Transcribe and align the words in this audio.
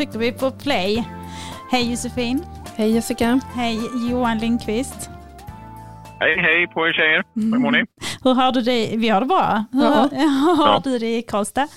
trycker 0.00 0.18
vi 0.18 0.32
på 0.32 0.50
play. 0.50 1.04
Hej 1.70 1.90
Josefin. 1.90 2.38
Hej 2.76 2.90
Jessica. 2.94 3.40
Hej 3.54 3.76
Johan 4.10 4.38
Lindqvist. 4.38 5.10
Hej, 6.20 6.34
hej 6.46 6.66
på 6.74 6.86
er 6.88 6.92
tjejer. 6.92 7.22
Hur 7.34 7.58
mår 7.58 7.70
ni? 7.70 7.82
Hur 8.24 8.34
har 8.34 8.52
du 8.52 8.60
det? 8.60 8.96
Vi 8.96 9.08
har 9.08 9.20
det 9.20 9.26
bra. 9.26 9.64
Hur 9.72 9.82
Ja. 9.82 10.26
har 10.70 10.80
du 10.84 10.98
det 10.98 11.12
i 11.18 11.22
Karlstad? 11.22 11.68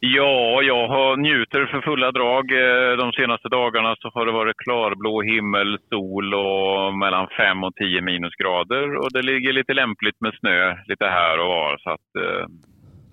Ja, 0.00 0.62
jag 0.62 0.88
har 0.88 1.16
njuter 1.16 1.66
för 1.70 1.80
fulla 1.88 2.12
drag. 2.12 2.44
Eh, 2.64 2.96
De 3.02 3.12
senaste 3.12 3.48
dagarna 3.48 3.96
så 3.98 4.10
har 4.14 4.26
det 4.26 4.32
varit 4.32 4.56
klarblå 4.64 5.14
himmel, 5.22 5.78
sol 5.90 6.34
och 6.34 6.98
mellan 6.98 7.26
5 7.40 7.64
och 7.64 7.74
10 7.74 8.00
minusgrader. 8.10 8.86
Och 9.02 9.10
det 9.12 9.22
ligger 9.22 9.52
lite 9.52 9.72
lämpligt 9.74 10.20
med 10.20 10.32
snö 10.40 10.60
lite 10.90 11.06
här 11.18 11.34
och 11.42 11.48
var. 11.56 11.72
Så 11.84 11.90
att 11.96 12.10
eh, 12.24 12.44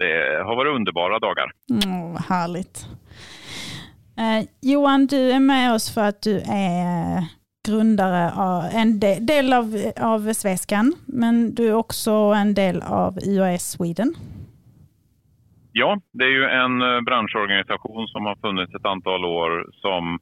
det 0.01 0.13
har 0.47 0.55
varit 0.55 0.75
underbara 0.75 1.19
dagar. 1.19 1.47
Mm, 1.85 2.15
härligt. 2.29 2.77
Eh, 4.17 4.47
Johan, 4.61 5.07
du 5.07 5.31
är 5.31 5.39
med 5.39 5.73
oss 5.73 5.93
för 5.93 6.01
att 6.01 6.21
du 6.21 6.37
är 6.49 7.23
grundare 7.67 8.31
av 8.31 8.63
en 8.73 8.99
de- 8.99 9.19
del 9.19 9.53
av, 9.53 9.65
av 10.01 10.33
Sveskan, 10.33 10.93
men 11.05 11.55
du 11.55 11.67
är 11.67 11.73
också 11.73 12.11
en 12.11 12.53
del 12.53 12.81
av 12.81 13.17
UAS 13.25 13.71
Sweden. 13.71 14.13
Ja, 15.71 16.01
det 16.13 16.23
är 16.23 16.29
ju 16.29 16.45
en 16.45 16.81
eh, 16.81 17.01
branschorganisation 17.01 18.07
som 18.07 18.25
har 18.25 18.35
funnits 18.35 18.75
ett 18.75 18.85
antal 18.85 19.25
år 19.25 19.69
som 19.71 20.19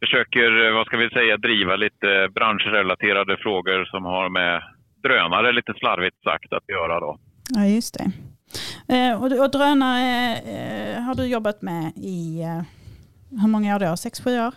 försöker, 0.00 0.66
eh, 0.66 0.74
vad 0.74 0.86
ska 0.86 0.96
vi 0.96 1.10
säga, 1.10 1.36
driva 1.36 1.76
lite 1.76 2.28
branschrelaterade 2.34 3.36
frågor 3.36 3.84
som 3.84 4.04
har 4.04 4.28
med 4.28 4.62
drönare, 5.02 5.52
lite 5.52 5.74
slarvigt 5.74 6.22
sagt, 6.22 6.52
att 6.52 6.68
göra. 6.68 7.00
Då. 7.00 7.18
Ja, 7.50 7.66
just 7.66 7.96
det. 7.98 8.06
Eh, 8.94 9.22
och, 9.22 9.50
drönare 9.50 10.40
har 11.06 11.14
du 11.14 11.26
jobbat 11.26 11.62
med 11.62 11.92
i 11.96 12.42
hur 13.40 13.48
många 13.48 13.74
år 13.76 13.80
då? 13.80 13.96
Sex, 13.96 14.20
sju 14.24 14.30
år? 14.40 14.54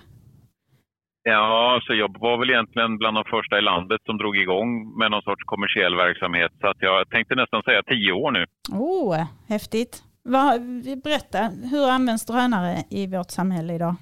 Ja, 1.23 1.80
så 1.83 1.94
jag 1.94 2.20
var 2.20 2.38
väl 2.38 2.50
egentligen 2.50 2.97
bland 2.97 3.17
de 3.17 3.23
första 3.23 3.58
i 3.58 3.61
landet 3.61 4.02
som 4.06 4.17
drog 4.17 4.38
igång 4.38 4.97
med 5.00 5.11
någon 5.11 5.22
sorts 5.22 5.44
kommersiell 5.45 5.95
verksamhet. 5.95 6.52
Så 6.61 6.67
att 6.67 6.78
jag 6.80 7.09
tänkte 7.09 7.36
nästan 7.36 7.64
säga 7.64 7.83
tio 7.83 8.11
år 8.11 8.31
nu. 8.31 8.45
Oh, 8.72 9.25
häftigt. 9.50 10.03
Vad, 10.23 10.61
berätta, 11.03 11.39
hur 11.72 11.89
används 11.89 12.25
drönare 12.25 12.75
i 12.89 13.08
vårt 13.08 13.31
samhälle 13.31 13.73
idag? 13.73 13.95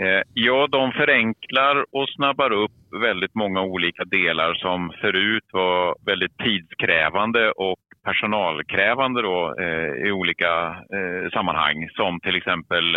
Eh, 0.00 0.22
Ja, 0.34 0.66
de 0.66 0.92
förenklar 0.92 1.76
och 1.92 2.08
snabbar 2.16 2.50
upp 2.52 2.72
väldigt 3.02 3.34
många 3.34 3.62
olika 3.62 4.04
delar 4.04 4.54
som 4.54 4.92
förut 5.00 5.44
var 5.52 5.96
väldigt 6.06 6.36
tidskrävande 6.38 7.52
och 7.52 7.80
personalkrävande 8.04 9.22
då, 9.22 9.54
eh, 9.60 10.06
i 10.06 10.12
olika 10.12 10.50
eh, 10.68 11.30
sammanhang. 11.32 11.88
Som 11.90 12.20
till 12.20 12.36
exempel 12.36 12.96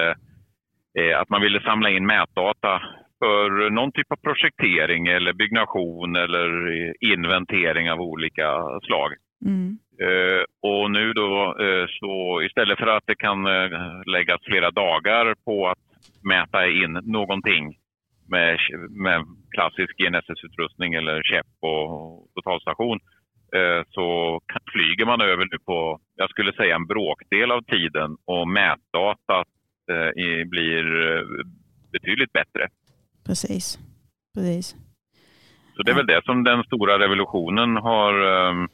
eh, 1.00 1.20
att 1.20 1.30
man 1.30 1.42
ville 1.42 1.62
samla 1.62 1.90
in 1.90 2.06
mätdata 2.06 2.82
för 3.20 3.70
någon 3.70 3.92
typ 3.92 4.12
av 4.12 4.16
projektering 4.16 5.08
eller 5.08 5.34
byggnation 5.34 6.16
eller 6.16 6.48
eh, 6.72 6.92
inventering 7.00 7.92
av 7.92 8.02
olika 8.02 8.48
slag. 8.84 9.12
Mm. 9.46 9.78
Eh, 10.02 10.44
och 10.62 10.92
nu 10.92 11.14
då 11.14 11.56
eh, 11.60 11.86
så 12.00 12.42
istället 12.42 12.80
för 12.80 12.88
att 12.88 13.04
det 13.08 13.16
kan 13.16 13.46
eh, 13.46 13.70
läggas 14.06 14.42
flera 14.46 14.72
dagar 14.72 15.36
på 15.46 15.68
att 15.68 15.78
mäta 16.24 16.68
in 16.68 16.94
någonting 17.04 17.76
med, 18.30 18.58
med 18.90 19.26
klassisk 19.56 19.98
GNSS-utrustning 19.98 20.94
eller 20.94 21.24
käpp 21.24 21.52
och 21.62 22.28
totalstation 22.36 22.98
eh, 22.98 23.21
så 23.90 24.40
kan, 24.46 24.62
flyger 24.72 25.06
man 25.06 25.22
över 25.22 25.46
nu 25.52 25.58
på, 25.66 26.00
jag 26.16 26.30
skulle 26.30 26.54
säga 26.54 26.76
en 26.76 26.88
bråkdel 26.88 27.52
av 27.52 27.62
tiden 27.62 28.18
och 28.26 28.48
mätdata 28.48 29.38
eh, 29.92 30.48
blir 30.48 30.86
eh, 31.08 31.24
betydligt 31.92 32.34
bättre. 32.34 32.68
Precis. 33.26 33.80
Precis. 34.36 34.76
Så 35.76 35.84
det 35.84 35.92
är 35.92 35.96
väl 35.96 36.08
det 36.08 36.26
som 36.26 36.44
den 36.44 36.64
stora 36.64 37.00
revolutionen 37.00 37.76
har 37.76 38.14
eh, 38.14 38.68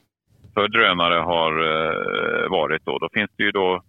för 0.54 0.68
drönare 0.68 1.14
har 1.14 1.52
eh, 1.52 2.50
varit. 2.50 2.84
Då. 2.84 2.98
då 2.98 3.08
finns 3.12 3.30
det 3.36 3.44
ju 3.44 3.50
då 3.50 3.82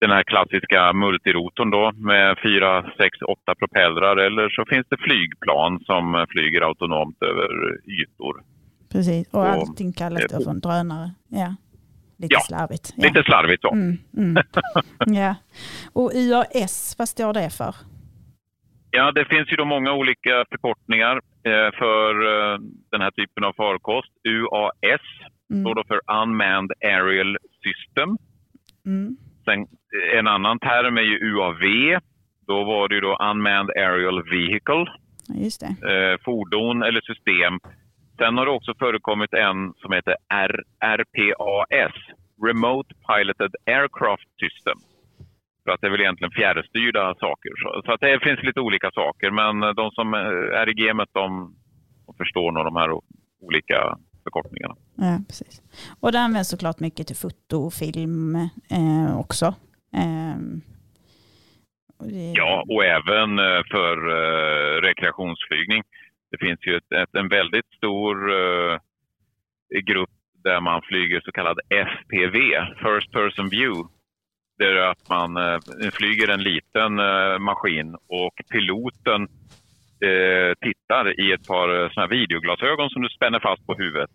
den 0.00 0.10
här 0.10 0.22
klassiska 0.22 0.92
multirotorn 0.92 1.70
då 1.70 1.92
med 1.92 2.38
fyra, 2.42 2.90
sex, 2.96 3.22
åtta 3.22 3.54
propellrar 3.54 4.16
eller 4.16 4.48
så 4.48 4.64
finns 4.64 4.86
det 4.90 4.96
flygplan 4.96 5.80
som 5.80 6.14
eh, 6.14 6.24
flyger 6.28 6.60
autonomt 6.60 7.22
över 7.22 7.48
ytor. 8.00 8.42
Precis. 8.92 9.28
Och 9.32 9.40
Och- 9.40 9.48
allting 9.48 9.92
kallas 9.92 10.22
då 10.30 10.40
för 10.44 10.50
en 10.50 10.60
drönare. 10.60 11.10
Ja. 11.28 11.54
Lite 12.20 12.34
Ja, 12.34 12.40
slarvigt. 12.40 12.92
Ja. 12.96 13.08
Lite 13.08 13.22
slarvigt 13.22 13.62
så. 13.62 13.72
Mm, 13.72 13.98
mm. 14.16 14.42
ja. 15.06 15.34
Och 15.92 16.10
UAS, 16.14 16.94
vad 16.98 17.08
står 17.08 17.32
det 17.32 17.50
för? 17.50 17.74
Ja, 18.90 19.12
det 19.12 19.24
finns 19.24 19.52
ju 19.52 19.56
då 19.56 19.64
många 19.64 19.92
olika 19.92 20.44
förkortningar 20.50 21.16
eh, 21.42 21.70
för 21.78 22.10
eh, 22.26 22.58
den 22.90 23.00
här 23.00 23.10
typen 23.10 23.44
av 23.44 23.52
farkost. 23.52 24.08
UAS 24.28 25.00
Mm. 25.52 25.62
står 25.64 25.74
då 25.74 25.84
för 25.88 26.00
Unmanned 26.22 26.70
Aerial 26.84 27.36
System. 27.64 28.18
Mm. 28.86 29.16
Sen, 29.44 29.66
en 30.18 30.26
annan 30.28 30.58
term 30.58 30.98
är 30.98 31.02
ju 31.02 31.16
UAV. 31.32 31.62
Då 32.46 32.64
var 32.64 32.88
det 32.88 32.94
ju 32.94 33.00
då 33.00 33.16
Unmanned 33.30 33.70
Aerial 33.76 34.22
Vehicle, 34.22 34.84
just 35.44 35.60
det. 35.60 35.66
eh, 35.92 36.18
fordon 36.24 36.82
eller 36.82 37.00
system. 37.00 37.54
Sen 38.18 38.36
har 38.38 38.44
det 38.46 38.52
också 38.52 38.74
förekommit 38.78 39.32
en 39.32 39.72
som 39.76 39.92
heter 39.92 40.16
R- 40.34 40.64
RPAS, 40.98 41.94
Remote 42.46 42.94
Piloted 43.08 43.54
Aircraft 43.66 44.28
System. 44.40 44.78
För 45.64 45.70
att 45.72 45.80
det 45.80 45.86
är 45.86 45.90
väl 45.90 46.00
egentligen 46.00 46.30
fjärrstyrda 46.30 47.14
saker. 47.14 47.50
Så, 47.84 47.92
att 47.92 48.00
det 48.00 48.20
finns 48.22 48.42
lite 48.42 48.60
olika 48.60 48.90
saker. 48.90 49.30
Men 49.30 49.62
eh, 49.62 49.70
de 49.74 49.90
som 49.90 50.14
eh, 50.14 50.60
är 50.60 50.68
i 50.68 50.74
gamet 50.74 51.08
de, 51.12 51.54
de 52.06 52.14
förstår 52.16 52.52
nog 52.52 52.64
de 52.64 52.76
här 52.76 52.90
olika 53.40 53.96
förkortningarna. 54.24 54.74
Ja, 54.94 55.18
precis. 55.28 55.62
Och 56.00 56.12
det 56.12 56.18
används 56.20 56.50
såklart 56.50 56.80
mycket 56.80 57.06
till 57.06 57.16
foto 57.16 57.56
och 57.66 57.72
film 57.72 58.34
eh, 58.70 59.18
också. 59.18 59.54
Ehm, 59.96 60.60
och 61.98 62.06
det- 62.06 62.32
Ja, 62.36 62.64
och 62.68 62.84
även 62.84 63.38
eh, 63.38 63.62
för 63.70 63.94
eh, 64.18 64.80
rekreationsflygning. 64.82 65.82
Det 66.30 66.38
finns 66.38 66.66
ju 66.66 66.76
ett, 66.76 67.14
en 67.14 67.28
väldigt 67.28 67.66
stor 67.76 68.32
eh, 68.32 68.78
grupp 69.84 70.10
där 70.44 70.60
man 70.60 70.82
flyger 70.82 71.20
så 71.20 71.32
kallad 71.32 71.60
FPV, 71.70 72.38
First 72.82 73.12
Person 73.12 73.48
View. 73.48 73.88
Där 74.58 74.76
att 74.76 75.08
man 75.08 75.36
eh, 75.36 75.58
flyger 75.92 76.28
en 76.28 76.42
liten 76.42 76.98
eh, 76.98 77.38
maskin 77.38 77.94
och 77.94 78.34
piloten 78.52 79.22
eh, 80.08 80.54
tittar 80.60 81.20
i 81.20 81.32
ett 81.32 81.46
par 81.48 81.68
eh, 81.82 81.90
såna 81.90 82.06
här 82.06 82.10
videoglasögon 82.10 82.90
som 82.90 83.02
du 83.02 83.08
spänner 83.08 83.40
fast 83.40 83.66
på 83.66 83.74
huvudet 83.74 84.10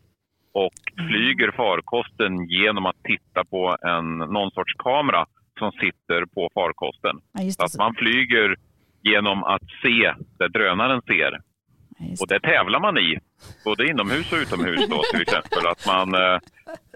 och 0.53 0.74
flyger 1.09 1.51
farkosten 1.51 2.45
genom 2.50 2.85
att 2.85 3.03
titta 3.03 3.45
på 3.45 3.78
en, 3.81 4.18
någon 4.18 4.51
sorts 4.51 4.74
kamera 4.78 5.25
som 5.59 5.72
sitter 5.72 6.25
på 6.25 6.50
farkosten. 6.53 7.16
Ja, 7.31 7.51
Så 7.51 7.62
det. 7.62 7.66
att 7.66 7.78
man 7.78 7.95
flyger 7.95 8.56
genom 9.01 9.44
att 9.44 9.63
se 9.84 10.13
där 10.40 10.50
drönaren 10.50 11.01
ser. 11.01 11.40
Och 12.21 12.27
det. 12.27 12.39
tävlar 12.39 12.79
man 12.79 12.97
i, 12.97 13.19
både 13.65 13.87
inomhus 13.87 14.31
och 14.31 14.37
utomhus 14.37 14.89
då 14.89 15.01
till 15.11 15.21
exempel. 15.21 15.67
Att 15.67 15.85
man, 15.87 16.07
eh, 16.15 16.37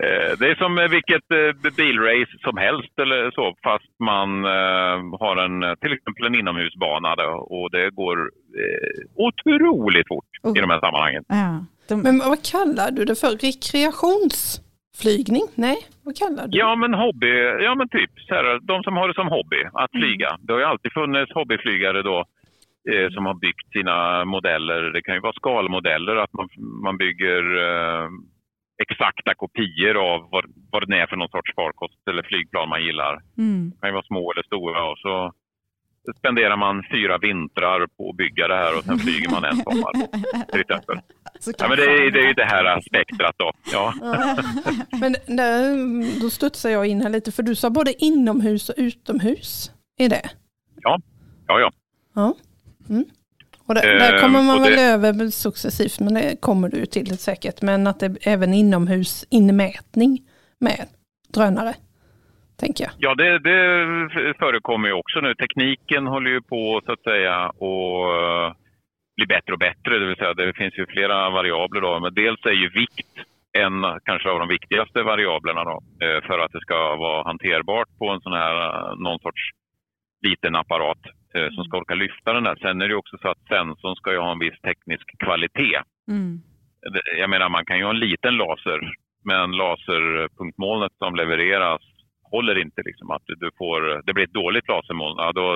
eh, 0.03 0.31
det 0.40 0.47
är 0.51 0.56
som 0.63 0.75
vilket 0.91 1.28
eh, 1.31 1.72
bilrace 1.78 2.34
som 2.47 2.57
helst 2.57 3.00
eller 3.03 3.31
så, 3.31 3.56
fast 3.63 3.91
man 4.00 4.45
eh, 4.45 4.97
har 5.23 5.35
en, 5.45 5.78
till 5.81 5.94
exempel 5.94 6.25
en 6.25 6.35
inomhusbana 6.40 7.16
då, 7.16 7.29
och 7.56 7.72
det 7.72 7.90
går 7.90 8.18
eh, 8.62 9.00
otroligt 9.16 10.07
fort 10.07 10.31
i 10.57 10.59
de 10.59 10.69
här 10.69 10.79
sammanhangen. 10.79 11.24
Ja, 11.28 11.65
de, 11.89 11.95
Men 12.01 12.18
vad 12.19 12.44
kallar 12.51 12.92
du 12.92 13.06
det 13.06 13.15
för? 13.15 13.31
Rekreationsflygning? 13.48 15.44
Nej, 15.56 15.77
vad 16.06 16.15
kallar 16.18 16.48
du 16.48 16.57
Ja 16.57 16.75
men 16.75 16.94
hobby, 16.94 17.31
ja 17.68 17.75
men 17.75 17.89
typ 17.89 18.12
så 18.27 18.33
här, 18.36 18.60
de 18.62 18.83
som 18.83 18.98
har 18.98 19.07
det 19.07 19.13
som 19.13 19.27
hobby 19.27 19.62
att 19.74 19.94
Mm. 19.94 20.01
flyga. 20.01 20.38
Det 20.42 20.53
har 20.53 20.60
ju 20.60 20.65
alltid 20.65 20.92
funnits 20.94 21.33
hobbyflygare 21.33 22.01
då 22.01 22.25
eh, 22.94 23.10
som 23.13 23.25
har 23.25 23.34
byggt 23.34 23.72
sina 23.72 24.25
modeller. 24.25 24.81
Det 24.81 25.01
kan 25.01 25.16
ju 25.16 25.22
vara 25.22 25.34
skalmodeller, 25.34 26.16
att 26.16 26.34
man, 26.34 26.50
man 26.84 26.98
bygger 26.98 27.42
eh, 27.68 28.10
exakta 28.84 29.34
kopior 29.36 29.95
av 30.13 30.28
vad, 30.31 30.45
vad 30.72 30.89
det 30.89 31.00
är 31.00 31.07
för 31.07 31.16
någon 31.16 31.30
sorts 31.30 31.56
farkost 31.56 32.07
eller 32.10 32.24
flygplan 32.24 32.69
man 32.69 32.84
gillar. 32.84 33.22
mm, 33.38 33.69
Det 33.72 33.78
kan 33.81 33.89
ju 33.89 33.94
vara 33.94 34.04
små 34.12 34.31
eller 34.31 34.44
stora 34.44 34.84
och 34.92 34.98
så 34.98 35.34
spenderar 36.19 36.57
man 36.57 36.84
fyra 36.92 37.18
vintrar 37.18 37.88
på 37.98 38.10
att 38.10 38.16
bygga 38.16 38.48
det 38.48 38.56
här 38.56 38.78
och 38.78 38.84
sen 38.84 39.00
flyger 39.00 39.30
man 39.31 39.44
en 39.44 39.56
sommar 39.57 39.94
till 40.51 40.62
exempel. 40.62 41.00
Ja, 41.60 41.68
men 41.68 41.78
det, 41.78 41.84
är, 41.84 42.12
det 42.12 42.19
är 42.19 42.28
ju 42.28 42.34
det 42.34 42.45
här 42.45 42.81
spektrat 42.81 43.36
då. 43.38 43.51
Ja. 43.72 43.94
Men 45.01 45.13
där, 45.38 46.22
då 46.22 46.30
studsar 46.30 46.69
jag 46.69 46.86
in 46.88 47.01
här 47.01 47.10
lite, 47.10 47.31
för 47.31 47.44
du 47.44 47.56
sa 47.56 47.69
både 47.69 48.04
inomhus 48.06 48.69
och 48.69 48.75
utomhus. 48.78 49.72
Är 49.98 50.10
det? 50.10 50.30
Ja, 50.81 51.00
ja, 51.48 51.60
ja. 51.60 51.72
Ja. 52.16 52.36
Mm. 52.89 53.06
Och 53.68 53.75
där, 53.75 53.81
där 54.00 54.13
Eh, 54.16 54.22
kommer 54.22 54.42
man 54.44 54.57
och 54.60 54.66
väl 54.66 54.75
det- 54.75 54.81
över 54.81 55.30
successivt, 55.30 56.00
men 56.00 56.13
det 56.13 56.42
kommer 56.42 56.69
du 56.69 56.86
till 56.86 57.18
säkert. 57.18 57.62
Men 57.62 57.88
att 57.88 58.00
det 58.00 58.06
är 58.06 58.18
även 58.24 58.54
inomhus 58.54 59.25
inmätning 59.30 60.19
med 60.60 60.86
drönare. 61.34 61.74
tänker 62.60 62.84
jag. 62.84 62.94
Ja, 62.98 63.16
det, 63.16 63.39
det 63.39 64.34
förekommer 64.39 64.88
ju 64.88 64.94
också 64.94 65.19
nu. 65.19 65.36
Tekniken 65.36 66.07
håller 66.07 66.30
ju 66.31 66.42
på 66.42 66.81
så 66.86 66.92
att 66.92 67.04
säga 67.04 67.36
att 67.45 68.56
bli 69.16 69.25
bättre 69.28 69.54
och 69.54 69.60
bättre. 69.60 70.00
Det 70.00 70.06
vill 70.07 70.16
säga 70.18 70.34
det 70.34 70.54
finns 70.54 70.78
ju 70.78 70.86
flera 70.86 71.30
variabler 71.30 71.81
då. 71.81 72.00
Men 72.00 72.13
dels 72.13 72.45
är 72.45 72.51
ju 72.63 72.69
vikt 72.69 73.07
en 73.57 73.86
kanske 74.06 74.30
av 74.30 74.39
de 74.39 74.48
viktigaste 74.48 75.04
variablerna 75.04 75.63
då, 75.63 75.78
eh, 76.06 76.22
för 76.28 76.39
att 76.39 76.51
det 76.51 76.62
ska 76.62 76.95
vara 76.95 77.24
hanterbart 77.24 77.89
på 78.00 78.10
en 78.10 78.22
sån 78.22 78.34
här 78.34 78.56
någon 78.95 79.19
sorts 79.19 79.42
liten 80.28 80.56
apparat 80.56 80.98
eh, 81.06 81.12
som 81.51 81.63
ska 81.63 81.78
orka 81.78 81.95
lyfta 81.95 82.34
den 82.34 82.44
där. 82.44 82.56
Sen 82.56 82.81
är 82.81 82.88
det 82.88 82.95
också 82.95 83.18
så 83.22 83.28
att 83.30 83.48
sensorn 83.48 83.95
ska 83.95 84.12
ju 84.12 84.19
ha 84.19 84.31
en 84.31 84.39
viss 84.39 84.60
teknisk 84.62 85.07
kvalitet. 85.18 85.81
Mm. 86.12 86.42
Jag 87.19 87.30
menar 87.30 87.50
man 87.50 87.66
kan 87.66 87.78
ju 87.78 87.84
ha 87.84 87.89
en 87.89 88.00
liten 88.00 88.38
laser 88.38 88.80
men 89.24 89.51
laserpunktmolnet 89.51 90.92
som 90.98 91.16
levereras 91.16 91.81
håller 92.31 92.57
inte. 92.57 92.81
Liksom, 92.86 93.12
att 93.12 93.24
du 93.25 93.50
får, 93.57 94.01
det 94.06 94.13
blir 94.13 94.24
ett 94.24 94.34
dåligt 94.34 94.68
lasermoln, 94.68 95.16
ja, 95.18 95.31
då, 95.31 95.48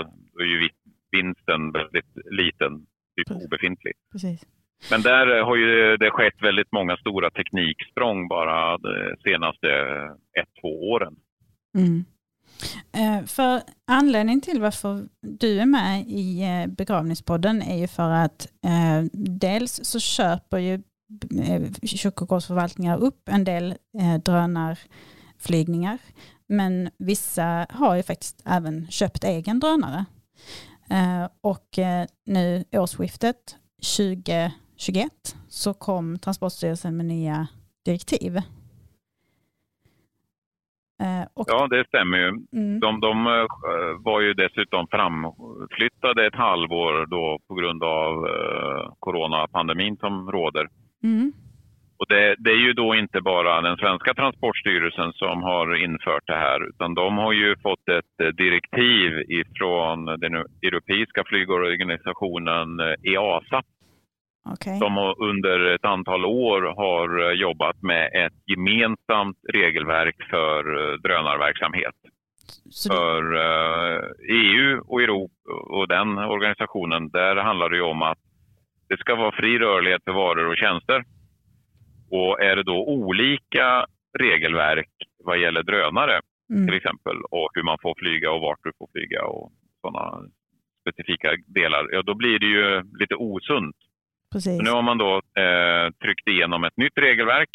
är 0.41 0.45
ju 0.45 0.69
vinsten 1.11 1.71
väldigt 1.71 2.11
liten, 2.31 2.71
typ 3.15 3.31
obefintlig. 3.45 3.93
Precis. 4.11 4.45
Men 4.91 5.01
där 5.01 5.41
har 5.43 5.55
ju 5.55 5.97
det 5.97 6.11
skett 6.11 6.41
väldigt 6.41 6.71
många 6.71 6.97
stora 6.97 7.29
tekniksprång 7.29 8.27
bara 8.27 8.77
de 8.77 9.15
senaste 9.23 9.67
ett, 10.39 10.49
två 10.61 10.91
åren. 10.91 11.15
Mm. 11.77 12.05
Eh, 12.91 13.25
för 13.25 13.61
anledningen 13.87 14.41
till 14.41 14.61
varför 14.61 15.07
du 15.21 15.59
är 15.59 15.65
med 15.65 16.05
i 16.07 16.41
eh, 16.41 16.67
begravningspodden 16.67 17.61
är 17.61 17.77
ju 17.77 17.87
för 17.87 18.09
att 18.09 18.47
eh, 18.65 19.03
dels 19.13 19.79
så 19.83 19.99
köper 19.99 20.57
ju 20.57 20.81
kyrkogårdsförvaltningar 21.83 22.97
upp 22.97 23.29
en 23.29 23.43
del 23.43 23.75
drönarflygningar. 24.23 25.97
Men 26.47 26.89
vissa 26.97 27.67
har 27.69 27.95
ju 27.95 28.03
faktiskt 28.03 28.41
även 28.45 28.87
köpt 28.89 29.23
egen 29.23 29.59
drönare. 29.59 30.05
Och 31.41 31.79
nu 32.25 32.63
årsskiftet 32.71 33.55
2021 33.97 35.35
så 35.47 35.73
kom 35.73 36.19
Transportstyrelsen 36.19 36.97
med 36.97 37.05
nya 37.05 37.47
direktiv 37.85 38.41
och... 41.33 41.45
Ja, 41.47 41.67
det 41.67 41.87
stämmer 41.87 42.17
ju. 42.17 42.27
Mm. 42.27 42.79
De, 42.79 42.99
de 42.99 43.27
uh, 43.27 43.45
var 43.99 44.21
ju 44.21 44.33
dessutom 44.33 44.87
framflyttade 44.91 46.27
ett 46.27 46.35
halvår 46.35 47.05
då 47.05 47.39
på 47.47 47.53
grund 47.53 47.83
av 47.83 48.13
uh, 48.25 48.93
coronapandemin 48.99 49.97
som 49.97 50.31
råder. 50.31 50.67
Mm. 51.03 51.33
Och 51.99 52.05
det, 52.09 52.35
det, 52.39 52.51
är 52.51 52.63
ju 52.67 52.73
då 52.73 52.95
inte 52.95 53.21
bara 53.21 53.61
den 53.61 53.77
svenska 53.77 54.13
Transportstyrelsen 54.13 55.13
som 55.13 55.43
har 55.43 55.75
infört 55.75 56.27
det 56.27 56.35
här 56.35 56.69
utan 56.69 56.93
de 56.93 57.17
har 57.17 57.33
ju 57.33 57.55
fått 57.63 57.89
ett 57.89 58.35
direktiv 58.37 59.11
ifrån 59.29 60.05
den 60.05 60.35
europeiska 60.67 61.23
flygorganisationen 61.25 62.67
EASA 63.03 63.61
Okay. 64.45 64.79
Som 64.79 65.13
under 65.17 65.75
ett 65.75 65.85
antal 65.85 66.25
år 66.25 66.61
har 66.61 67.29
eh, 67.29 67.39
jobbat 67.39 67.81
med 67.81 68.25
ett 68.25 68.33
gemensamt 68.45 69.37
regelverk 69.53 70.15
för 70.29 70.59
eh, 70.59 70.97
drönarverksamhet. 70.97 71.95
Så 72.69 72.93
för 72.93 73.23
EU 74.29 74.71
eh, 74.71 74.77
e 74.77 74.81
och 74.87 75.01
Europa 75.01 75.33
och 75.69 75.87
den 75.87 76.17
organisationen, 76.17 77.09
där 77.09 77.35
handlar 77.35 77.69
det 77.69 77.81
om 77.81 78.01
att 78.01 78.17
det 78.89 78.97
ska 78.97 79.15
vara 79.15 79.31
fri 79.31 79.59
rörlighet 79.59 80.01
för 80.03 80.11
varor 80.11 80.47
och 80.47 80.57
tjänster. 80.57 81.03
Och 82.11 82.41
är 82.41 82.55
det 82.55 82.63
då 82.63 82.85
olika 82.87 83.85
regelverk 84.19 84.91
vad 85.23 85.39
gäller 85.39 85.63
drönare 85.63 86.19
mm. 86.53 86.67
till 86.67 86.77
exempel 86.77 87.17
och 87.31 87.49
hur 87.53 87.63
man 87.63 87.77
får 87.81 87.95
flyga 87.97 88.31
och 88.31 88.41
vart 88.41 88.59
du 88.63 88.71
får 88.77 88.87
flyga 88.91 89.25
och 89.25 89.51
sådana 89.81 90.21
specifika 90.81 91.29
delar, 91.47 91.87
ja 91.91 92.01
då 92.01 92.13
blir 92.15 92.39
det 92.39 92.45
ju 92.45 92.83
lite 92.99 93.15
osunt 93.15 93.75
nu 94.63 94.69
har 94.69 94.81
man 94.81 94.97
då 94.97 95.15
eh, 95.15 95.91
tryckt 96.03 96.27
igenom 96.27 96.63
ett 96.63 96.77
nytt 96.77 96.97
regelverk 96.97 97.49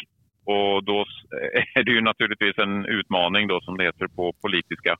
och 0.45 0.85
då 0.85 1.05
är 1.75 1.83
det 1.83 1.91
ju 1.91 2.01
naturligtvis 2.01 2.59
en 2.59 2.85
utmaning 2.85 3.49
då 3.49 3.61
som 3.61 3.77
det 3.77 3.85
heter 3.85 4.07
på 4.07 4.33
politiska 4.33 4.97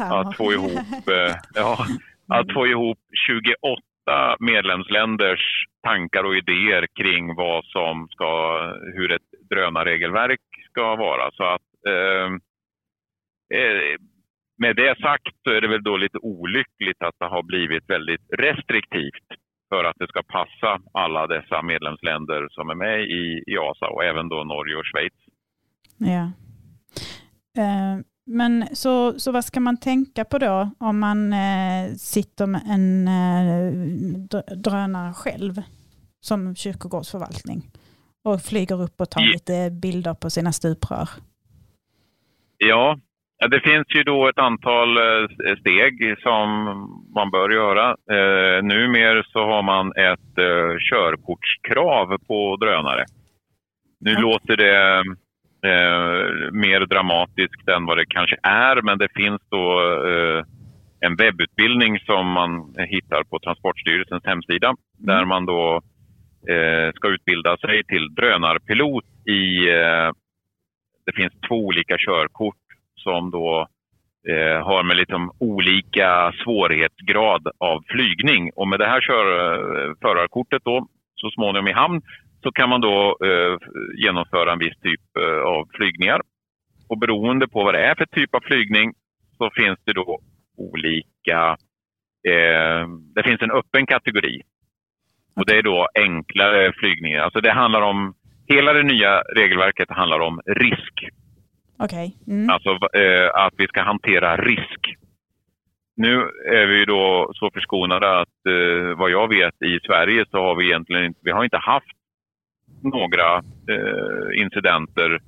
att 0.00 0.36
få 0.36 0.52
ihop, 0.52 1.08
eh, 1.08 1.34
ja, 1.54 1.86
att 2.28 2.52
få 2.52 2.66
ihop 2.66 2.98
28 3.28 3.82
medlemsländers 4.38 5.40
tankar 5.82 6.24
och 6.24 6.36
idéer 6.36 6.86
kring 7.00 7.34
vad 7.34 7.64
som 7.64 8.08
ska, 8.08 8.60
hur 8.94 9.12
ett 9.12 9.48
drönarregelverk 9.50 10.40
ska 10.70 10.96
vara. 10.96 11.30
Så 11.32 11.44
att 11.44 11.68
eh, 11.88 12.26
eh 13.58 13.96
med 14.58 14.76
det 14.76 14.98
sagt 15.00 15.36
så 15.44 15.50
är 15.50 15.60
det 15.60 15.68
väl 15.68 15.82
då 15.82 15.96
lite 15.96 16.18
olyckligt 16.18 17.02
att 17.02 17.14
det 17.18 17.26
har 17.26 17.42
blivit 17.42 17.90
väldigt 17.90 18.20
restriktivt 18.38 19.28
för 19.68 19.84
att 19.84 19.96
det 19.98 20.08
ska 20.08 20.22
passa 20.22 20.80
alla 20.92 21.26
dessa 21.26 21.62
medlemsländer 21.62 22.48
som 22.50 22.70
är 22.70 22.74
med 22.74 23.00
i, 23.00 23.42
i 23.46 23.58
ASA 23.58 23.86
och 23.88 24.04
även 24.04 24.28
då 24.28 24.44
Norge 24.44 24.76
och 24.76 24.86
Schweiz. 24.86 25.14
Ja. 25.96 26.24
Eh, 27.62 28.00
men 28.26 28.66
så, 28.72 29.18
så 29.20 29.32
vad 29.32 29.44
ska 29.44 29.60
man 29.60 29.76
tänka 29.76 30.24
på 30.24 30.38
då 30.38 30.70
om 30.78 30.98
man 30.98 31.32
eh, 31.32 31.94
sitter 31.96 32.46
med 32.46 32.62
en 32.68 33.08
eh, 33.08 34.56
drönare 34.56 35.12
själv 35.12 35.62
som 36.20 36.56
kyrkogårdsförvaltning 36.56 37.70
och 38.24 38.42
flyger 38.42 38.82
upp 38.82 39.00
och 39.00 39.10
tar 39.10 39.32
lite 39.32 39.70
bilder 39.70 40.14
på 40.14 40.30
sina 40.30 40.52
stuprör? 40.52 41.08
Ja, 42.58 42.98
Ja, 43.38 43.48
det 43.48 43.60
finns 43.60 43.86
ju 43.94 44.02
då 44.02 44.28
ett 44.28 44.38
antal 44.38 44.96
eh, 44.96 45.56
steg 45.60 46.16
som 46.18 46.48
man 47.14 47.30
bör 47.30 47.50
göra. 47.50 47.88
Eh, 47.90 48.62
numera 48.62 49.22
så 49.22 49.38
har 49.38 49.62
man 49.62 49.92
ett 49.96 50.38
eh, 50.38 50.76
körkortskrav 50.90 52.18
på 52.28 52.56
drönare. 52.56 53.04
Nu 54.00 54.10
ja. 54.12 54.20
låter 54.20 54.56
det 54.56 54.96
eh, 55.70 56.52
mer 56.52 56.86
dramatiskt 56.86 57.68
än 57.68 57.86
vad 57.86 57.96
det 57.96 58.06
kanske 58.06 58.36
är, 58.42 58.82
men 58.82 58.98
det 58.98 59.08
finns 59.14 59.40
då 59.50 59.80
eh, 60.08 60.44
en 61.00 61.16
webbutbildning 61.16 61.98
som 61.98 62.32
man 62.32 62.74
hittar 62.78 63.24
på 63.24 63.38
Transportstyrelsens 63.38 64.24
hemsida 64.24 64.68
mm. 64.68 64.78
där 64.96 65.24
man 65.24 65.46
då 65.46 65.82
eh, 66.48 66.92
ska 66.94 67.08
utbilda 67.08 67.56
sig 67.56 67.84
till 67.84 68.14
drönarpilot 68.14 69.04
i 69.26 69.68
eh, 69.68 70.10
det 71.06 71.12
finns 71.14 71.32
två 71.48 71.54
olika 71.54 71.96
körkort 71.98 72.65
som 73.06 73.30
då 73.30 73.66
eh, 74.28 74.58
har 74.68 74.82
med 74.82 74.96
liksom 74.96 75.30
olika 75.38 76.32
svårighetsgrad 76.44 77.48
av 77.58 77.76
flygning. 77.92 78.50
Och 78.56 78.68
med 78.68 78.78
det 78.78 78.86
här 78.92 79.00
kör, 79.00 79.26
eh, 79.26 79.92
förarkortet 80.02 80.62
då, 80.64 80.86
så 81.14 81.30
småningom 81.30 81.68
i 81.68 81.72
hamn 81.72 82.00
så 82.42 82.52
kan 82.52 82.68
man 82.68 82.80
då 82.80 83.18
eh, 83.28 83.56
genomföra 84.04 84.52
en 84.52 84.58
viss 84.58 84.78
typ 84.82 85.04
eh, 85.20 85.42
av 85.54 85.68
flygningar. 85.76 86.20
Och 86.88 86.98
beroende 86.98 87.48
på 87.48 87.64
vad 87.64 87.74
det 87.74 87.86
är 87.86 87.94
för 87.94 88.06
typ 88.06 88.34
av 88.34 88.40
flygning 88.40 88.92
så 89.38 89.50
finns 89.50 89.78
det 89.84 89.92
då 89.92 90.18
olika... 90.56 91.56
Eh, 92.28 92.82
det 93.14 93.22
finns 93.24 93.42
en 93.42 93.50
öppen 93.50 93.86
kategori. 93.86 94.42
Och 95.36 95.46
det 95.46 95.58
är 95.58 95.62
då 95.62 95.88
enklare 95.94 96.72
flygningar. 96.72 97.20
Alltså 97.20 97.40
det 97.40 97.52
handlar 97.52 97.82
om... 97.82 98.14
Hela 98.48 98.72
det 98.72 98.82
nya 98.82 99.20
regelverket 99.20 99.90
handlar 99.90 100.20
om 100.20 100.40
risk. 100.46 100.94
Okay. 101.78 102.10
Mm. 102.26 102.50
Alltså 102.50 102.70
eh, 102.70 103.30
att 103.34 103.54
vi 103.56 103.66
ska 103.66 103.82
hantera 103.82 104.36
risk. 104.36 104.80
Nu 105.96 106.30
är 106.52 106.66
vi 106.66 106.84
då 106.84 107.30
så 107.34 107.50
förskonade 107.50 108.20
att 108.20 108.46
eh, 108.48 108.98
vad 108.98 109.10
jag 109.10 109.28
vet 109.28 109.62
i 109.62 109.78
Sverige 109.86 110.24
så 110.30 110.38
har 110.38 110.54
vi 110.54 110.64
egentligen 110.64 111.04
inte, 111.04 111.20
vi 111.22 111.30
har 111.30 111.44
inte 111.44 111.58
haft 111.58 111.96
några 112.82 113.36
eh, 113.74 114.42
incidenter 114.42 115.20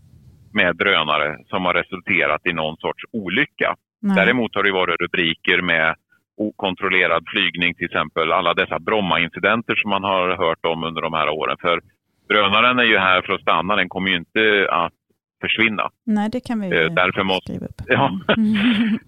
med 0.52 0.76
drönare 0.76 1.38
som 1.47 1.64
har 1.64 1.75
resulterat 1.75 2.47
i 2.47 2.52
någon 2.52 2.76
sorts 2.76 3.05
olycka. 3.12 3.76
Nej. 4.02 4.17
Däremot 4.17 4.55
har 4.55 4.62
det 4.62 4.73
varit 4.73 5.00
rubriker 5.00 5.62
med 5.62 5.95
okontrollerad 6.37 7.25
flygning, 7.26 7.75
till 7.75 7.85
exempel 7.85 8.33
alla 8.33 8.55
dessa 8.55 8.78
Bromma-incidenter 8.78 9.75
som 9.75 9.90
man 9.90 10.05
har 10.05 10.37
hört 10.37 10.64
om 10.64 10.85
under 10.85 11.02
de 11.02 11.12
här 11.12 11.28
åren. 11.28 11.57
För 11.61 11.81
drönaren 12.28 12.78
är 12.78 12.85
ju 12.85 12.99
här 12.99 13.23
för 13.23 13.33
att 13.33 13.40
stanna, 13.40 13.76
den 13.76 13.88
kommer 13.88 14.11
ju 14.11 14.17
inte 14.17 14.69
att 14.71 14.93
försvinna. 15.40 15.90
Nej, 16.04 16.28
det 16.30 16.40
kan 16.40 16.61
vi 16.61 16.66
eh, 16.66 16.92
Därför 16.92 17.23
måste, 17.23 17.52
skriva 17.52 17.66
upp. 17.66 17.83
Ja. 17.87 18.21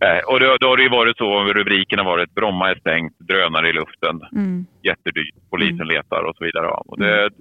Eh, 0.01 0.19
och 0.27 0.41
då, 0.41 0.57
då 0.61 0.67
har 0.69 0.77
det 0.77 0.83
ju 0.83 0.89
varit 0.89 1.17
så, 1.17 1.45
rubrikerna 1.45 2.03
varit 2.03 2.35
Bromma 2.35 2.71
är 2.71 2.75
stängt, 2.75 3.19
drönare 3.19 3.69
i 3.69 3.73
luften, 3.73 4.21
mm. 4.33 4.67
jättedyrt, 4.83 5.35
polisen 5.51 5.81
mm. 5.81 5.89
letar 5.89 6.23
och 6.23 6.37
så 6.37 6.45
vidare. 6.45 6.67
Och 6.67 6.99
det, 6.99 7.19
mm. 7.19 7.33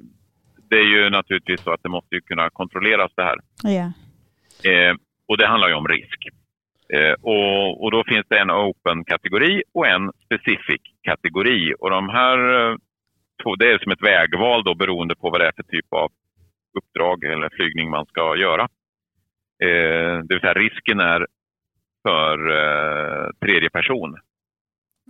det 0.70 0.76
är 0.76 0.86
ju 0.86 1.10
naturligtvis 1.10 1.62
så 1.62 1.72
att 1.72 1.84
det 1.84 1.90
måste 1.90 2.22
kunna 2.22 2.50
kontrolleras 2.50 3.12
det 3.16 3.24
här. 3.24 3.40
Yeah. 3.68 3.92
Eh, 4.64 4.96
och 5.28 5.38
det 5.38 5.48
handlar 5.48 5.68
ju 5.68 5.74
om 5.74 5.88
risk. 5.88 6.28
Eh, 6.94 7.14
och, 7.22 7.84
och 7.84 7.92
då 7.92 8.04
finns 8.04 8.26
det 8.30 8.40
en 8.40 8.52
open-kategori 8.52 9.64
och 9.74 9.88
en 9.88 10.12
specific 10.26 10.82
kategori. 11.02 11.74
Och 11.80 11.90
de 11.90 12.10
här 12.10 12.38
eh, 12.38 12.76
två, 13.44 13.56
det 13.56 13.72
är 13.72 13.80
som 13.80 13.92
ett 13.92 14.04
vägval 14.04 14.64
då 14.64 14.76
beroende 14.76 15.16
på 15.16 15.30
vad 15.30 15.42
det 15.42 15.48
är 15.48 15.52
för 15.56 15.64
typ 15.64 15.94
av 15.94 16.12
uppdrag 16.78 17.24
eller 17.24 17.50
flygning 17.50 17.90
man 17.90 18.06
ska 18.06 18.36
göra. 18.38 18.68
Eh, 19.64 20.24
det 20.24 20.34
vill 20.34 20.42
säga 20.42 20.54
risken 20.54 21.00
är 21.00 21.28
för 22.08 22.38
eh, 22.50 23.30
tredje 23.42 23.70
person. 23.70 24.18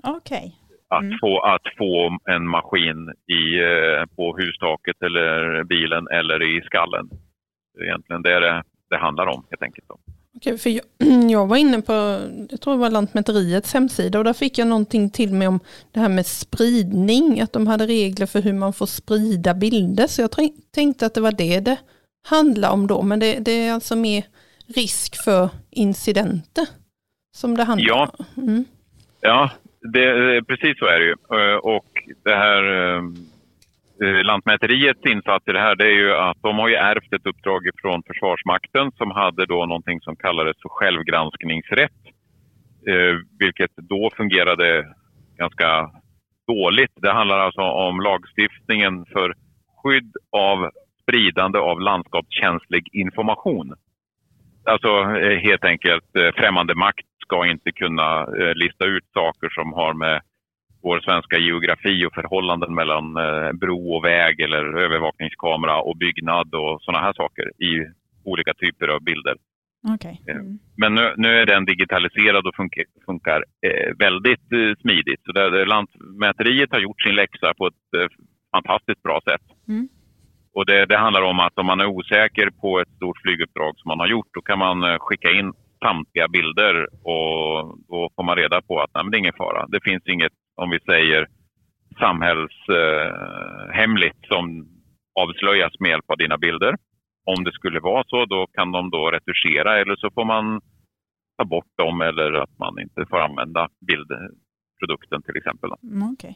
Okej. 0.04 0.38
Okay. 0.38 0.52
Att, 0.90 1.04
mm. 1.04 1.18
få, 1.22 1.40
att 1.40 1.62
få 1.78 2.18
en 2.26 2.48
maskin 2.48 3.10
i, 3.10 3.60
eh, 3.60 4.06
på 4.16 4.38
hustaket 4.38 5.02
eller 5.02 5.64
bilen 5.64 6.08
eller 6.08 6.58
i 6.58 6.62
skallen. 6.62 7.10
Egentligen 7.84 8.22
det 8.22 8.34
är 8.34 8.42
det 8.42 8.64
det 8.90 8.98
handlar 8.98 9.28
om 9.28 9.46
helt 9.50 9.62
enkelt. 9.62 9.88
Då. 9.88 10.00
Okej, 10.36 10.58
för 10.58 10.70
jag, 10.70 10.86
jag, 11.32 11.48
var 11.48 11.58
inne 11.58 11.82
på, 11.82 11.94
jag 12.50 12.62
tror 12.62 12.74
det 12.74 12.80
var 12.80 12.90
Lantmäteriets 12.90 13.74
hemsida 13.74 14.18
och 14.18 14.24
där 14.24 14.34
fick 14.34 14.58
jag 14.58 14.68
någonting 14.68 15.10
till 15.10 15.34
mig 15.34 15.48
om 15.48 15.60
det 15.92 16.00
här 16.00 16.10
med 16.10 16.26
spridning, 16.26 17.42
att 17.42 17.54
de 17.54 17.68
hade 17.68 17.86
regler 17.86 18.26
för 18.26 18.42
hur 18.42 18.54
man 18.54 18.74
får 18.74 18.86
sprida 18.86 19.54
bilder. 19.54 20.08
Så 20.08 20.22
jag 20.22 20.32
tänkte 20.74 21.06
att 21.06 21.14
det 21.14 21.22
var 21.22 21.32
det 21.32 21.60
det 21.60 21.78
handlar 22.24 22.72
om 22.72 22.88
då, 22.88 23.02
men 23.02 23.20
det, 23.20 23.40
det 23.40 23.52
är 23.52 23.74
alltså 23.74 23.96
mer 23.96 24.24
risk 24.76 25.24
för 25.24 25.50
incidenter 25.70 26.68
som 27.36 27.58
det 27.58 27.64
handlar 27.64 27.90
ja. 27.90 28.12
om. 28.18 28.44
Mm. 28.44 28.66
Ja, 29.22 29.52
det, 29.94 30.42
precis 30.48 30.80
så 30.80 30.86
är 30.86 31.00
det 31.00 31.06
ju. 31.06 31.16
Eh, 31.40 31.58
och 31.58 31.88
det 32.24 32.36
här 32.36 32.64
eh, 32.64 33.02
Eh, 34.04 34.24
Lantmäteriets 34.24 35.06
insats 35.06 35.48
i 35.48 35.52
det 35.52 35.60
här 35.60 35.76
det 35.76 35.86
är 35.86 35.98
ju 36.04 36.14
att 36.14 36.38
de 36.42 36.60
har 36.60 36.70
ju 36.70 36.76
ärvt 36.76 37.14
ett 37.14 37.26
uppdrag 37.26 37.70
från 37.82 38.04
Försvarsmakten 38.08 38.92
som 38.92 39.12
hade 39.12 39.46
då 39.46 39.66
någonting 39.66 40.02
som 40.02 40.16
kallades 40.16 40.58
för 40.62 40.70
självgranskningsrätt. 40.70 42.02
Vilket 43.40 43.72
då 43.76 44.10
fungerade 44.18 44.96
ganska 45.38 45.92
dåligt. 46.48 46.92
Det 46.96 47.12
handlar 47.12 47.40
alltså 47.40 47.62
om 47.62 48.02
lagstiftningen 48.02 49.06
för 49.06 49.34
skydd 49.78 50.14
av 50.32 50.70
spridande 51.02 51.60
av 51.60 51.82
landskapskänslig 51.82 52.90
information. 52.92 53.74
Alltså 54.72 54.92
eh, 55.24 55.38
helt 55.48 55.66
enkelt 55.66 56.16
eh, 56.16 56.32
främmande 56.36 56.76
makt 56.76 57.08
ska 57.26 57.48
inte 57.48 57.72
kunna 57.72 58.22
eh, 58.22 58.54
lista 58.56 58.86
ut 58.86 59.08
saker 59.14 59.50
som 59.50 59.74
har 59.74 59.94
med 59.94 60.22
vår 60.84 61.00
svenska 61.00 61.38
geografi 61.38 62.06
och 62.06 62.14
förhållanden 62.14 62.76
mellan 62.76 63.14
bro 63.62 63.94
och 63.96 64.06
väg 64.06 64.40
eller 64.40 64.64
övervakningskamera 64.86 65.82
och 65.82 65.98
byggnad 65.98 66.56
och 66.56 66.82
sådana 66.82 67.06
här 67.06 67.14
saker 67.14 67.64
i 67.64 67.72
olika 68.24 68.54
typer 68.54 68.88
av 68.88 69.02
bilder. 69.04 69.36
Okay. 69.94 70.18
Mm. 70.28 70.60
Men 70.78 70.96
nu, 70.96 71.14
nu, 71.18 71.28
är 71.28 71.46
den 71.46 71.66
digitaliserad 71.66 72.48
och 72.48 72.56
funkar, 72.56 72.86
funkar 73.06 73.46
eh, 73.68 73.98
väldigt 74.00 74.52
eh, 74.52 74.82
smidigt. 74.82 75.22
Så 75.26 75.32
där, 75.32 75.66
Lantmäteriet 75.66 76.72
har 76.72 76.80
gjort 76.80 77.02
sin 77.02 77.16
läxa 77.16 77.54
på 77.54 77.68
ett 77.68 77.94
eh, 77.98 78.08
fantastiskt 78.52 79.04
bra 79.04 79.22
sätt. 79.30 79.42
Mm. 79.68 79.90
Och 80.60 80.66
det, 80.66 80.86
det, 80.86 80.98
handlar 80.98 81.22
om 81.22 81.40
att 81.40 81.60
om 81.60 81.66
man 81.66 81.80
är 81.80 81.86
osäker 81.86 82.50
på 82.50 82.80
ett 82.80 82.90
stort 82.96 83.22
flyguppdrag 83.22 83.74
som 83.78 83.90
man 83.90 84.00
har 84.00 84.08
gjort, 84.08 84.34
då 84.34 84.42
kan 84.42 84.60
man 84.60 84.84
eh, 84.84 84.98
skicka 85.00 85.32
in 85.32 85.54
samtliga 85.86 86.28
bilder 86.28 86.88
och 86.94 87.78
då 87.88 88.10
får 88.16 88.24
man 88.24 88.36
reda 88.36 88.62
på 88.62 88.82
att 88.82 88.90
nej, 88.94 89.04
det 89.12 89.18
är 89.18 89.20
ingen 89.20 89.42
fara. 89.44 89.68
Det 89.68 89.84
finns 89.84 90.08
inget 90.08 90.32
om 90.56 90.70
vi 90.70 90.80
säger 90.80 91.28
samhällshemligt 92.00 94.24
eh, 94.24 94.28
som 94.32 94.68
avslöjas 95.22 95.74
med 95.80 95.90
hjälp 95.90 96.12
av 96.12 96.18
dina 96.18 96.38
bilder. 96.38 96.76
Om 97.26 97.44
det 97.44 97.52
skulle 97.52 97.80
vara 97.80 98.04
så, 98.08 98.26
då 98.26 98.48
kan 98.54 98.72
de 98.72 98.90
då 98.90 99.12
retuschera 99.12 99.80
eller 99.82 99.96
så 99.96 100.12
får 100.12 100.26
man 100.26 100.62
ta 101.38 101.46
bort 101.46 101.78
dem 101.78 102.02
eller 102.02 102.34
att 102.44 102.60
man 102.60 102.80
inte 102.80 103.06
får 103.10 103.20
använda 103.20 103.70
bildprodukten 103.88 105.22
till 105.26 105.38
exempel. 105.38 105.70
Mm, 105.84 106.14
okay. 106.14 106.34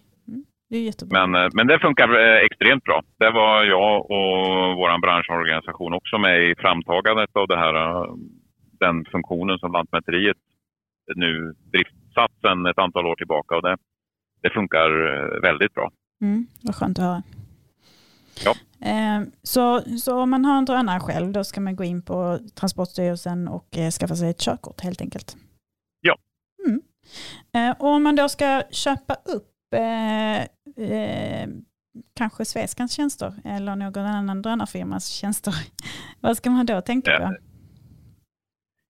Det 0.69 0.77
är 0.77 0.81
jättebra. 0.81 1.27
Men, 1.27 1.43
eh, 1.43 1.49
men 1.53 1.67
det 1.67 1.79
funkar 1.79 2.09
eh, 2.09 2.45
extremt 2.45 2.83
bra. 2.83 3.03
Det 3.17 3.31
var 3.31 3.63
jag 3.63 4.01
och 4.01 4.77
vår 4.77 5.01
branschorganisation 5.01 5.93
också 5.93 6.17
med 6.17 6.51
i 6.51 6.55
framtagandet 6.55 7.35
av 7.35 7.47
det 7.47 7.57
här, 7.57 7.75
eh, 7.75 8.15
den 8.79 9.05
funktionen 9.05 9.59
som 9.59 9.71
Lantmäteriet 9.71 10.37
nu 11.15 11.53
driftsatt 11.71 12.31
sedan 12.41 12.65
ett 12.65 12.77
antal 12.77 13.05
år 13.05 13.15
tillbaka. 13.15 13.55
Och 13.55 13.61
det, 13.61 13.77
det 14.41 14.49
funkar 14.49 14.89
väldigt 15.41 15.73
bra. 15.73 15.91
Mm, 16.21 16.47
vad 16.61 16.75
skönt 16.75 16.99
att 16.99 17.05
höra. 17.05 17.23
Ja. 18.45 18.53
Så, 19.43 19.81
så 19.81 20.21
om 20.21 20.29
man 20.29 20.45
har 20.45 20.57
en 20.57 20.65
drönare 20.65 20.99
själv, 20.99 21.31
då 21.31 21.43
ska 21.43 21.61
man 21.61 21.75
gå 21.75 21.83
in 21.83 22.01
på 22.01 22.39
Transportstyrelsen 22.55 23.47
och 23.47 23.67
skaffa 23.99 24.15
sig 24.15 24.29
ett 24.29 24.39
körkort 24.39 24.81
helt 24.81 25.01
enkelt? 25.01 25.37
Ja. 26.01 26.17
Mm. 26.67 27.75
Och 27.79 27.87
om 27.87 28.03
man 28.03 28.15
då 28.15 28.29
ska 28.29 28.63
köpa 28.71 29.13
upp 29.13 29.52
eh, 29.73 31.47
kanske 32.17 32.45
Sveskans 32.45 32.95
tjänster 32.95 33.33
eller 33.45 33.75
någon 33.75 34.05
annan 34.05 34.41
drönarfirmas 34.41 35.07
tjänster, 35.07 35.53
vad 36.21 36.37
ska 36.37 36.49
man 36.49 36.65
då 36.65 36.81
tänka 36.81 37.19
på? 37.19 37.35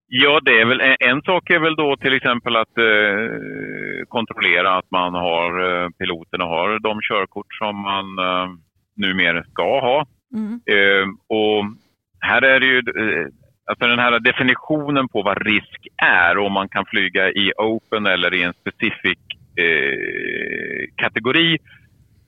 Ja, 0.06 0.40
det 0.44 0.60
är 0.60 0.64
väl 0.64 0.80
en 1.00 1.22
sak 1.22 1.50
är 1.50 1.58
väl 1.58 1.76
då 1.76 1.96
till 1.96 2.14
exempel 2.14 2.56
att 2.56 2.78
eh, 2.78 4.06
kontrollera 4.08 4.78
att 4.78 4.90
man 4.90 5.14
har 5.14 5.50
eh, 5.84 5.88
piloterna 5.90 6.44
har 6.44 6.78
de 6.78 7.00
körkort 7.02 7.54
som 7.54 7.76
man 7.76 8.18
eh, 8.18 8.48
numera 8.96 9.44
ska 9.44 9.80
ha. 9.80 10.06
Mm. 10.34 10.60
Eh, 10.66 11.08
och 11.36 11.64
här 12.20 12.42
är 12.42 12.60
det 12.60 12.66
ju 12.66 12.78
eh, 12.78 13.26
alltså 13.66 13.86
den 13.86 13.98
här 13.98 14.20
definitionen 14.20 15.08
på 15.08 15.22
vad 15.22 15.46
risk 15.46 15.86
är 15.96 16.38
om 16.38 16.52
man 16.52 16.68
kan 16.68 16.84
flyga 16.86 17.30
i 17.30 17.52
open 17.56 18.06
eller 18.06 18.34
i 18.34 18.42
en 18.42 18.52
specifik 18.52 19.18
eh, 19.32 19.43
kategori 20.96 21.58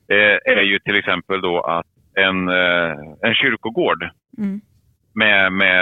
eh, 0.07 0.53
är 0.57 0.61
ju 0.61 0.79
till 0.79 0.95
exempel 0.95 1.41
då 1.41 1.61
att 1.61 1.85
en, 2.15 2.49
en 3.21 3.35
kyrkogård 3.35 4.09
mm 4.37 4.61
med, 5.17 5.51
med 5.51 5.79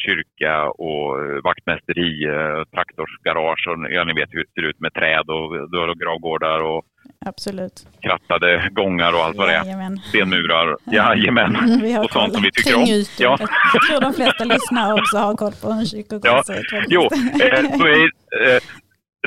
kyrka 0.00 0.68
och 0.68 1.08
vaktmästeri, 1.44 2.24
eh, 2.24 2.64
traktorsgarage 2.74 3.68
och 3.68 3.92
ja, 3.92 4.04
ni 4.04 4.12
vet 4.12 4.28
hur 4.32 4.44
det 4.44 4.52
ser 4.54 4.68
ut 4.68 4.80
med 4.80 4.94
träd 4.94 5.26
och 5.30 5.70
dörr 5.70 5.88
och 5.88 5.98
gravgårdar 5.98 6.58
och 6.62 6.84
Absolut. 7.26 7.86
krattade 8.00 8.68
gångar 8.72 9.12
och 9.12 9.18
allt 9.24 9.36
vad 9.36 9.48
det 9.48 9.54
är. 9.54 10.08
Stenmurar, 10.08 10.76
jajamän. 10.84 11.80
Vi 11.82 11.98
och 11.98 12.10
sånt 12.10 12.34
som 12.34 12.42
vi 12.42 12.50
tycker 12.52 12.76
om. 12.76 13.04
Ja. 13.18 13.38
Jag 13.74 13.82
tror 13.82 14.00
de 14.00 14.12
flesta 14.12 14.44
lyssnare 14.44 15.00
också 15.00 15.16
har 15.16 15.36
koll 15.36 15.52
på 15.62 15.70
en 15.70 15.86
kyrkogård. 15.86 16.24
Ja. 16.24 16.42
Jo, 16.88 17.02
eh, 17.02 17.78
då, 17.78 17.86
är, 17.86 18.10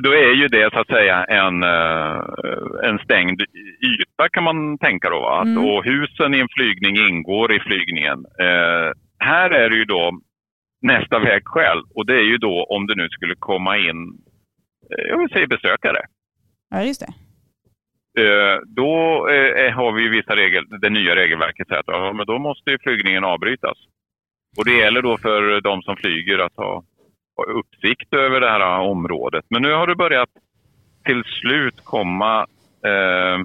eh, 0.06 0.12
då 0.12 0.12
är 0.12 0.34
ju 0.34 0.48
det 0.48 0.74
så 0.74 0.80
att 0.80 0.88
säga 0.88 1.24
en, 1.24 1.64
en 2.84 3.00
stängd 3.04 3.42
yta 3.82 4.30
kan 4.32 4.44
man 4.44 4.78
tänka 4.78 5.10
då. 5.10 5.28
Att, 5.28 5.46
mm. 5.46 5.66
Och 5.66 5.86
husen 5.86 6.34
i 6.34 6.40
en 6.40 6.50
flygning 6.56 6.98
ingår 6.98 7.54
i 7.54 7.60
flygningen 7.60 8.26
här 9.22 9.50
är 9.50 9.70
det 9.70 9.76
ju 9.76 9.86
då 9.86 10.20
nästa 10.82 11.20
vägskäl 11.20 11.82
och 11.96 12.06
det 12.06 12.16
är 12.16 12.24
ju 12.24 12.38
då 12.38 12.64
om 12.64 12.88
det 12.88 12.96
nu 12.96 13.10
skulle 13.10 13.36
komma 13.36 13.78
in, 13.78 14.00
eh, 14.92 15.06
jag 15.10 15.18
vill 15.18 15.30
säga 15.30 15.48
besökare. 15.48 16.02
Ja, 16.70 16.84
just 16.84 17.04
det. 17.06 17.14
Eh, 18.22 18.60
då 18.66 18.94
eh, 19.30 19.74
har 19.74 19.92
vi 19.92 20.02
ju 20.04 20.10
vissa 20.10 20.36
regler, 20.36 20.80
det 20.80 20.90
nya 20.90 21.16
regelverket 21.16 21.68
säger 21.68 21.80
att 21.80 21.88
ja, 21.88 22.14
men 22.14 22.26
då 22.26 22.40
måste 22.40 22.72
ju 22.72 22.78
flygningen 22.80 23.24
avbrytas. 23.24 23.78
Och 24.58 24.66
det 24.66 24.78
gäller 24.78 25.02
då 25.02 25.18
för 25.18 25.62
de 25.62 25.82
som 25.82 25.96
flyger 25.98 26.40
att 26.40 26.56
ha 26.56 26.84
uppsikt 27.44 28.14
över 28.14 28.40
det 28.40 28.50
här 28.50 28.60
äh, 28.60 28.90
området. 28.90 29.46
Men 29.50 29.62
nu 29.62 29.72
har 29.74 29.88
det 29.88 29.96
börjat 29.96 30.30
till 31.06 31.24
slut 31.24 31.82
komma 31.84 32.48
äh, 32.86 32.92
äh, 32.92 33.40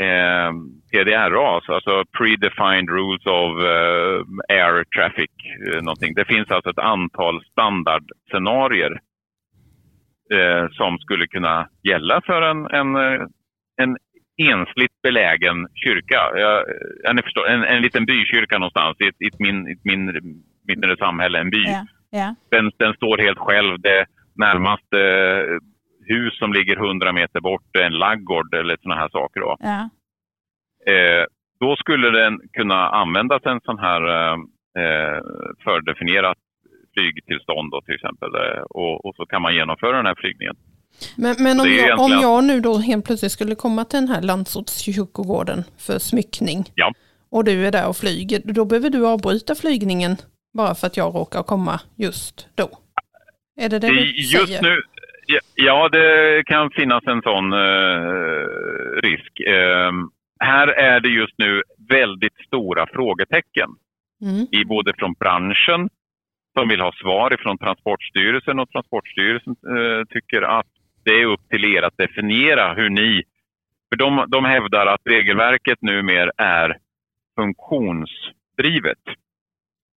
eh, 0.00 0.46
eh, 0.46 0.52
PDRA, 0.92 1.54
alltså, 1.54 1.72
alltså 1.72 2.04
Predefined 2.18 2.88
Rules 2.88 3.26
of 3.26 3.50
eh, 3.64 4.56
Air 4.56 4.84
Traffic. 4.84 5.30
Eh, 5.66 5.82
någonting. 5.82 6.14
Det 6.14 6.24
finns 6.24 6.50
alltså 6.50 6.70
ett 6.70 6.78
antal 6.78 7.44
standardscenarier 7.44 9.00
som 10.70 10.98
skulle 10.98 11.26
kunna 11.26 11.68
gälla 11.82 12.20
för 12.26 12.42
en, 12.42 12.66
en, 12.66 12.96
en 13.76 13.96
ensligt 14.48 15.02
belägen 15.02 15.66
kyrka. 15.74 16.20
Jag, 16.34 16.64
jag 17.02 17.24
förstår, 17.24 17.48
en, 17.48 17.64
en 17.64 17.82
liten 17.82 18.04
bykyrka 18.06 18.58
någonstans 18.58 18.96
i 19.00 19.08
ett, 19.08 19.22
i 19.22 19.26
ett, 19.26 19.38
min, 19.38 19.68
ett 19.72 19.84
mindre, 19.84 20.20
mindre 20.68 20.96
samhälle, 20.96 21.38
en 21.38 21.50
by. 21.50 21.58
Yeah. 21.58 21.84
Yeah. 22.14 22.32
Den, 22.50 22.70
den, 22.76 22.94
står 22.94 23.18
helt 23.18 23.38
själv. 23.38 23.80
Det 23.80 24.06
närmaste 24.34 24.98
hus 26.06 26.38
som 26.38 26.52
ligger 26.52 26.76
100 26.76 27.12
meter 27.12 27.40
bort 27.40 27.76
är 27.76 27.82
en 27.82 27.98
laggård 27.98 28.54
eller 28.54 28.76
sådana 28.82 29.00
här 29.00 29.08
saker. 29.08 29.40
Då. 29.40 29.56
Yeah. 29.62 29.86
Eh, 30.86 31.24
då 31.60 31.76
skulle 31.76 32.10
den 32.10 32.40
kunna 32.52 32.88
användas 32.88 33.42
en 33.44 33.60
sån 33.60 33.78
här 33.78 34.02
eh, 34.08 34.32
eh, 34.82 35.18
fördefinierat 35.64 36.38
flygtillstånd 36.94 37.70
då, 37.70 37.80
till 37.80 37.94
exempel 37.94 38.30
eh, 38.34 38.62
och, 38.62 39.04
och, 39.04 39.14
så 39.16 39.26
kan 39.26 39.42
man 39.42 39.54
genomföra 39.54 39.96
den 39.96 40.06
här 40.06 40.14
flygningen. 40.14 40.56
Men, 41.16 41.36
men 41.38 41.60
om, 41.60 41.66
jag, 41.66 41.74
egentligen... 41.74 41.98
om 41.98 42.12
jag 42.22 42.44
nu 42.44 42.60
då 42.60 42.78
helt 42.78 43.04
plötsligt 43.04 43.32
skulle 43.32 43.54
komma 43.54 43.84
till 43.84 44.00
den 44.00 44.08
här 44.08 44.22
landsortskyrkogården 44.22 45.64
för 45.78 45.98
smyckning 45.98 46.64
ja. 46.74 46.92
och 47.30 47.44
du 47.44 47.66
är 47.66 47.72
där 47.72 47.88
och 47.88 47.96
flyger, 47.96 48.40
då 48.44 48.64
behöver 48.64 48.90
du 48.90 49.06
avbryta 49.06 49.54
flygningen 49.54 50.16
bara 50.52 50.74
för 50.74 50.86
att 50.86 50.96
jag 50.96 51.14
råkar 51.14 51.42
komma 51.42 51.80
just 51.96 52.48
då? 52.54 52.70
Är 53.60 53.68
det 53.68 53.78
det 53.78 53.88
du 53.88 54.16
just 54.16 54.32
säger? 54.32 54.62
Nu, 54.62 54.80
ja, 55.54 55.88
det 55.88 56.42
kan 56.46 56.70
finnas 56.70 57.02
en 57.06 57.22
sån 57.22 57.52
eh, 57.52 58.46
risk. 59.02 59.40
Eh, 59.40 59.92
här 60.40 60.68
är 60.68 61.00
det 61.00 61.08
just 61.08 61.38
nu 61.38 61.62
väldigt 61.88 62.36
stora 62.46 62.86
frågetecken. 62.86 63.70
Mm. 64.22 64.46
I 64.50 64.64
både 64.64 64.92
från 64.98 65.12
branschen 65.12 65.88
som 66.58 66.68
vill 66.68 66.80
ha 66.80 66.92
svar 66.92 67.34
ifrån 67.34 67.58
Transportstyrelsen 67.58 68.58
och 68.58 68.70
Transportstyrelsen 68.70 69.56
eh, 69.66 70.04
tycker 70.08 70.42
att 70.42 70.66
det 71.04 71.10
är 71.10 71.24
upp 71.24 71.48
till 71.48 71.64
er 71.64 71.82
att 71.82 71.96
definiera 71.96 72.74
hur 72.74 72.90
ni... 72.90 73.22
För 73.88 73.96
de, 73.96 74.24
de 74.28 74.44
hävdar 74.44 74.86
att 74.86 75.00
regelverket 75.04 75.82
numera 75.82 76.30
är 76.36 76.78
funktionsdrivet. 77.36 78.98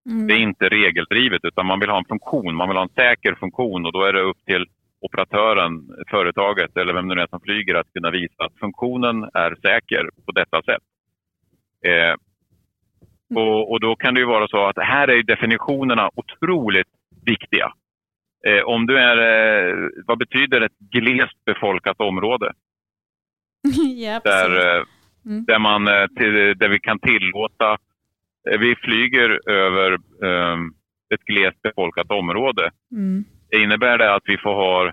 Mm. 0.09 0.27
Det 0.27 0.33
är 0.33 0.37
inte 0.37 0.69
regeldrivet 0.69 1.41
utan 1.43 1.65
man 1.65 1.79
vill 1.79 1.89
ha 1.89 1.97
en 1.97 2.05
funktion, 2.05 2.55
man 2.55 2.67
vill 2.67 2.77
ha 2.77 2.83
en 2.83 2.95
säker 2.95 3.35
funktion 3.35 3.85
och 3.85 3.93
då 3.93 4.03
är 4.03 4.13
det 4.13 4.21
upp 4.21 4.45
till 4.45 4.65
operatören, 5.01 5.89
företaget 6.09 6.77
eller 6.77 6.93
vem 6.93 7.07
det 7.07 7.15
nu 7.15 7.21
är 7.21 7.27
som 7.27 7.41
flyger 7.41 7.75
att 7.75 7.93
kunna 7.93 8.11
visa 8.11 8.43
att 8.43 8.59
funktionen 8.59 9.23
är 9.33 9.55
säker 9.61 10.09
på 10.25 10.31
detta 10.31 10.61
sätt. 10.61 10.83
Eh, 11.85 12.15
och, 13.35 13.71
och, 13.71 13.79
då 13.79 13.95
kan 13.95 14.13
det 14.13 14.19
ju 14.19 14.25
vara 14.25 14.47
så 14.47 14.65
att 14.65 14.77
här 14.77 15.07
är 15.07 15.23
definitionerna 15.23 16.09
otroligt 16.15 16.87
viktiga. 17.25 17.73
Eh, 18.47 18.63
om 18.63 18.85
du 18.85 18.97
är, 18.97 19.17
eh, 19.17 19.89
vad 20.05 20.17
betyder 20.17 20.61
ett 20.61 20.79
glest 20.79 21.45
befolkat 21.45 21.99
område? 21.99 22.53
ja, 23.95 24.21
där, 24.23 24.77
eh, 24.77 24.83
mm. 25.25 25.45
där, 25.45 25.59
man, 25.59 25.87
eh, 25.87 26.07
till, 26.07 26.57
där 26.57 26.69
vi 26.69 26.79
kan 26.79 26.99
tillåta, 26.99 27.77
vi 28.43 28.75
flyger 28.75 29.49
över 29.49 29.97
ett 31.13 31.25
glest 31.25 31.61
befolkat 31.61 32.11
område. 32.11 32.71
Mm. 32.91 33.23
Innebär 33.51 33.97
det 33.97 34.13
att 34.13 34.23
vi 34.25 34.37
får 34.37 34.53
ha 34.55 34.91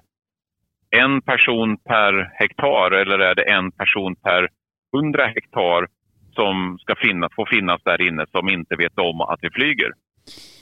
en 0.90 1.22
person 1.22 1.76
per 1.76 2.30
hektar 2.34 2.90
eller 2.90 3.18
är 3.18 3.34
det 3.34 3.42
en 3.42 3.72
person 3.72 4.16
per 4.16 4.48
hundra 4.92 5.26
hektar 5.26 5.88
som 6.34 6.78
ska 6.78 6.94
finnas, 6.94 7.32
få 7.34 7.46
finnas 7.46 7.82
där 7.84 8.02
inne 8.08 8.26
som 8.30 8.48
inte 8.48 8.76
vet 8.76 8.98
om 8.98 9.20
att 9.20 9.38
vi 9.42 9.50
flyger? 9.50 9.92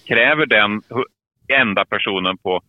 Kräver 0.09 0.47
den 0.47 0.83
enda 1.49 1.85
personen 1.85 2.39
på 2.39 2.61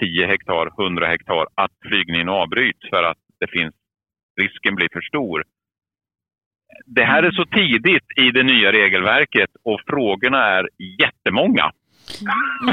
10 0.00 0.26
hektar, 0.26 0.84
100 0.84 1.06
hektar 1.06 1.46
att 1.54 1.72
flygningen 1.88 2.28
avbryts 2.28 2.88
för 2.90 3.02
att 3.02 3.18
det 3.40 3.46
finns, 3.46 3.74
risken 4.40 4.74
blir 4.74 4.88
för 4.92 5.00
stor? 5.00 5.44
Det 6.86 7.04
här 7.04 7.22
är 7.22 7.30
så 7.30 7.44
tidigt 7.44 8.04
i 8.16 8.30
det 8.30 8.42
nya 8.42 8.72
regelverket 8.72 9.50
och 9.64 9.80
frågorna 9.86 10.38
är 10.38 10.68
jättemånga. 11.00 11.72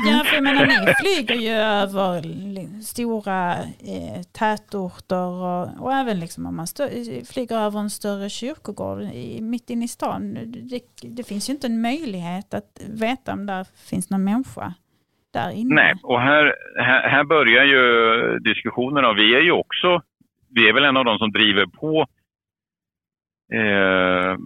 Ja, 0.06 0.24
för 0.26 0.36
jag 0.36 0.44
menar 0.44 0.66
ni 0.66 0.94
flyger 1.02 1.36
ju 1.36 1.56
över 1.56 2.22
stora 2.82 3.52
eh, 3.94 4.22
tätorter 4.40 5.28
och, 5.28 5.84
och, 5.84 5.94
även 5.94 6.20
liksom 6.20 6.46
om 6.46 6.56
man 6.56 6.68
flyger 7.34 7.58
över 7.58 7.80
en 7.80 7.90
större 7.90 8.30
kyrkogård 8.30 9.02
i, 9.02 9.42
mitt 9.42 9.70
inne 9.70 9.86
i 9.86 9.88
stan. 9.88 10.34
Det, 10.70 10.82
det, 11.02 11.28
finns 11.28 11.50
ju 11.50 11.54
inte 11.54 11.68
en 11.68 11.82
möjlighet 11.82 12.54
att 12.54 12.82
veta 13.02 13.34
om 13.34 13.46
där 13.46 13.66
finns 13.90 14.10
någon 14.10 14.24
människa 14.24 14.74
där 15.34 15.52
inne. 15.52 15.76
Nej, 15.76 15.94
och 16.04 16.22
här, 16.22 16.56
här, 16.80 17.10
här 17.10 17.24
börjar 17.24 17.64
ju 17.64 17.84
diskussionerna 18.40 19.14
vi 19.14 19.36
är 19.36 19.42
ju 19.42 19.52
också, 19.52 20.02
vi 20.50 20.70
är 20.70 20.74
väl 20.74 20.84
en 20.84 20.98
av 20.98 21.06
de 21.06 21.18
som 21.18 21.32
driver 21.32 21.66
på 21.66 22.08
eh, 23.54 24.38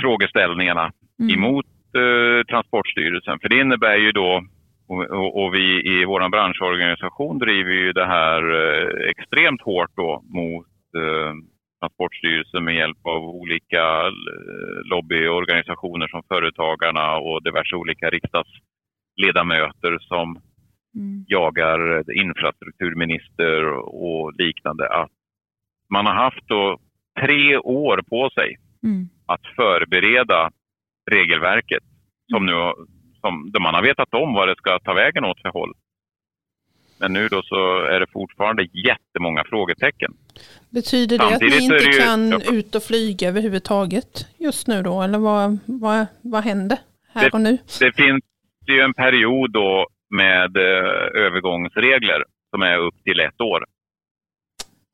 frågeställningarna 0.00 0.92
mm. 1.20 1.34
emot 1.34 1.66
eh, 1.96 2.44
Transportstyrelsen. 2.46 3.38
För 3.38 3.48
det 3.48 3.60
innebär 3.60 3.96
ju 3.96 4.12
då, 4.12 4.42
och, 4.88 5.44
och 5.44 5.54
vi 5.54 5.66
i 5.94 6.04
vår 6.04 6.28
branschorganisation 6.28 7.38
driver 7.38 7.72
ju 7.72 7.92
det 7.92 8.06
här 8.06 8.42
eh, 8.60 9.10
extremt 9.10 9.62
hårt 9.62 9.96
då 9.96 10.22
mot 10.24 10.66
eh, 10.96 11.32
Transportstyrelsen 11.80 12.64
med 12.64 12.74
hjälp 12.74 12.98
av 13.02 13.22
olika 13.22 14.06
eh, 14.06 14.90
lobbyorganisationer 14.90 16.08
som 16.08 16.22
Företagarna 16.28 17.16
och 17.16 17.42
diverse 17.42 17.76
olika 17.76 18.10
riksdagsledamöter 18.10 19.98
som 19.98 20.28
mm. 20.96 21.24
jagar 21.28 22.10
infrastrukturminister 22.12 23.64
och 24.04 24.32
liknande. 24.38 24.88
Att 24.88 25.10
man 25.90 26.06
har 26.06 26.14
haft 26.14 26.48
då 26.48 26.78
tre 27.20 27.56
år 27.56 28.02
på 28.02 28.30
sig 28.34 28.56
mm. 28.82 29.08
att 29.26 29.40
förbereda 29.56 30.50
regelverket 31.10 31.82
som 32.32 32.46
nu 32.46 32.52
som, 33.20 33.50
där 33.52 33.60
man 33.60 33.74
har 33.74 33.82
vetat 33.82 34.14
om 34.14 34.34
vad 34.34 34.48
det 34.48 34.56
ska 34.56 34.78
ta 34.78 34.94
vägen 34.94 35.24
åt 35.24 35.40
för 35.40 35.48
håll. 35.48 35.72
Men 36.98 37.12
nu 37.12 37.28
då 37.28 37.42
så 37.42 37.78
är 37.78 38.00
det 38.00 38.06
fortfarande 38.12 38.68
jättemånga 38.72 39.44
frågetecken. 39.44 40.12
Betyder 40.70 41.18
det 41.18 41.24
Samtidigt 41.24 41.54
att 41.54 41.60
ni 41.60 41.64
inte 41.64 41.84
ju, 41.84 41.98
kan 41.98 42.30
ja, 42.30 42.40
ut 42.52 42.74
och 42.74 42.82
flyga 42.82 43.28
överhuvudtaget 43.28 44.28
just 44.38 44.66
nu 44.66 44.82
då? 44.82 45.02
Eller 45.02 45.18
vad, 45.18 45.58
vad, 45.66 46.06
vad 46.22 46.44
händer 46.44 46.78
här 47.14 47.24
det, 47.24 47.30
och 47.30 47.40
nu? 47.40 47.58
Det 47.80 47.92
finns 47.96 48.24
ju 48.66 48.80
en 48.80 48.94
period 48.94 49.52
då 49.52 49.86
med 50.10 50.56
eh, 50.56 51.24
övergångsregler 51.24 52.24
som 52.50 52.62
är 52.62 52.78
upp 52.78 53.04
till 53.04 53.20
ett 53.20 53.40
år. 53.40 53.64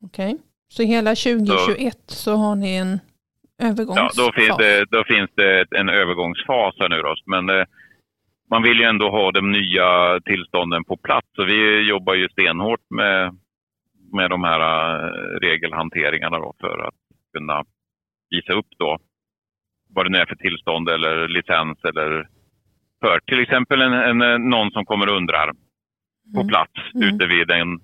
Okej, 0.04 0.34
okay. 0.34 0.38
Så 0.70 0.82
hela 0.82 1.10
2021 1.10 1.96
så, 2.06 2.14
så 2.14 2.36
har 2.36 2.54
ni 2.54 2.76
en 2.76 3.00
övergångsfas? 3.62 4.14
Ja, 4.16 4.24
då 4.24 4.32
finns 4.32 4.56
det, 4.56 4.84
då 4.90 5.04
finns 5.04 5.30
det 5.34 5.66
en 5.76 5.88
övergångsfas 5.88 6.74
här 6.78 6.88
nu 6.88 7.02
då. 7.02 7.14
Men 7.26 7.50
eh, 7.50 7.66
man 8.50 8.62
vill 8.62 8.78
ju 8.78 8.84
ändå 8.84 9.10
ha 9.10 9.32
de 9.32 9.52
nya 9.52 10.20
tillstånden 10.24 10.84
på 10.84 10.96
plats. 10.96 11.26
Så 11.36 11.44
vi 11.44 11.88
jobbar 11.88 12.14
ju 12.14 12.28
stenhårt 12.28 12.90
med, 12.90 13.36
med 14.12 14.30
de 14.30 14.44
här 14.44 14.60
eh, 14.60 15.10
regelhanteringarna 15.40 16.38
då 16.38 16.54
för 16.60 16.78
att 16.78 16.94
kunna 17.32 17.64
visa 18.30 18.52
upp 18.52 18.70
då 18.78 18.98
vad 19.94 20.06
det 20.06 20.10
nu 20.10 20.18
är 20.18 20.26
för 20.26 20.36
tillstånd 20.36 20.88
eller 20.88 21.28
licens 21.28 21.78
eller 21.84 22.28
för 23.00 23.20
till 23.26 23.40
exempel 23.40 23.80
en, 23.82 24.22
en 24.22 24.50
någon 24.50 24.70
som 24.70 24.84
kommer 24.84 25.08
och 25.08 25.16
undrar 25.16 25.52
på 26.34 26.40
mm. 26.40 26.48
plats 26.48 26.72
mm. 26.94 27.08
ute 27.08 27.26
vid 27.26 27.48
den 27.48 27.80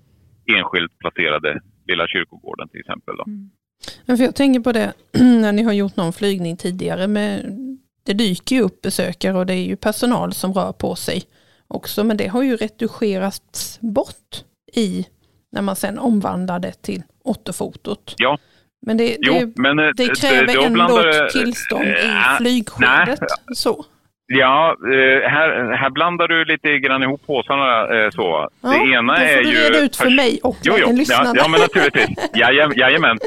enskilt 0.56 0.98
placerade 0.98 1.60
lilla 1.86 2.08
kyrkogården 2.08 2.68
till 2.68 2.80
exempel. 2.80 3.14
Då. 3.16 3.24
Mm. 3.26 4.18
för 4.18 4.24
jag 4.24 4.34
tänker 4.34 4.60
på 4.60 4.72
det 4.72 4.92
när 5.42 5.52
ni 5.52 5.62
har 5.62 5.72
gjort 5.72 5.96
någon 5.96 6.12
flygning 6.12 6.56
tidigare. 6.56 7.06
Med, 7.06 7.56
det 8.02 8.12
dyker 8.12 8.56
ju 8.56 8.62
upp 8.62 8.82
besökare 8.82 9.38
och 9.38 9.46
det 9.46 9.54
är 9.54 9.64
ju 9.64 9.76
personal 9.76 10.32
som 10.32 10.52
rör 10.52 10.72
på 10.72 10.94
sig 10.94 11.22
också. 11.68 12.04
Men 12.04 12.16
det 12.16 12.26
har 12.26 12.42
ju 12.42 12.56
retuscherats 12.56 13.80
bort 13.80 14.44
i 14.72 15.06
när 15.52 15.62
man 15.62 15.76
sen 15.76 15.98
omvandlar 15.98 16.58
det 16.58 16.82
till 16.82 17.02
återfotot. 17.24 18.14
Ja. 18.18 18.38
Men 18.86 18.96
det, 18.96 19.16
jo, 19.20 19.32
det, 19.32 19.52
men, 19.56 19.76
det 19.76 20.02
eh, 20.02 20.08
kräver 20.08 20.64
ändå 20.64 20.74
blandar, 20.74 21.28
tillstånd 21.28 21.84
äh, 21.84 21.88
i 21.88 22.06
eh, 22.06 22.36
flygskedet. 22.38 23.20
Nej. 23.20 23.56
Så. 23.56 23.84
Ja, 24.26 24.76
eh, 24.84 25.30
här, 25.30 25.76
här 25.76 25.90
blandar 25.90 26.28
du 26.28 26.44
lite 26.44 26.78
grann 26.78 27.02
ihop 27.02 27.26
påsarna. 27.26 27.96
Eh, 27.96 28.10
så. 28.10 28.48
Ja, 28.60 28.68
det 28.68 28.92
ena 28.92 29.16
är 29.16 29.38
ju... 29.38 29.42
då 29.42 29.50
får 29.50 29.52
du 29.52 29.60
reda 29.60 29.84
ut 29.84 29.96
för 29.96 30.10
mig 30.10 30.40
och 30.42 30.56
jo, 30.62 30.74
jo. 30.78 30.88
Ja, 31.08 31.32
ja, 31.36 31.48
men 31.48 31.60
naturligtvis. 31.60 32.30
Jaja, 32.34 32.70
jajamän. 32.76 33.18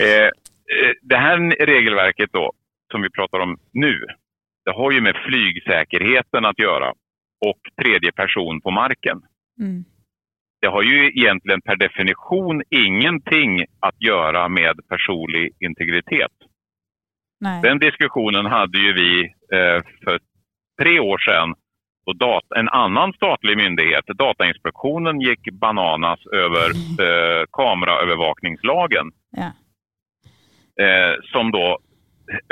Eh, 0.00 0.28
det 1.02 1.16
här 1.16 1.66
regelverket 1.66 2.30
då, 2.32 2.52
som 2.92 3.02
vi 3.02 3.10
pratar 3.10 3.38
om 3.38 3.58
nu, 3.72 4.06
det 4.64 4.72
har 4.72 4.90
ju 4.90 5.00
med 5.00 5.16
flygsäkerheten 5.28 6.44
att 6.44 6.58
göra 6.58 6.90
och 7.46 7.60
tredje 7.82 8.12
person 8.12 8.60
på 8.60 8.70
marken. 8.70 9.22
Mm. 9.60 9.84
Det 10.60 10.66
har 10.68 10.82
ju 10.82 11.08
egentligen 11.08 11.60
per 11.60 11.76
definition 11.76 12.62
ingenting 12.70 13.64
att 13.80 14.02
göra 14.02 14.48
med 14.48 14.80
personlig 14.88 15.52
integritet. 15.60 16.32
Nej. 17.40 17.62
Den 17.62 17.78
diskussionen 17.78 18.46
hade 18.46 18.78
ju 18.78 18.92
vi 18.92 19.20
eh, 19.52 19.82
för 20.04 20.18
tre 20.82 21.00
år 21.00 21.18
sedan 21.18 21.54
och 22.06 22.16
dat- 22.16 22.52
en 22.56 22.68
annan 22.68 23.12
statlig 23.12 23.56
myndighet, 23.56 24.04
Datainspektionen, 24.06 25.20
gick 25.20 25.52
bananas 25.52 26.20
över 26.26 26.68
eh, 27.06 27.44
kameraövervakningslagen. 27.52 29.10
Ja. 29.30 29.52
Eh, 30.84 31.14
som 31.32 31.50
då 31.50 31.78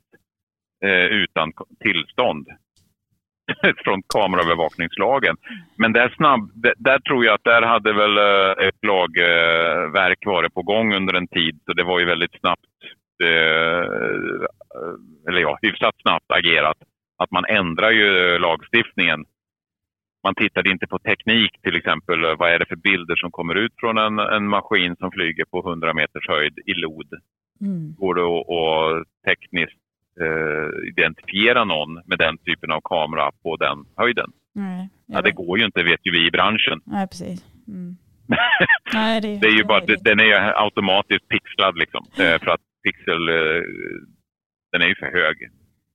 eh, 0.85 1.05
utan 1.05 1.53
tillstånd 1.81 2.49
från 3.85 4.03
kameraövervakningslagen. 4.15 5.37
Men 5.77 5.93
där, 5.93 6.15
snabb, 6.17 6.51
där, 6.77 6.99
tror 6.99 7.25
jag 7.25 7.35
att 7.35 7.45
där 7.45 7.63
hade 7.63 7.93
väl 7.93 8.19
eh, 8.19 8.69
ett 8.69 8.85
lagverk 8.85 10.27
eh, 10.27 10.33
varit 10.33 10.55
på 10.55 10.63
gång 10.63 10.95
under 10.95 11.15
en 11.15 11.29
tid. 11.29 11.61
Så 11.67 11.73
det 11.73 11.85
var 11.85 12.01
ju 12.01 12.07
väldigt 12.07 12.41
snabbt, 12.41 12.67
eh, 13.23 13.85
eller 15.29 15.41
ja, 15.41 15.59
hyfsat 15.63 15.95
snabbt 16.03 16.27
agerat 16.29 16.77
att 17.23 17.31
man 17.31 17.45
ändrar 17.45 17.91
ju 17.91 18.39
lagstiftningen 18.39 19.25
man 20.25 20.35
tittade 20.35 20.71
inte 20.71 20.87
på 20.87 20.99
teknik 20.99 21.63
till 21.63 21.77
exempel. 21.77 22.21
Vad 22.39 22.53
är 22.55 22.59
det 22.59 22.67
för 22.67 22.77
bilder 22.77 23.17
som 23.17 23.31
kommer 23.31 23.55
ut 23.55 23.73
från 23.81 23.99
en, 23.99 24.19
en 24.19 24.47
maskin 24.49 24.97
som 24.97 25.11
flyger 25.11 25.45
på 25.45 25.59
100 25.69 25.95
meters 25.95 26.29
höjd 26.29 26.59
i 26.67 26.75
lod? 26.75 27.09
Mm. 27.61 27.95
Går 27.99 28.15
det 28.15 28.23
att, 28.23 29.07
tekniskt 29.29 29.79
eh, 30.21 30.89
identifiera 30.89 31.65
någon 31.65 31.95
med 32.07 32.19
den 32.19 32.39
typen 32.39 32.73
av 32.73 32.81
kamera 32.85 33.31
på 33.43 33.57
den 33.57 33.79
höjden? 33.97 34.31
Nej, 34.55 34.89
Ja, 35.07 35.23
det 35.23 35.31
går 35.31 35.59
ju 35.59 35.65
inte, 35.65 35.83
vet 35.83 36.07
ju 36.07 36.11
vi 36.13 36.27
i 36.27 36.31
branschen. 36.31 36.81
Nej, 36.85 37.07
precis. 37.09 37.45
Mm. 37.69 37.97
Nej, 38.95 39.21
det, 39.21 39.39
Det 39.41 39.47
är 39.47 39.57
ju 39.57 39.65
bara, 39.65 39.81
det. 39.81 40.05
den 40.05 40.21
är 40.21 40.25
ju 40.25 40.35
automatiskt 40.35 41.29
pixlad 41.29 41.79
liksom. 41.79 42.05
Eh, 42.19 42.39
För 42.43 42.51
att 42.51 42.61
pixel, 42.85 43.29
eh, 43.29 43.63
den 44.73 44.83
är 44.83 44.87
ju 44.87 44.95
för 44.95 45.13
hög, 45.13 45.37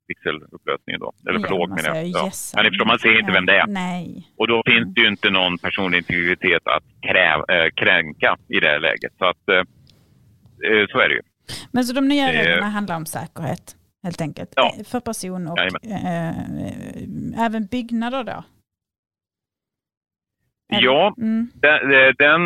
pixelupplösningen 0.08 1.00
då. 1.00 1.14
Eller 1.30 1.40
för 1.40 1.48
Ja, 1.48 1.58
låg 1.58 1.70
menar 1.70 1.96
jag. 1.96 2.06
Ja. 2.08 2.26
gissa. 2.26 2.58
Men 2.62 2.72
förstår, 2.72 2.86
man 2.86 3.00
ser 3.00 3.20
inte 3.20 3.32
vem 3.32 3.46
det 3.46 3.58
är. 3.60 3.68
Nej. 3.68 4.32
Och 4.38 4.48
då 4.48 4.64
finns 4.66 4.94
det 4.94 5.02
ju 5.02 5.08
inte 5.08 5.30
någon 5.30 5.58
personlig 5.58 5.98
integritet 5.98 6.62
att 6.68 6.84
kräv, 7.02 7.40
eh, 7.50 7.70
kränka 7.76 8.38
i 8.50 8.60
det 8.60 8.68
här 8.68 8.80
läget. 8.80 9.14
Så 9.18 9.26
att, 9.26 9.50
eh, 9.50 9.64
så 10.92 11.00
är 11.00 11.10
det 11.10 11.16
ju. 11.16 11.22
Men 11.72 11.84
så 11.84 11.94
de 11.94 12.08
nya 12.08 12.28
reglerna 12.34 12.70
handlar 12.70 12.96
om 12.96 13.06
säkerhet 13.06 13.76
helt 14.04 14.22
enkelt. 14.22 14.50
Ja. 14.56 14.74
För 14.86 15.00
person 15.00 15.48
och 15.48 15.60
eh, 15.60 17.46
även 17.46 17.66
byggnader 17.72 18.24
då? 18.24 18.44
Eller? 20.74 20.84
Ja, 20.86 21.16
Mm. 21.18 21.48
den, 21.56 21.80
den 22.18 22.42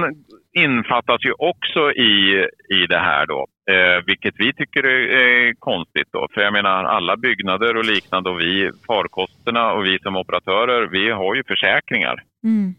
infattas 0.63 1.25
ju 1.25 1.31
också 1.37 1.91
i, 1.91 2.45
i 2.69 2.87
det 2.89 2.99
här 2.99 3.25
då. 3.25 3.47
Eh, 3.69 4.03
vilket 4.05 4.35
vi 4.37 4.53
tycker 4.53 4.83
är, 4.83 5.01
är 5.23 5.53
konstigt 5.53 6.07
då. 6.11 6.27
För 6.33 6.41
jag 6.41 6.53
menar 6.53 6.83
alla 6.83 7.17
byggnader 7.17 7.77
och 7.77 7.85
liknande 7.85 8.29
och 8.29 8.39
vi 8.39 8.71
farkosterna 8.87 9.71
och 9.73 9.85
vi 9.85 9.99
som 9.99 10.15
operatörer, 10.15 10.87
vi 10.87 11.09
har 11.09 11.35
ju 11.35 11.43
försäkringar 11.43 12.23
Mm. 12.43 12.73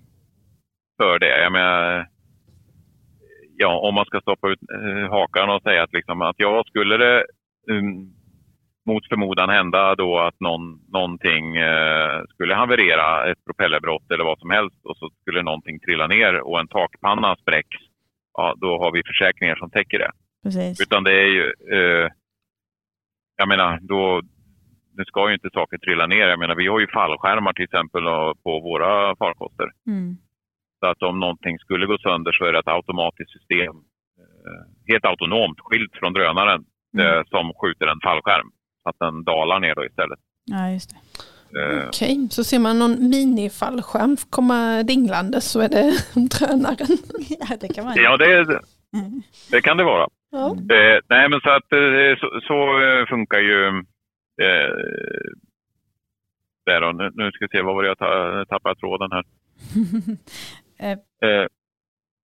för 0.97 1.19
det. 1.19 1.43
Jag 1.43 1.53
menar, 1.53 2.07
ja, 3.57 3.79
om 3.79 3.95
man 3.95 4.05
ska 4.05 4.21
stoppa 4.21 4.49
ut 4.51 4.59
eh, 4.63 5.11
hakan 5.11 5.51
och 5.51 5.63
säga 5.63 5.83
att, 5.83 5.93
liksom, 5.93 6.23
att 6.23 6.37
ja, 6.39 6.65
skulle 6.67 6.97
det 6.97 7.25
um, 7.71 8.13
mot 8.87 9.09
förmodan 9.09 9.49
hända 9.51 9.95
då 9.95 10.19
att 10.19 10.41
någon, 10.41 10.81
någonting 10.93 11.57
eh, 11.57 12.23
skulle 12.29 12.55
haverera, 12.55 13.31
ett 13.31 13.45
propellerbrott 13.45 14.11
eller 14.11 14.25
vad 14.25 14.39
som 14.39 14.51
helst 14.51 14.81
och 14.85 14.97
så 14.97 15.11
skulle 15.21 15.43
någonting 15.43 15.81
trilla 15.81 16.07
ner 16.07 16.41
och 16.41 16.61
en 16.61 16.69
takpanna 16.69 17.37
spräcks, 17.37 17.79
ja, 18.33 18.55
då 18.57 18.79
har 18.79 18.93
vi 18.93 19.03
försäkringar 19.07 19.57
som 19.57 19.71
täcker 19.71 19.99
det. 19.99 20.11
Precis. 20.43 20.81
Utan 20.81 21.05
det 21.05 21.13
är 21.13 21.27
ju, 21.27 21.45
eh, 21.77 22.09
jag 23.37 23.49
menar, 23.49 23.79
då, 23.83 24.21
det 24.97 25.05
ska 25.07 25.29
ju 25.29 25.35
inte 25.35 25.51
saker 25.53 25.79
trilla 25.79 26.07
ner. 26.07 26.29
Jag 26.29 26.39
menar, 26.39 26.55
vi 26.55 26.67
har 26.67 26.81
ju 26.81 26.87
fallskärmar 26.87 27.53
till 27.53 27.65
exempel 27.65 28.03
på 28.45 28.61
våra 28.61 29.17
farkoster. 29.17 29.69
Mm. 29.87 30.17
Så 30.81 30.87
att 30.87 31.03
om 31.03 31.21
någonting 31.21 31.59
skulle 31.59 31.87
gå 31.87 31.99
sönder 31.99 32.33
så 32.33 32.45
är 32.45 32.53
det 32.53 32.59
ett 32.59 32.69
automatiskt 32.69 33.31
system, 33.33 33.75
eh, 34.21 34.63
helt 34.93 35.05
autonomt, 35.05 35.59
skilt 35.61 35.93
från 36.01 36.13
drönaren, 36.13 36.65
Mm. 36.95 37.07
eh, 37.07 37.23
som 37.29 37.53
skjuter 37.61 37.87
en 37.87 38.01
fallskärm. 38.05 38.51
Så 38.83 38.89
att 38.91 38.99
den 38.99 39.25
dalar 39.25 39.61
ner 39.61 39.75
då 39.75 39.85
istället. 39.87 40.19
Ja, 40.45 40.71
just 40.71 40.91
det. 40.91 40.97
Eh, 41.61 41.89
Okej, 41.89 42.29
så 42.31 42.45
ser 42.45 42.59
man 42.59 42.79
någon 42.79 43.09
minifallskärm 43.11 44.17
komma 44.31 44.83
dinglande 44.83 45.41
så 45.41 45.61
är 45.61 45.69
det 45.69 45.93
drönaren. 46.39 46.99
Ja, 47.41 47.57
det 47.61 47.69
kan 47.69 47.85
man 47.85 47.95
ja, 47.97 48.17
det, 48.17 48.61
Mm. 48.97 49.23
det 49.51 49.61
kan 49.61 49.77
det 49.77 49.85
vara. 49.85 50.09
Ja. 50.31 50.51
Eh, 50.51 51.01
nej, 51.09 51.29
men 51.29 51.41
så 51.41 51.51
att 51.51 51.73
eh, 51.73 52.19
så, 52.21 52.41
så 52.43 52.83
eh, 52.83 53.07
funkar 53.07 53.39
ju 53.39 53.67
eh, 54.43 54.75
där 56.67 56.81
då. 56.81 56.93
Nu, 56.93 57.11
nu 57.15 57.31
ska 57.31 57.45
vi 57.45 57.59
se, 57.59 57.63
vad 57.63 57.75
var 57.75 57.83
det 57.83 57.89
jag 57.89 57.99
ta, 57.99 58.45
tappade 58.49 58.81
tråden 58.81 59.13
här? 59.13 59.25
Eh, 61.23 61.47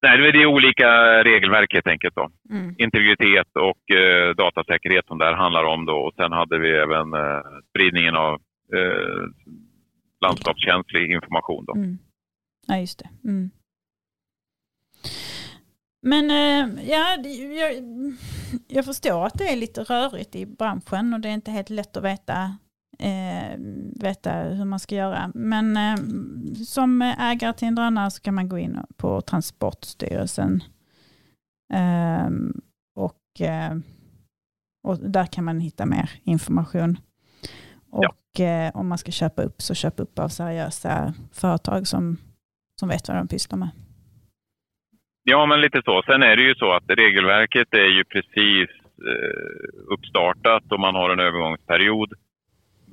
nej, 0.03 0.33
det 0.33 0.43
är 0.43 0.47
olika 0.47 0.89
regelverk 1.25 1.73
helt 1.73 1.87
enkelt 1.87 2.15
då. 2.15 2.31
mm. 2.51 2.75
integritet 2.79 3.47
och 3.57 3.83
datasäkerhet 4.37 5.07
som 5.07 5.19
det 5.19 5.25
här 5.25 5.33
handlar 5.33 5.65
om. 5.65 5.87
Då. 5.87 5.97
Och 5.97 6.15
sen 6.15 6.33
hade 6.33 6.59
vi 6.59 6.71
även 6.71 7.07
spridningen 7.71 8.17
av 8.17 8.41
landskapskänslig 10.21 11.11
information. 11.11 11.65
Då. 11.65 11.75
Mm. 11.75 11.99
Ja, 12.67 12.79
just 12.79 12.99
det. 12.99 13.29
Mm. 13.29 13.51
Men 16.07 16.31
eh, 16.31 16.85
ja, 16.91 17.17
jag, 17.59 17.85
jag 18.69 18.85
förstår 18.85 19.27
att 19.27 19.39
det 19.39 19.53
är 19.53 19.57
lite 19.57 19.83
rörigt 19.83 20.37
i 20.37 20.47
branschen 20.47 21.15
och 21.15 21.21
det 21.21 21.29
är 21.29 21.33
inte 21.33 21.51
helt 21.51 21.71
lätt 21.71 21.97
att 21.97 22.05
veta, 22.05 22.57
eh, 22.99 23.59
veta 24.01 24.33
hur 24.33 24.65
man 24.65 24.81
ska 24.81 24.95
göra. 24.95 25.31
Men 25.35 25.77
eh, 25.77 25.97
som 26.67 27.03
ägare 27.03 27.53
till 27.53 27.69
en 27.69 27.75
drönare 27.75 28.11
så 28.11 28.23
kan 28.23 28.35
man 28.35 28.49
gå 28.49 28.59
in 28.59 28.79
på 28.97 29.21
Transportstyrelsen 29.21 30.63
eh, 31.75 32.29
och, 32.97 33.41
eh, 33.41 33.77
och 34.89 34.99
där 34.99 35.27
kan 35.27 35.45
man 35.45 35.61
hitta 35.61 35.87
mer 35.87 36.11
information. 36.23 36.99
Ja. 37.93 38.09
Och 38.09 38.41
eh, 38.41 38.71
om 38.75 38.89
man 38.89 38.99
ska 38.99 39.13
köpa 39.13 39.43
upp 39.43 39.63
så 39.63 39.75
köp 39.75 40.01
upp 40.01 40.19
av 40.19 40.29
seriösa 40.29 41.15
företag 41.33 41.87
som, 41.89 42.17
som 42.81 42.89
vet 42.89 43.09
vad 43.09 43.17
de 43.17 43.29
pysslar 43.29 43.59
med. 43.59 43.71
Ja, 45.29 45.47
men 45.47 45.61
lite 45.61 45.83
så. 45.85 46.03
Sen 46.03 46.23
är 46.23 46.37
det 46.37 46.43
ju 46.43 46.55
så 46.55 46.73
att 46.73 46.85
regelverket 46.89 47.75
är 47.75 47.89
ju 47.89 48.05
precis 48.05 48.69
eh, 49.11 49.93
uppstartat 49.93 50.73
och 50.73 50.81
man 50.81 50.95
har 50.95 51.11
en 51.11 51.21
övergångsperiod. 51.21 52.13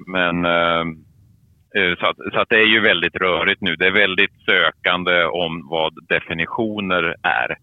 Men 0.08 0.46
eh, 0.46 0.82
eh, 1.76 1.98
så, 2.00 2.06
att, 2.06 2.18
så 2.34 2.40
att 2.40 2.50
det 2.50 2.56
är 2.56 2.66
ju 2.66 2.80
väldigt 2.80 3.16
rörigt 3.16 3.62
nu. 3.62 3.76
Det 3.76 3.88
är 3.88 3.92
väldigt 3.92 4.32
sökande 4.46 5.24
om 5.24 5.68
vad 5.70 6.08
definitioner 6.08 7.16
är. 7.24 7.58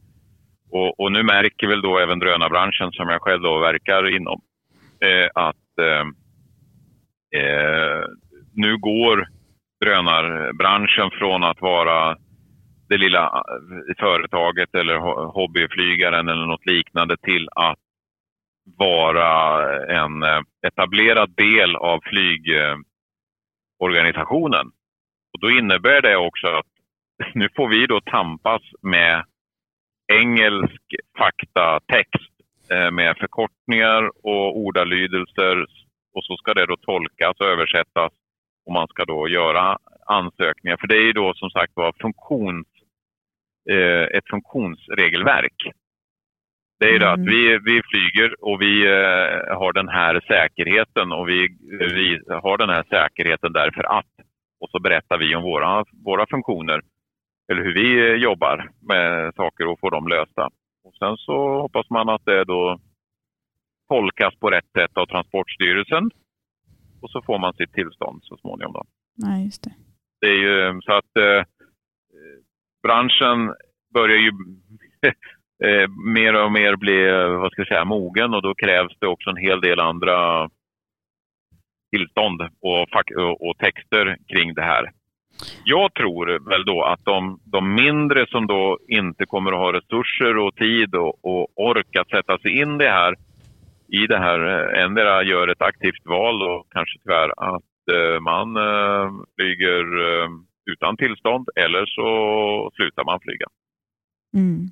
Och, 0.71 1.01
och 1.01 1.13
nu 1.13 1.23
märker 1.23 1.67
väl 1.67 1.83
då 1.83 1.99
även 1.99 2.19
drönarbranschen 2.19 2.93
som 2.93 3.09
jag 3.09 3.23
själv 3.23 3.43
då 3.43 3.59
verkar 3.59 4.17
inom 4.17 4.41
eh, 5.01 5.29
att 5.35 5.79
eh, 5.81 6.07
eh 7.41 8.05
nu 8.55 8.77
går 8.77 9.27
drönarbranschen 9.85 11.11
från 11.11 11.45
att 11.45 11.61
vara 11.61 12.17
det 12.91 12.99
lilla 12.99 13.25
eh, 13.25 13.33
företaget 13.99 14.75
eller 14.75 14.97
hobbyflygaren 15.27 16.29
eller 16.29 16.47
något 16.47 16.67
liknande 16.67 17.17
till 17.17 17.49
att 17.57 17.79
vara 18.79 19.63
en 19.87 20.23
eh, 20.23 20.41
etablerad 20.67 21.35
del 21.37 21.77
av 21.77 22.01
flygorganisationen. 22.05 24.67
Och 25.33 25.41
då 25.41 25.51
innebär 25.51 26.03
det 26.03 26.17
också 26.17 26.47
att 26.47 26.67
nu 27.35 27.49
får 27.57 27.69
vi 27.69 27.87
då 27.87 28.01
tampas 28.01 28.63
med 28.83 29.25
engelsk 30.13 30.83
faktatext 31.19 32.31
eh, 32.73 32.91
med 32.91 33.17
förkortningar 33.17 34.27
och 34.27 34.59
ordalydelser 34.59 35.67
och 36.15 36.25
så 36.25 36.37
ska 36.37 36.55
det 36.55 36.67
då 36.67 36.77
tolkas 36.77 37.41
och 37.41 37.47
översättas 37.47 38.13
och 38.67 38.73
man 38.73 38.89
ska 38.89 39.05
då 39.05 39.29
göra 39.29 39.79
ansökningar. 40.07 40.77
För 40.77 40.87
det 40.87 40.97
är 40.97 41.07
ju 41.07 41.13
då 41.13 41.35
som 41.35 41.51
sagt 41.51 41.73
var 41.77 41.93
funktions, 42.01 42.67
ett 44.17 44.29
funktionsregelverk. 44.31 45.55
Det 46.79 46.87
är 46.87 46.93
ju 46.93 46.99
det 46.99 47.11
att 47.13 47.17
Mm. 47.19 47.31
vi, 47.31 47.59
vi 47.59 47.83
flyger 47.83 48.45
och 48.45 48.63
vi 48.63 48.87
eh, 48.87 49.59
har 49.59 49.73
den 49.73 49.89
här 49.89 50.21
säkerheten 50.21 51.13
och 51.13 51.29
vi, 51.29 51.49
vi 51.71 52.21
har 52.29 52.59
den 52.59 52.69
här 52.71 52.83
säkerheten 52.91 53.53
därför 53.53 53.99
att. 53.99 54.07
Och 54.61 54.71
så 54.71 54.79
berättar 54.81 55.19
vi 55.19 55.35
om 55.35 55.43
våra, 55.43 55.85
våra 56.05 56.27
funktioner 56.31 56.81
eller 57.53 57.63
hur 57.65 57.75
vi 57.75 58.09
eh, 58.11 58.15
jobbar 58.15 58.71
med 58.81 59.35
saker 59.35 59.67
och 59.67 59.81
får 59.81 59.91
dem 59.91 60.09
lösta. 60.09 60.49
Och 60.85 60.95
sen 60.99 61.17
så 61.17 61.61
hoppas 61.61 61.91
man 61.91 62.09
att 62.09 62.25
det 62.25 62.45
då 62.45 62.79
tolkas 63.89 64.35
på 64.41 64.51
rätt 64.51 64.71
sätt 64.79 64.97
av 64.97 65.07
Transportstyrelsen 65.07 66.11
och 67.03 67.11
så 67.11 67.23
får 67.23 67.39
man 67.39 67.55
sitt 67.55 67.73
tillstånd 67.73 68.21
så 68.25 68.37
småningom. 68.37 68.73
Då. 68.73 68.85
Nej, 69.17 69.45
just 69.45 69.63
det. 69.65 69.75
Det 70.21 70.27
är 70.27 70.39
ju 70.39 70.81
så 70.83 70.93
att 70.93 71.17
eh, 71.19 71.45
branschen 72.83 73.55
börjar 73.95 74.17
ju 74.17 74.33
eh, 75.65 75.89
mer 75.89 76.45
och 76.45 76.53
mer 76.53 76.77
bli, 76.77 77.09
eh, 77.09 77.29
vad 77.29 77.53
ska 77.53 77.61
jag 77.61 77.69
säga, 77.69 77.85
mogen 77.85 78.35
och 78.35 78.43
då 78.43 78.55
krävs 78.55 78.93
det 78.99 79.07
också 79.07 79.31
en 79.31 79.37
hel 79.37 79.61
del 79.61 79.81
andra 79.81 80.49
tillstånd 81.93 82.43
och, 82.61 83.49
och, 83.49 83.59
texter 83.59 84.17
kring 84.29 84.55
det 84.55 84.63
här. 84.63 84.91
Jag 85.65 85.95
tror 85.95 86.51
väl 86.51 86.65
då 86.65 86.83
att 86.83 87.05
de, 87.05 87.41
de 87.45 87.75
mindre 87.75 88.27
som 88.27 88.47
då 88.47 88.79
inte 88.89 89.27
kommer 89.27 89.53
att 89.53 89.59
ha 89.59 89.73
resurser 89.73 90.37
och 90.37 90.55
tid 90.55 90.95
och, 90.95 91.25
och 91.25 91.49
ork 91.55 91.97
att 91.97 92.09
sätta 92.09 92.39
sig 92.39 92.61
in 92.61 92.79
det 92.79 92.91
här, 92.91 93.15
i 93.89 94.07
det 94.07 94.19
här, 94.19 94.41
eh, 94.41 94.83
endera 94.83 94.85
ändra 94.85 95.23
gör 95.23 95.49
ett 95.49 95.63
aktivt 95.63 96.07
val 96.07 96.43
och 96.43 96.67
kanske 96.71 96.99
tyvärr 97.03 97.33
att 97.37 97.89
eh, 97.93 98.21
man 98.21 98.57
eh, 98.57 99.11
flyger 99.37 99.85
eh, 100.09 100.29
utan 100.73 100.97
tillstånd 100.97 101.49
eller 101.57 101.87
så 101.87 102.07
slutar 102.77 103.05
man 103.05 103.21
flyga. 103.21 103.47
Mm. 104.35 104.71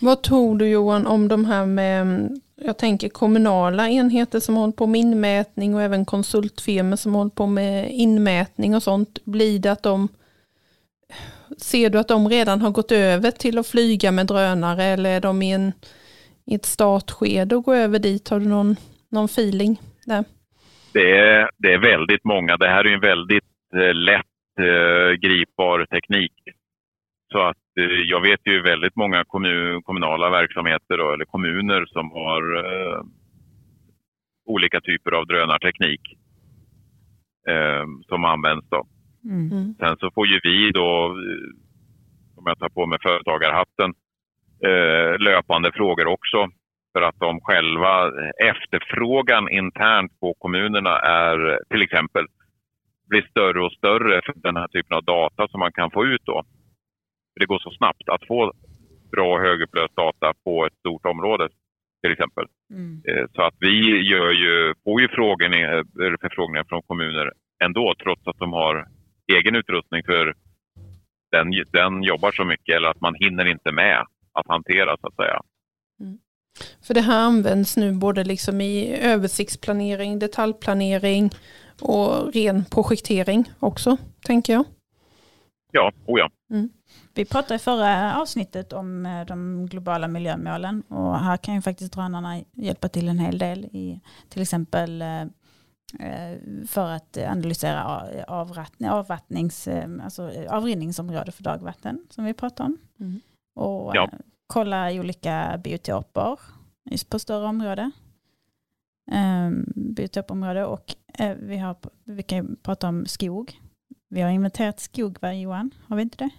Vad 0.00 0.22
tror 0.22 0.58
du 0.58 0.68
Johan 0.68 1.06
om 1.06 1.28
de 1.28 1.44
här 1.44 1.66
med, 1.66 2.30
jag 2.54 2.78
tänker 2.78 3.08
kommunala 3.08 3.88
enheter 3.88 4.40
som 4.40 4.56
håller 4.56 4.72
på 4.72 4.86
med 4.86 5.00
inmätning 5.00 5.74
och 5.74 5.82
även 5.82 6.04
konsultfirmor 6.04 6.96
som 6.96 7.14
håller 7.14 7.30
på 7.30 7.46
med 7.46 7.90
inmätning 7.90 8.74
och 8.74 8.82
sånt. 8.82 9.24
Blir 9.24 9.58
det 9.58 9.72
att 9.72 9.82
de 9.82 10.08
ser 11.58 11.90
du 11.90 11.98
att 11.98 12.08
de 12.08 12.28
redan 12.28 12.60
har 12.60 12.70
gått 12.70 12.92
över 12.92 13.30
till 13.30 13.58
att 13.58 13.66
flyga 13.66 14.12
med 14.12 14.26
drönare 14.26 14.84
eller 14.84 15.10
är 15.10 15.20
de 15.20 15.42
i, 15.42 15.52
en, 15.52 15.72
i 16.46 16.54
ett 16.54 16.64
startskede 16.64 17.56
och 17.56 17.64
gå 17.64 17.74
över 17.74 17.98
dit? 17.98 18.28
Har 18.28 18.40
du 18.40 18.46
någon, 18.46 18.76
någon 19.10 19.24
feeling 19.24 19.80
där? 20.06 20.24
Det 20.92 21.18
är, 21.18 21.50
det 21.56 21.72
är 21.72 21.78
väldigt 21.78 22.24
många. 22.24 22.56
Det 22.56 22.68
här 22.68 22.84
är 22.84 22.94
en 22.94 23.00
väldigt 23.00 23.44
eh, 23.74 23.94
lätt 23.94 24.35
gripbar 25.20 25.86
teknik. 25.86 26.32
Så 27.32 27.38
att 27.38 27.56
eh, 27.80 27.84
jag 27.84 28.20
vet 28.20 28.40
ju 28.44 28.62
väldigt 28.62 28.96
många 28.96 29.24
kommun, 29.24 29.82
kommunala 29.82 30.30
verksamheter 30.30 30.98
då, 30.98 31.12
eller 31.12 31.24
kommuner 31.24 31.86
som 31.86 32.10
har 32.10 32.56
eh, 32.56 33.00
olika 34.46 34.80
typer 34.80 35.12
av 35.12 35.26
drönarteknik 35.26 36.00
eh, 37.48 37.84
som 38.08 38.24
används. 38.24 38.66
Då. 38.70 38.86
Mm. 39.24 39.52
Mm. 39.52 39.74
Sen 39.78 39.96
så 40.00 40.10
får 40.10 40.26
ju 40.26 40.40
vi 40.42 40.70
då, 40.70 41.06
eh, 41.06 42.38
om 42.38 42.44
jag 42.46 42.58
tar 42.58 42.68
på 42.68 42.86
mig 42.86 42.98
företagarhatten, 43.02 43.94
eh, 44.64 45.18
löpande 45.18 45.72
frågor 45.72 46.06
också. 46.06 46.48
För 46.92 47.02
att 47.02 47.18
de 47.18 47.40
själva, 47.40 48.12
efterfrågan 48.44 49.48
internt 49.48 50.20
på 50.20 50.34
kommunerna 50.34 50.98
är 50.98 51.58
till 51.70 51.82
exempel, 51.82 52.26
blir 53.08 53.22
större 53.30 53.64
och 53.64 53.72
större 53.72 54.22
för 54.24 54.34
den 54.36 54.56
här 54.56 54.68
typen 54.68 54.96
av 54.96 55.04
data 55.04 55.48
som 55.48 55.60
man 55.60 55.72
kan 55.72 55.90
få 55.90 56.04
ut 56.06 56.22
då. 56.24 56.44
För 57.32 57.40
det 57.40 57.46
går 57.46 57.58
så 57.58 57.70
snabbt 57.70 58.08
att 58.08 58.26
få 58.26 58.52
bra 59.10 59.38
högupplöst 59.38 59.96
data 59.96 60.32
på 60.44 60.66
ett 60.66 60.78
stort 60.78 61.06
område 61.06 61.48
till 62.02 62.12
exempel. 62.12 62.44
Mm. 62.70 63.02
Eh, 63.08 63.26
Så 63.34 63.42
att 63.42 63.54
vi 63.60 64.02
gör 64.12 64.32
ju, 64.32 64.74
får 64.84 65.00
ju 65.00 65.08
frågor, 65.08 65.46
eller 65.46 66.20
förfrågningar 66.20 66.64
från 66.68 66.82
kommuner 66.82 67.32
ändå 67.64 67.94
trots 68.02 68.26
att 68.26 68.38
de 68.38 68.52
har 68.52 68.88
egen 69.32 69.56
utrustning 69.56 70.02
för 70.04 70.34
den, 71.32 71.50
den 71.72 72.02
jobbar 72.02 72.32
så 72.32 72.44
mycket 72.44 72.76
eller 72.76 72.88
att 72.88 73.00
man 73.00 73.14
hinner 73.14 73.44
inte 73.44 73.72
med 73.72 74.06
att 74.32 74.46
hantera 74.48 74.96
så 75.00 75.06
att 75.06 75.16
säga. 75.16 75.40
För 76.86 76.94
det 76.94 77.00
här 77.00 77.20
används 77.20 77.76
nu 77.76 77.92
både 77.92 78.24
liksom 78.24 78.60
i 78.60 78.98
översiktsplanering, 79.02 80.18
detaljplanering 80.18 81.30
och 81.80 82.32
ren 82.34 82.64
projektering 82.64 83.52
också, 83.60 83.96
tänker 84.24 84.52
jag. 84.52 84.64
Ja, 85.72 85.92
oh 86.06 86.18
ja. 86.18 86.30
Vi 87.14 87.24
pratade 87.24 87.54
i 87.54 87.58
förra 87.58 88.20
avsnittet 88.20 88.72
om 88.72 89.06
eh, 89.06 89.26
de 89.26 89.66
globala 89.66 90.08
miljömålen 90.08 90.82
och 90.82 91.18
här 91.18 91.36
kan 91.36 91.54
ju 91.54 91.62
faktiskt 91.62 91.92
drönarna 91.92 92.40
hjälpa 92.52 92.88
till 92.88 93.08
en 93.08 93.18
hel 93.18 93.38
del 93.38 93.64
i 93.64 94.00
till 94.28 94.42
exempel 94.42 95.02
eh, 95.02 95.20
eh, 96.00 96.38
för 96.68 96.90
att 96.90 97.16
analysera 97.16 98.02
avvattning, 98.28 98.90
avvattnings, 98.90 99.68
alltså 100.02 100.30
avrinningsområde 100.48 101.32
för 101.32 101.42
dagvatten 101.42 102.06
som 102.10 102.24
vi 102.24 102.34
pratade 102.34 102.66
om. 102.66 102.78
Mm. 103.00 103.20
Och 103.56 103.96
Ja. 103.96 104.10
kolla 104.46 104.92
i 104.92 105.00
olika 105.00 105.60
biotoper 105.64 106.38
just 106.90 107.10
på 107.10 107.18
större 107.18 107.46
område. 107.46 107.90
Um, 109.12 109.64
biotopområde 109.96 110.64
och 110.64 110.84
eh, 111.18 111.36
vi, 111.40 111.56
har, 111.58 111.76
vi 112.04 112.22
kan 112.22 112.38
ju 112.38 112.44
prata 112.64 112.88
om 112.88 113.06
skog. 113.06 113.52
Vi 114.10 114.20
har 114.20 114.30
inventerat 114.30 114.80
skog 114.80 115.18
va 115.22 115.32
Johan? 115.34 115.70
Har 115.88 115.96
vi 115.96 116.02
inte 116.02 116.16
det? 116.18 116.30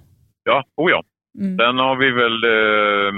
Ja, 0.44 0.64
oh 0.78 0.92
ja. 0.92 1.04
Mm. 1.40 1.58
Den 1.58 1.78
har 1.78 1.96
vi 1.96 2.12
väl 2.12 2.44
eh, 2.44 3.14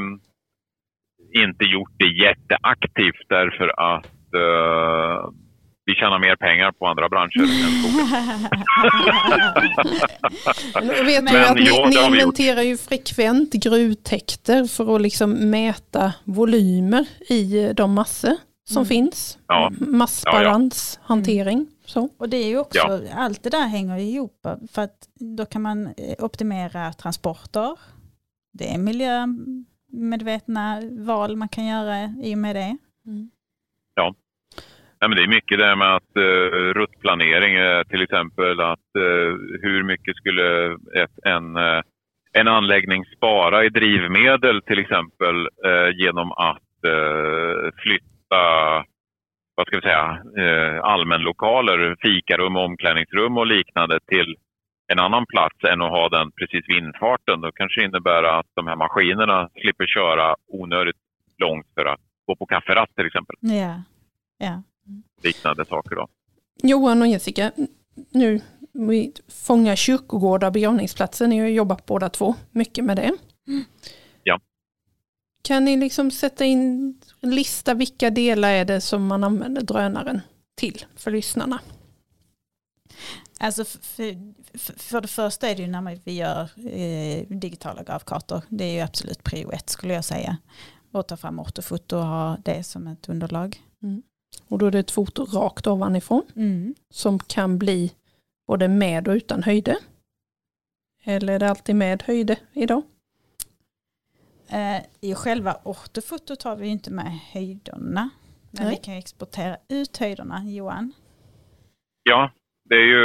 inte 1.44 1.66
gjort 1.66 1.92
det 1.98 2.24
jätteaktivt 2.26 3.30
därför 3.30 3.96
att 3.96 4.34
eh, 4.34 5.30
vi 5.86 5.96
tjänar 5.96 6.20
mer 6.20 6.36
pengar 6.36 6.72
på 6.72 6.88
andra 6.88 7.10
branscher 7.10 7.42
än 7.42 7.48
skogen. 7.48 8.08
Vet 11.06 11.24
Men- 11.24 11.44
att 11.44 11.56
ni, 11.56 11.64
det 11.64 11.90
ni 11.90 12.06
inventerar 12.06 12.62
ju 12.62 12.78
frekvent 12.78 13.54
gruvtäkter 13.54 14.64
för 14.66 14.96
att 14.96 15.02
liksom 15.02 15.32
mäta 15.50 16.14
volymer 16.24 17.06
i 17.30 17.74
de 17.74 17.94
massor 17.94 18.36
som 18.70 18.82
Mm. 18.82 18.88
finns. 18.88 19.38
Ja. 19.48 19.72
Massbalans, 19.80 21.00
hantering. 21.04 21.68
Så. 21.86 22.10
Och 22.20 22.30
det 22.30 22.38
är 22.38 22.48
ju 22.48 22.60
också, 22.60 23.02
allt 23.16 23.44
det 23.44 23.50
där 23.50 23.68
hänger 23.68 23.98
ihop 23.98 24.48
för 24.72 24.82
att 24.82 24.98
då 25.38 25.46
kan 25.46 25.62
man 25.62 25.88
eh, 25.88 25.94
optimera 26.26 26.94
transporter. 26.94 27.78
Det 28.54 28.74
är 28.74 28.78
miljömedvetna 28.78 30.82
val 31.00 31.36
man 31.36 31.50
kan 31.50 31.66
göra 31.66 32.14
i 32.24 32.34
och 32.34 32.38
med 32.38 32.56
det. 32.56 32.78
Ja, 35.02 35.08
men 35.08 35.18
det 35.18 35.24
är 35.24 35.28
mycket 35.28 35.60
det 35.60 35.66
här 35.66 35.76
med 35.76 35.96
att 35.96 36.18
uh, 36.18 36.74
ruttplanering, 36.74 37.56
eh, 37.56 37.84
till 37.84 38.02
exempel 38.02 38.60
att 38.62 38.96
eh, 38.98 39.34
hur 39.62 39.84
mycket 39.84 40.16
skulle 40.16 40.72
ett, 41.04 41.20
en, 41.26 41.56
eh, 41.56 41.82
en 42.34 42.48
anläggning 42.48 43.06
spara 43.18 43.66
i 43.66 43.70
drivmedel 43.70 44.62
till 44.62 44.80
exempel 44.80 45.36
eh, 45.66 45.90
genom 45.98 46.32
att 46.32 46.84
eh, 46.86 47.72
flytta 48.30 48.86
vad 49.56 49.68
ska 49.68 49.76
vi 49.76 49.82
säga, 49.82 50.24
eh, 50.38 50.84
allmänlokaler, 50.84 51.96
fikarum, 52.02 52.56
omklädningsrum 52.56 53.38
och 53.38 53.48
liknande 53.48 54.00
till 54.08 54.36
en 54.88 55.00
annan 55.00 55.26
plats 55.26 55.56
än 55.64 55.82
att 55.82 55.92
ha 55.92 56.10
den 56.10 56.32
precis 56.32 56.64
vid 56.68 56.78
infarten. 56.78 57.42
Då 57.42 57.52
kanske 57.52 57.82
det 57.82 57.86
innebär 57.86 58.24
att 58.24 58.46
de 58.56 58.68
här 58.68 58.76
maskinerna 58.76 59.50
slipper 59.62 59.88
köra 59.88 60.36
onödigt 60.48 60.96
långt 61.38 61.68
för 61.76 61.86
att 61.86 62.00
gå 62.28 62.36
på 62.36 62.46
kafferast 62.46 62.96
till 62.96 63.06
exempel. 63.06 63.36
Ja, 63.40 63.82
ja. 64.38 64.64
Liknande 65.24 65.66
saker 65.66 65.96
då. 65.96 66.08
Johan 66.64 67.02
och 67.02 67.08
Jessica, 67.08 67.52
nu 68.14 68.42
vi 68.74 69.14
fångar 69.48 69.76
kyrkogårdar 69.76 70.48
och 70.48 70.54
begravningsplatser. 70.54 71.28
Ni 71.28 71.40
har 71.40 71.48
ju 71.48 71.54
jobbat 71.54 71.86
båda 71.86 72.10
två 72.10 72.36
mycket 72.52 72.86
med 72.86 72.98
det. 72.98 73.12
Ja. 74.24 74.40
Kan 75.44 75.66
ni 75.66 75.78
liksom 75.78 76.12
sätta 76.12 76.46
in, 76.46 76.96
lista 77.22 77.74
vilka 77.74 78.10
delar 78.10 78.50
är 78.52 78.66
det 78.66 78.82
som 78.82 79.08
man 79.08 79.24
använder 79.24 79.62
drönaren 79.62 80.22
till 80.56 80.86
för 80.96 81.12
lyssnarna? 81.12 81.60
Alltså 83.40 83.66
för, 83.66 84.34
för, 84.58 84.74
för 84.74 85.02
det 85.02 85.08
första 85.08 85.50
är 85.50 85.56
det 85.56 85.62
ju 85.62 85.68
när 85.68 85.82
man- 85.82 86.00
vi 86.04 86.14
gör 86.14 86.50
eh, 86.74 87.28
digitala 87.28 87.84
gravkartor. 87.84 88.42
Det 88.50 88.64
är 88.64 88.74
ju 88.74 88.80
absolut 88.80 89.24
prio 89.24 89.52
ett 89.52 89.70
skulle 89.70 89.94
jag 89.94 90.06
säga. 90.06 90.38
Och 90.92 91.08
ta 91.08 91.18
fram 91.18 91.40
ortofoto 91.40 91.98
och 91.98 92.06
ha 92.06 92.38
det 92.46 92.64
som 92.64 92.88
ett 92.88 93.10
underlag. 93.10 93.62
Och 94.48 94.58
då 94.60 94.66
är 94.66 94.72
det 94.72 94.80
ett 94.80 94.92
foto 94.92 95.26
rakt 95.26 95.68
ovanifrån 95.68 96.24
som 96.94 97.20
kan 97.20 97.58
bli 97.60 97.92
både 98.48 98.68
med 98.68 99.08
och 99.08 99.12
utan 99.14 99.44
höjde. 99.44 99.78
Eller 101.04 101.34
är 101.34 101.40
det 101.40 101.50
alltid 101.50 101.76
med 101.76 102.04
höjde 102.04 102.36
idag? 102.54 102.82
Eh, 104.52 104.82
I 105.02 105.16
själva 105.16 105.56
ortofotot 105.64 106.44
har 106.44 106.56
vi 106.56 106.66
ju 106.66 106.72
inte 106.72 106.92
med 106.92 107.20
höjderna. 107.34 108.10
Men 108.52 108.64
Nej. 108.66 108.70
vi 108.70 108.76
kan 108.86 108.94
exportera 108.94 109.58
ut 109.70 109.98
höjderna, 109.98 110.42
Johan. 110.46 110.94
Ja, 112.04 112.32
det 112.70 112.76
är 112.76 112.88
ju 112.88 113.04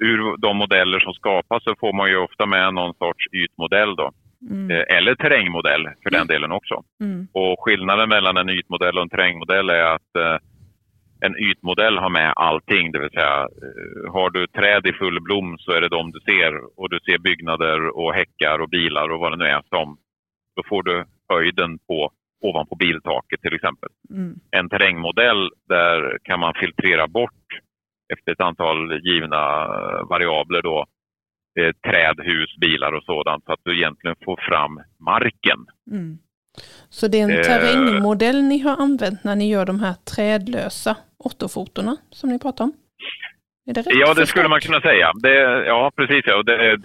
ur 0.00 0.36
de 0.36 0.56
modeller 0.56 1.00
som 1.00 1.14
skapas 1.14 1.64
så 1.64 1.74
får 1.80 1.92
man 1.92 2.08
ju 2.10 2.16
ofta 2.16 2.46
med 2.46 2.74
någon 2.74 2.94
sorts 2.94 3.26
ytmodell 3.32 3.96
då. 3.96 4.12
Mm. 4.50 4.70
Eh, 4.70 4.96
Eller 4.96 5.14
terrängmodell 5.14 5.88
för 6.02 6.10
den 6.10 6.26
delen 6.26 6.52
också. 6.52 6.84
Mm. 7.00 7.28
Och 7.32 7.56
skillnaden 7.64 8.08
mellan 8.08 8.36
en 8.36 8.48
ytmodell 8.48 8.96
och 8.96 9.02
en 9.02 9.08
terrängmodell 9.08 9.70
är 9.70 9.84
att 9.84 10.16
eh, 10.16 10.36
en 11.24 11.36
ytmodell 11.36 11.98
har 11.98 12.10
med 12.10 12.32
allting. 12.36 12.92
Det 12.92 12.98
vill 12.98 13.10
säga, 13.10 13.38
eh, 13.40 14.12
har 14.12 14.30
du 14.30 14.46
träd 14.46 14.86
i 14.86 14.92
full 14.92 15.20
blom 15.20 15.58
så 15.58 15.72
är 15.72 15.80
det 15.80 15.88
de 15.88 16.10
du 16.12 16.20
ser. 16.20 16.80
Och 16.80 16.90
du 16.90 16.98
ser 17.00 17.18
byggnader 17.18 17.96
och 17.98 18.14
häckar 18.14 18.58
och 18.58 18.68
bilar 18.68 19.08
och 19.08 19.20
vad 19.20 19.32
det 19.32 19.36
nu 19.36 19.44
är 19.44 19.62
som. 19.68 19.96
Då 20.56 20.62
får 20.68 20.82
du 20.82 21.04
höjden 21.28 21.78
på 21.78 22.10
ovanpå 22.40 22.74
biltaket 22.76 23.40
till 23.40 23.54
exempel. 23.54 23.88
Mm. 24.10 24.34
En 24.50 24.68
terrängmodell 24.68 25.50
där 25.68 26.18
kan 26.22 26.40
man 26.40 26.54
filtrera 26.54 27.08
bort 27.08 27.46
efter 28.12 28.32
ett 28.32 28.40
antal 28.40 29.00
givna 29.06 29.64
eh, 29.64 30.08
variabler 30.08 30.62
då 30.62 30.86
eh, 31.60 31.72
träd, 31.90 32.20
hus, 32.20 32.56
bilar 32.56 32.92
och 32.92 33.04
sådant 33.04 33.44
så 33.44 33.52
att 33.52 33.60
du 33.64 33.76
egentligen 33.76 34.16
får 34.24 34.36
fram 34.48 34.80
marken. 35.00 35.66
Mm. 35.90 36.18
Så 36.90 37.08
det 37.08 37.20
är 37.20 37.24
en 37.24 37.30
Eh. 37.38 37.42
terrängmodell 37.42 38.42
ni 38.42 38.58
har 38.58 38.76
använt 38.76 39.24
när 39.24 39.36
ni 39.36 39.50
gör 39.50 39.66
de 39.66 39.80
här 39.80 39.94
trädlösa 40.16 40.96
ortofotorna 41.18 41.96
som 42.10 42.30
ni 42.30 42.38
pratar 42.38 42.64
om? 42.64 42.72
Det 43.66 43.84
Ja, 43.90 44.14
det 44.14 44.26
skulle 44.26 44.48
man 44.48 44.60
kunna 44.60 44.80
säga. 44.80 45.12
Det, 45.22 45.34
ja, 45.66 45.90
precis. 45.96 46.22
Ja. 46.26 46.36
Och, 46.38 46.44
det, 46.44 46.70
eh, 46.72 46.78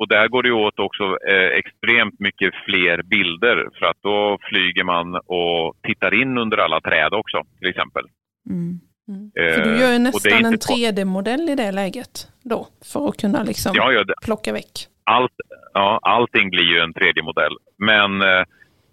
och 0.00 0.08
där 0.08 0.28
går 0.28 0.42
det 0.42 0.50
åt 0.52 0.78
också 0.78 1.02
eh, 1.28 1.58
extremt 1.58 2.20
mycket 2.20 2.54
fler 2.66 3.02
bilder 3.02 3.68
för 3.78 3.86
att 3.86 3.96
då 4.02 4.38
flyger 4.42 4.84
man 4.84 5.14
och 5.14 5.74
tittar 5.82 6.14
in 6.22 6.38
under 6.38 6.58
alla 6.58 6.80
träd 6.80 7.12
också 7.14 7.42
till 7.58 7.68
exempel. 7.68 8.02
Mm. 8.50 8.80
Mm. 9.08 9.30
För 9.54 9.64
du 9.64 9.80
gör 9.80 9.92
ju 9.92 9.98
nästan 9.98 10.32
en 10.32 10.42
bara- 10.42 10.56
3D-modell 10.76 11.48
i 11.48 11.54
det 11.54 11.72
läget 11.72 12.28
då 12.42 12.66
för 12.92 13.08
att 13.08 13.16
kunna 13.20 13.42
liksom 13.42 13.72
Ja, 13.74 14.04
plocka 14.24 14.52
väck. 14.52 14.86
allt, 15.04 15.32
ja, 15.74 15.98
allting 16.02 16.50
blir 16.50 16.64
ju 16.64 16.78
en 16.78 16.92
3D-modell. 16.94 17.52
Men 17.78 18.22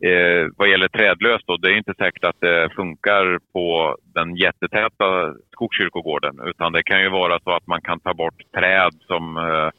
eh, 0.07 0.47
vad 0.57 0.69
gäller 0.69 0.87
trädlöst 0.87 1.47
då, 1.47 1.57
det 1.57 1.67
är 1.67 1.77
inte 1.77 1.93
säkert 1.97 2.23
att 2.23 2.41
det 2.41 2.69
funkar 2.75 3.39
på 3.53 3.95
den 4.15 4.35
jättetäta 4.35 5.33
skogskyrkogården. 5.51 6.39
Utan 6.45 6.73
det 6.73 6.83
kan 6.83 7.01
ju 7.01 7.09
vara 7.09 7.39
så 7.43 7.51
att 7.51 7.67
man 7.67 7.81
kan 7.81 7.99
ta 7.99 8.13
bort 8.13 8.41
träd 8.55 8.93
som 9.07 9.37
eh, 9.37 9.69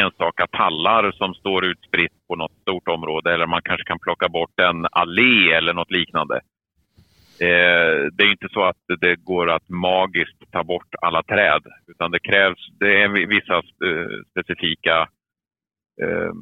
enstaka 0.00 0.46
tallar 0.46 1.12
som 1.12 1.34
står 1.34 1.64
utspritt 1.64 2.12
på 2.28 2.36
något 2.36 2.60
stort 2.62 2.88
område 2.88 3.34
eller 3.34 3.46
man 3.46 3.62
kanske 3.62 3.84
kan 3.84 3.98
plocka 3.98 4.28
bort 4.28 4.60
en 4.60 4.86
allé 4.92 5.52
eller 5.52 5.74
något 5.74 5.90
liknande. 5.90 6.40
Eh, 7.40 7.98
det 8.12 8.22
är 8.24 8.30
inte 8.30 8.48
så 8.50 8.62
att 8.64 9.00
det 9.00 9.16
går 9.16 9.50
att 9.50 9.68
magiskt 9.68 10.52
ta 10.52 10.64
bort 10.64 10.94
alla 11.02 11.22
träd 11.22 11.62
utan 11.86 12.10
det 12.10 12.20
krävs, 12.20 12.68
det 12.80 13.02
är 13.02 13.08
vissa 13.08 13.56
eh, 13.56 14.22
specifika 14.30 15.08
eh, 16.02 16.32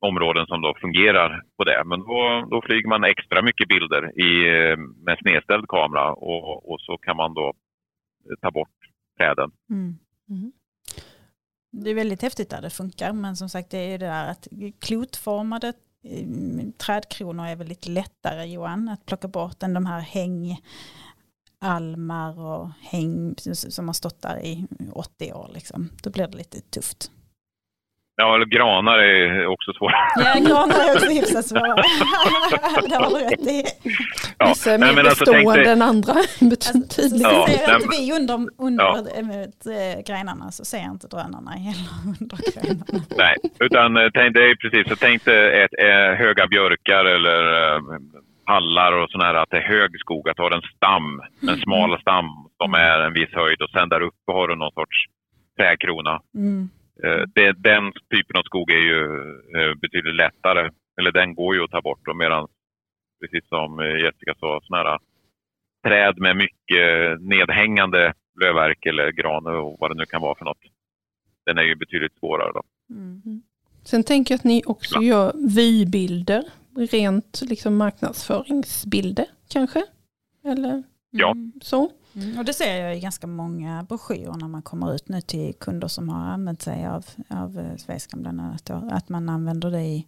områden 0.00 0.46
som 0.46 0.62
då 0.62 0.74
fungerar 0.80 1.42
på 1.56 1.64
det. 1.64 1.82
Men 1.86 2.00
då, 2.00 2.46
då 2.50 2.62
flyger 2.62 2.88
man 2.88 3.04
extra 3.04 3.42
mycket 3.42 3.68
bilder 3.68 4.20
i, 4.20 4.30
eh, 4.48 4.76
med 4.76 5.18
snedställd 5.22 5.68
kamera 5.68 6.12
och, 6.12 6.70
och 6.70 6.80
så 6.80 6.98
kan 6.98 7.16
man 7.16 7.34
då 7.34 7.46
eh, 7.48 8.36
ta 8.42 8.50
bort 8.50 8.76
träden. 9.18 9.50
Mm. 9.70 9.98
Mm. 10.28 10.52
Det 11.72 11.90
är 11.90 11.94
väldigt 11.94 12.22
häftigt 12.22 12.50
där 12.50 12.62
det 12.62 12.70
funkar, 12.70 13.12
men 13.12 13.36
som 13.36 13.48
sagt 13.48 13.70
det 13.70 13.78
är 13.78 13.98
det 13.98 14.06
där 14.06 14.30
att 14.30 14.48
klotformade 14.80 15.68
eh, 16.04 16.26
trädkronor 16.86 17.46
är 17.46 17.56
väldigt 17.56 17.88
lättare 17.88 18.44
Johan 18.44 18.88
att 18.88 19.06
plocka 19.06 19.28
bort 19.28 19.62
än 19.62 19.74
de 19.74 19.86
här 19.86 20.00
hängalmar 21.60 22.40
och 22.40 22.70
häng 22.80 23.34
som 23.54 23.88
har 23.88 23.94
stått 23.94 24.22
där 24.22 24.44
i 24.44 24.66
80 24.92 25.32
år. 25.32 25.50
Liksom. 25.54 25.88
Då 26.02 26.10
blir 26.10 26.26
det 26.26 26.36
lite 26.36 26.60
tufft. 26.60 27.10
Ja, 28.20 28.34
eller 28.34 28.46
granar 28.46 28.98
är 28.98 29.46
också 29.46 29.72
svåra. 29.72 29.94
Ja, 30.16 30.34
granar 30.48 30.88
är 30.88 30.94
också 30.94 31.06
hyfsat 31.06 31.46
svåra. 31.46 31.74
det 32.88 32.96
har 32.96 33.10
du 33.10 33.24
rätt 33.24 33.46
i. 33.46 33.64
Ja. 34.38 34.46
Vissa 34.48 34.74
är 34.74 34.78
mer 34.78 34.92
nej, 34.92 35.06
alltså, 35.06 35.24
bestående 35.24 35.72
än 35.72 35.82
andra. 35.82 36.12
Alltså, 36.40 37.02
så, 37.02 37.46
ser 37.46 37.74
inte 37.74 37.88
vi 37.90 38.12
under, 38.12 38.34
under 38.58 38.84
ja. 38.84 38.98
Äh, 39.72 40.02
grenarna 40.08 40.50
så 40.50 40.64
ser 40.64 40.84
inte 40.94 41.06
drönarna 41.06 41.50
heller 41.50 41.90
under 42.06 42.38
grenarna. 42.54 43.04
Nej, 43.16 43.36
utan 43.60 43.96
eh, 43.96 44.08
tänk, 44.14 44.34
det 44.34 44.42
är 44.50 44.54
precis, 44.54 44.88
så 44.88 44.96
tänk 44.96 45.24
dig 45.24 45.62
ett, 45.62 45.72
ett, 45.72 46.18
höga 46.18 46.46
björkar 46.46 47.04
eller 47.04 47.40
pallar 48.46 48.92
och 48.92 49.10
sådana 49.10 49.26
här, 49.28 49.34
att 49.34 49.50
det 49.50 49.56
är 49.56 49.68
hög 49.76 50.00
skog, 50.00 50.28
att 50.28 50.38
ha 50.38 50.54
en 50.54 50.62
stam, 50.76 51.22
en 51.42 51.48
mm. 51.48 51.60
smal 51.60 52.00
stam 52.00 52.26
som 52.62 52.74
är 52.74 52.98
en 53.06 53.12
viss 53.12 53.32
höjd 53.32 53.62
och 53.62 53.70
sen 53.70 53.88
där 53.88 54.00
uppe 54.00 54.32
har 54.32 54.48
du 54.48 54.54
någon 54.56 54.72
sorts 54.72 54.98
träkrona. 55.58 56.20
Mm. 56.34 56.70
Eh, 57.04 57.22
det, 57.34 57.52
den 57.52 57.92
typen 57.92 58.36
av 58.36 58.42
skog 58.42 58.70
är 58.70 58.84
ju 58.92 59.04
eh, 59.56 59.74
betydligt 59.74 60.14
lättare, 60.14 60.70
eller 61.00 61.12
den 61.12 61.34
går 61.34 61.54
ju 61.54 61.64
att 61.64 61.70
ta 61.70 61.80
bort. 61.80 62.16
Medan, 62.16 62.48
precis 63.20 63.48
som 63.48 63.80
eh, 63.80 63.96
Jessica 64.04 64.34
sa, 64.40 64.60
sådana 64.62 64.90
här 64.90 64.98
träd 65.84 66.18
med 66.18 66.36
mycket 66.36 67.20
nedhängande 67.20 68.12
lövverk 68.40 68.86
eller 68.86 69.12
gran 69.12 69.46
och 69.46 69.76
vad 69.80 69.90
det 69.90 69.94
nu 69.94 70.06
kan 70.06 70.22
vara 70.22 70.34
för 70.34 70.44
något. 70.44 70.62
Den 71.46 71.58
är 71.58 71.62
ju 71.62 71.74
betydligt 71.74 72.18
svårare. 72.18 72.52
Då. 72.52 72.62
Mm. 72.94 73.42
Sen 73.84 74.04
tänker 74.04 74.34
jag 74.34 74.38
att 74.38 74.44
ni 74.44 74.62
också 74.66 74.94
ja. 74.94 75.02
gör 75.02 75.32
vybilder, 75.56 76.44
rent 76.76 77.40
liksom 77.42 77.76
marknadsföringsbilder 77.76 79.26
kanske? 79.48 79.84
Eller 80.44 80.82
ja. 81.10 81.34
så? 81.62 81.90
Mm, 82.16 82.38
och 82.38 82.44
det 82.44 82.52
ser 82.52 82.84
jag 82.84 82.96
i 82.96 83.00
ganska 83.00 83.26
många 83.26 83.82
broschyrer 83.88 84.34
när 84.40 84.48
man 84.48 84.62
kommer 84.62 84.94
ut 84.94 85.08
nu 85.08 85.20
till 85.20 85.54
kunder 85.60 85.88
som 85.88 86.08
har 86.08 86.30
använt 86.30 86.62
sig 86.62 86.86
av, 86.86 87.04
av 87.30 87.58
eh, 87.58 87.76
Svenskan 87.76 88.22
bland 88.22 88.40
annat. 88.40 88.64
Då, 88.66 88.88
att 88.92 89.08
man 89.08 89.28
använder 89.28 89.70
det 89.70 89.82
i 89.82 90.06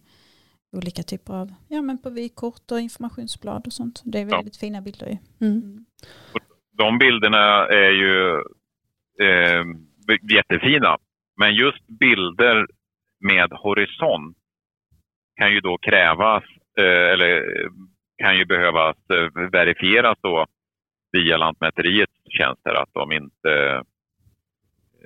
olika 0.77 1.03
typer 1.03 1.33
av, 1.33 1.53
ja 1.67 1.81
men 1.81 2.01
på 2.01 2.09
vykort 2.09 2.71
och 2.71 2.79
informationsblad 2.79 3.67
och 3.67 3.73
sånt. 3.73 4.01
Det 4.05 4.19
är 4.19 4.25
väldigt 4.25 4.55
ja. 4.55 4.67
fina 4.67 4.81
bilder 4.81 5.07
ju. 5.07 5.17
Mm. 5.47 5.61
mm. 5.61 5.85
De 6.77 6.97
bilderna 6.97 7.67
är 7.67 7.91
ju 7.91 8.35
eh, 9.21 9.63
jättefina. 10.35 10.97
Men 11.39 11.55
just 11.55 11.87
bilder 11.87 12.67
med 13.19 13.49
horisont 13.51 14.37
kan 15.35 15.51
ju 15.51 15.59
då 15.59 15.77
krävas, 15.77 16.43
eh, 16.79 17.13
eller 17.13 17.43
kan 18.17 18.37
ju 18.37 18.45
behövas 18.45 18.97
eh, 19.09 19.49
verifieras 19.51 20.17
då 20.21 20.45
via 21.13 21.37
Lantmäteriets 21.37 22.13
tjänster 22.37 22.73
att 22.81 22.93
de 22.93 23.11
inte 23.11 23.51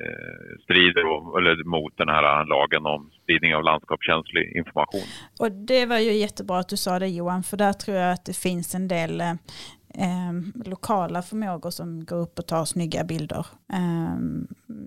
eh, 0.04 0.54
strider 0.64 1.04
eller 1.38 1.64
mot 1.64 1.98
den 1.98 2.10
här 2.10 2.46
lagen 2.46 2.86
om 2.86 3.12
spridning 3.24 3.56
av 3.56 3.64
landskapskänslig 3.64 4.56
information. 4.56 5.08
Och 5.40 5.52
det 5.52 5.86
var 5.86 6.00
ju 6.00 6.12
jättebra 6.14 6.60
att 6.60 6.70
du 6.70 6.78
sa 6.78 7.00
det 7.00 7.08
Johan, 7.08 7.44
för 7.44 7.58
där 7.58 7.74
tror 7.74 7.98
jag 7.98 8.12
att 8.14 8.26
det 8.26 8.38
finns 8.38 8.76
en 8.76 8.88
del 8.88 9.22
eh, 9.22 10.34
lokala 10.66 11.22
förmågor 11.22 11.70
som 11.70 12.06
går 12.06 12.18
upp 12.18 12.40
och 12.40 12.48
tar 12.48 12.66
snygga 12.66 13.04
bilder. 13.04 13.46
Eh, 13.74 14.18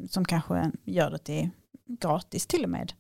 som 0.09 0.25
kanske 0.25 0.71
gör 0.85 1.11
det 1.11 1.19
till 1.19 1.49
gratis 2.01 2.47
till 2.47 2.65
och 2.65 2.71
med. 2.71 2.93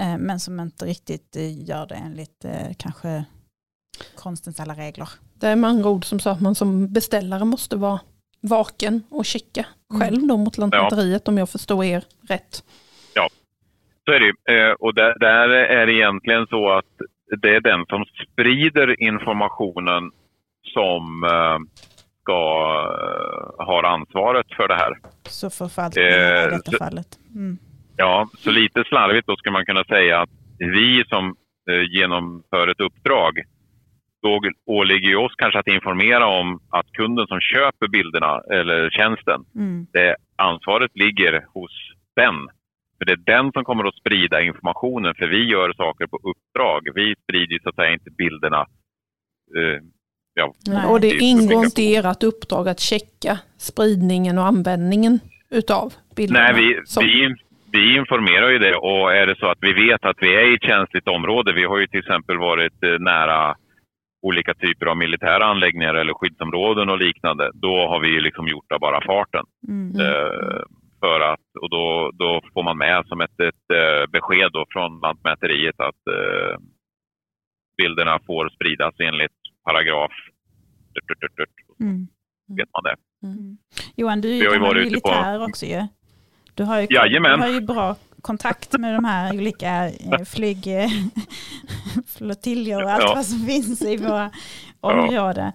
Eh, 0.00 0.18
men 0.18 0.40
som 0.40 0.60
inte 0.60 0.84
riktigt 0.84 1.36
gör 1.68 1.86
det 1.86 1.94
enligt 1.94 2.44
eh, 2.44 2.72
kanske 2.78 3.24
konstens 4.14 4.60
alla 4.60 4.74
regler. 4.74 5.08
Det 5.40 5.46
är 5.46 5.56
med 5.56 5.70
andra 5.70 5.88
ord 5.88 6.04
som 6.04 6.20
så 6.20 6.30
att 6.30 6.40
man 6.40 6.54
som 6.54 6.92
beställare 6.92 7.44
måste 7.44 7.76
vara 7.76 8.00
vaken 8.40 9.02
och 9.10 9.24
checka 9.24 9.66
mm. 9.90 10.00
själv 10.00 10.26
då 10.26 10.36
mot 10.36 10.58
Lantmäteriet 10.58 11.22
ja. 11.24 11.30
om 11.30 11.38
jag 11.38 11.50
förstår 11.50 11.84
er 11.84 12.04
rätt. 12.28 12.64
Ja, 13.14 13.28
så 14.04 14.12
är 14.12 14.20
det. 14.20 14.54
Eh, 14.54 14.72
och 14.72 14.94
där, 14.94 15.18
där 15.18 15.48
är 15.48 15.86
det 15.86 15.92
egentligen 15.92 16.46
så 16.46 16.72
att 16.72 16.84
det 17.42 17.56
är 17.56 17.60
den 17.60 17.86
som 17.86 18.04
sprider 18.04 19.02
informationen 19.02 20.10
som 20.74 21.24
uh, 21.24 21.58
ska 22.22 22.40
uh, 23.60 23.66
ha 23.66 23.88
ansvaret 23.88 24.46
för 24.56 24.68
det 24.68 24.74
här. 24.74 24.98
Så 25.28 25.50
förvaltningen 25.50 26.12
uh, 26.12 26.46
i 26.46 26.50
detta 26.50 26.70
så, 26.70 26.78
fallet. 26.78 27.18
Mm. 27.34 27.58
Ja, 27.96 28.28
så 28.38 28.50
lite 28.50 28.84
slarvigt 28.84 29.26
då 29.26 29.36
skulle 29.36 29.52
man 29.52 29.66
kunna 29.66 29.84
säga 29.84 30.20
att 30.20 30.30
vi 30.58 31.04
som 31.08 31.36
genomför 31.90 32.68
ett 32.68 32.80
uppdrag 32.80 33.40
då 34.26 34.40
åligger 34.66 35.08
ju 35.08 35.16
oss 35.16 35.34
kanske 35.36 35.58
att 35.58 35.68
informera 35.68 36.26
om 36.26 36.60
att 36.70 36.92
kunden 36.92 37.26
som 37.26 37.40
köper 37.40 37.88
bilderna 37.88 38.40
eller 38.50 38.90
tjänsten, 38.90 39.40
mm. 39.54 39.86
det 39.92 40.16
ansvaret 40.36 40.90
ligger 40.94 41.32
hos 41.54 41.72
den. 42.16 42.36
För 42.98 43.04
det 43.04 43.12
är 43.12 43.36
den 43.36 43.52
som 43.52 43.64
kommer 43.64 43.84
att 43.88 43.96
sprida 43.96 44.42
informationen, 44.42 45.14
för 45.18 45.26
vi 45.26 45.44
gör 45.44 45.72
saker 45.72 46.06
på 46.06 46.16
uppdrag. 46.16 46.80
Vi 46.94 47.14
sprider 47.22 47.58
så 47.62 47.68
att 47.68 47.74
säga 47.74 47.92
inte 47.92 48.10
bilderna. 48.10 48.66
Uh, 49.56 49.80
ja, 50.34 50.54
och 50.88 51.00
det 51.00 51.14
ingår 51.14 51.64
inte 51.64 51.82
i 51.82 51.96
ert 51.96 52.22
uppdrag 52.22 52.68
att 52.68 52.80
checka 52.80 53.38
spridningen 53.58 54.38
och 54.38 54.46
användningen 54.46 55.20
utav 55.50 55.92
bilderna? 56.16 56.40
Nej, 56.40 56.54
vi, 56.54 56.68
vi, 57.00 57.34
vi 57.72 57.96
informerar 57.96 58.48
ju 58.50 58.58
det 58.58 58.74
och 58.74 59.14
är 59.14 59.26
det 59.26 59.36
så 59.38 59.46
att 59.46 59.58
vi 59.60 59.72
vet 59.72 60.04
att 60.04 60.16
vi 60.20 60.36
är 60.36 60.52
i 60.52 60.54
ett 60.54 60.62
känsligt 60.62 61.08
område, 61.08 61.52
vi 61.52 61.64
har 61.64 61.78
ju 61.78 61.86
till 61.86 62.00
exempel 62.00 62.38
varit 62.38 62.82
eh, 62.82 62.98
nära 62.98 63.56
olika 64.22 64.54
typer 64.54 64.86
av 64.86 64.96
militära 64.96 65.44
anläggningar 65.44 65.94
eller 65.94 66.14
skyddsområden 66.14 66.88
och 66.88 66.98
liknande, 66.98 67.50
då 67.54 67.88
har 67.88 68.00
vi 68.00 68.20
liksom 68.20 68.48
gjort 68.48 68.64
det 68.68 68.78
bara 68.78 69.00
farten. 69.00 69.44
Mm. 69.68 70.00
Eh, 70.00 70.62
för 71.00 71.20
att, 71.20 71.46
och 71.60 71.70
då, 71.70 72.10
då 72.14 72.40
får 72.54 72.62
man 72.62 72.78
med 72.78 73.06
som 73.06 73.20
ett, 73.20 73.40
ett 73.40 73.70
eh, 73.72 74.10
besked 74.10 74.50
då 74.52 74.66
från 74.68 75.00
Lantmäteriet 75.00 75.80
att 75.80 76.06
eh, 76.16 76.58
bilderna 77.76 78.18
får 78.26 78.48
spridas 78.48 78.94
enligt 78.98 79.38
paragraf... 79.64 80.12
Mm. 81.80 82.06
Vet 82.56 82.68
man 82.72 82.82
det. 82.82 82.96
Mm. 83.26 83.56
Johan, 83.96 84.20
du 84.20 84.28
är 84.28 84.54
ju 84.54 84.84
militär 84.84 85.38
på... 85.38 85.44
också 85.44 85.66
ju. 85.66 85.82
Du 86.54 86.64
har 86.64 86.80
ju, 86.80 86.86
du 86.86 86.98
har 86.98 87.48
ju 87.48 87.60
bra 87.60 87.96
kontakt 88.22 88.78
med 88.78 88.94
de 88.94 89.04
här 89.04 89.36
olika 89.36 89.88
eh, 89.88 90.24
flygflottiljer 90.26 92.82
och 92.84 92.90
allt 92.90 93.02
ja. 93.02 93.12
vad 93.14 93.26
som 93.26 93.46
finns 93.46 93.82
i 93.82 93.96
våra 93.96 94.30
områden. 94.80 95.52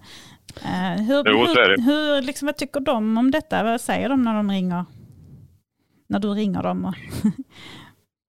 Uh, 0.62 0.96
hur, 1.06 1.22
jo, 1.26 1.38
hur, 1.38 1.84
hur, 1.84 2.22
liksom, 2.22 2.46
vad 2.46 2.56
tycker 2.56 2.80
de 2.80 3.18
om 3.18 3.30
detta? 3.30 3.62
Vad 3.62 3.80
säger 3.80 4.08
de 4.08 4.22
när 4.22 4.34
de 4.34 4.50
ringer? 4.50 4.84
När 6.08 6.18
du 6.18 6.28
ringer 6.28 6.62
dem 6.62 6.84
och 6.84 6.94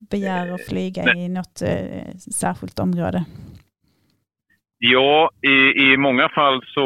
begär 0.10 0.52
att 0.52 0.66
flyga 0.66 1.04
Nej. 1.04 1.26
i 1.26 1.30
något 1.30 1.62
uh, 1.62 1.68
särskilt 2.32 2.80
område? 2.80 3.26
Ja, 4.78 5.32
i, 5.42 5.82
i 5.82 5.98
många 5.98 6.30
fall 6.30 6.62
så 6.66 6.82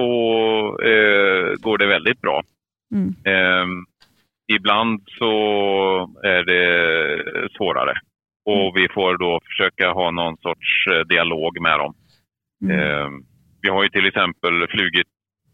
uh, 0.83 1.55
går 1.55 1.77
det 1.77 1.87
väldigt 1.87 2.21
bra. 2.21 2.43
Mm. 2.91 3.07
Um, 3.07 3.85
ibland 4.47 5.01
så 5.19 5.31
är 6.23 6.43
det 6.43 7.49
svårare. 7.57 7.93
Och 8.45 8.69
mm. 8.69 8.73
vi 8.75 8.87
får 8.93 9.17
då 9.17 9.39
försöka 9.49 9.91
ha 9.91 10.11
någon 10.11 10.37
sorts 10.37 10.87
eh, 10.87 10.99
dialog 10.99 11.61
med 11.61 11.79
dem. 11.79 11.93
Mm. 12.63 12.79
Eh, 12.79 13.09
vi 13.61 13.69
har 13.69 13.83
ju 13.83 13.89
till 13.89 14.07
exempel 14.07 14.67
flugit 14.67 15.07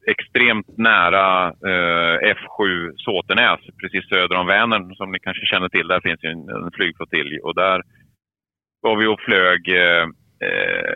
extremt 0.08 0.78
nära 0.78 1.48
eh, 1.48 2.36
F7 2.36 2.92
Såtenäs, 2.98 3.60
precis 3.82 4.10
söder 4.10 4.36
om 4.36 4.48
Vänern 4.48 4.96
som 4.96 5.12
ni 5.12 5.20
kanske 5.20 5.46
känner 5.46 5.70
till. 5.70 5.88
Där 5.88 6.02
finns 6.02 6.24
ju 6.24 6.30
en, 6.30 6.50
en 6.50 6.72
flygflottilj 6.72 7.40
och 7.40 7.56
där 7.56 7.82
var 8.82 8.96
vi 8.96 9.08
och 9.08 9.22
flög 9.22 9.70
eh, 9.70 10.04
eh 10.48 10.96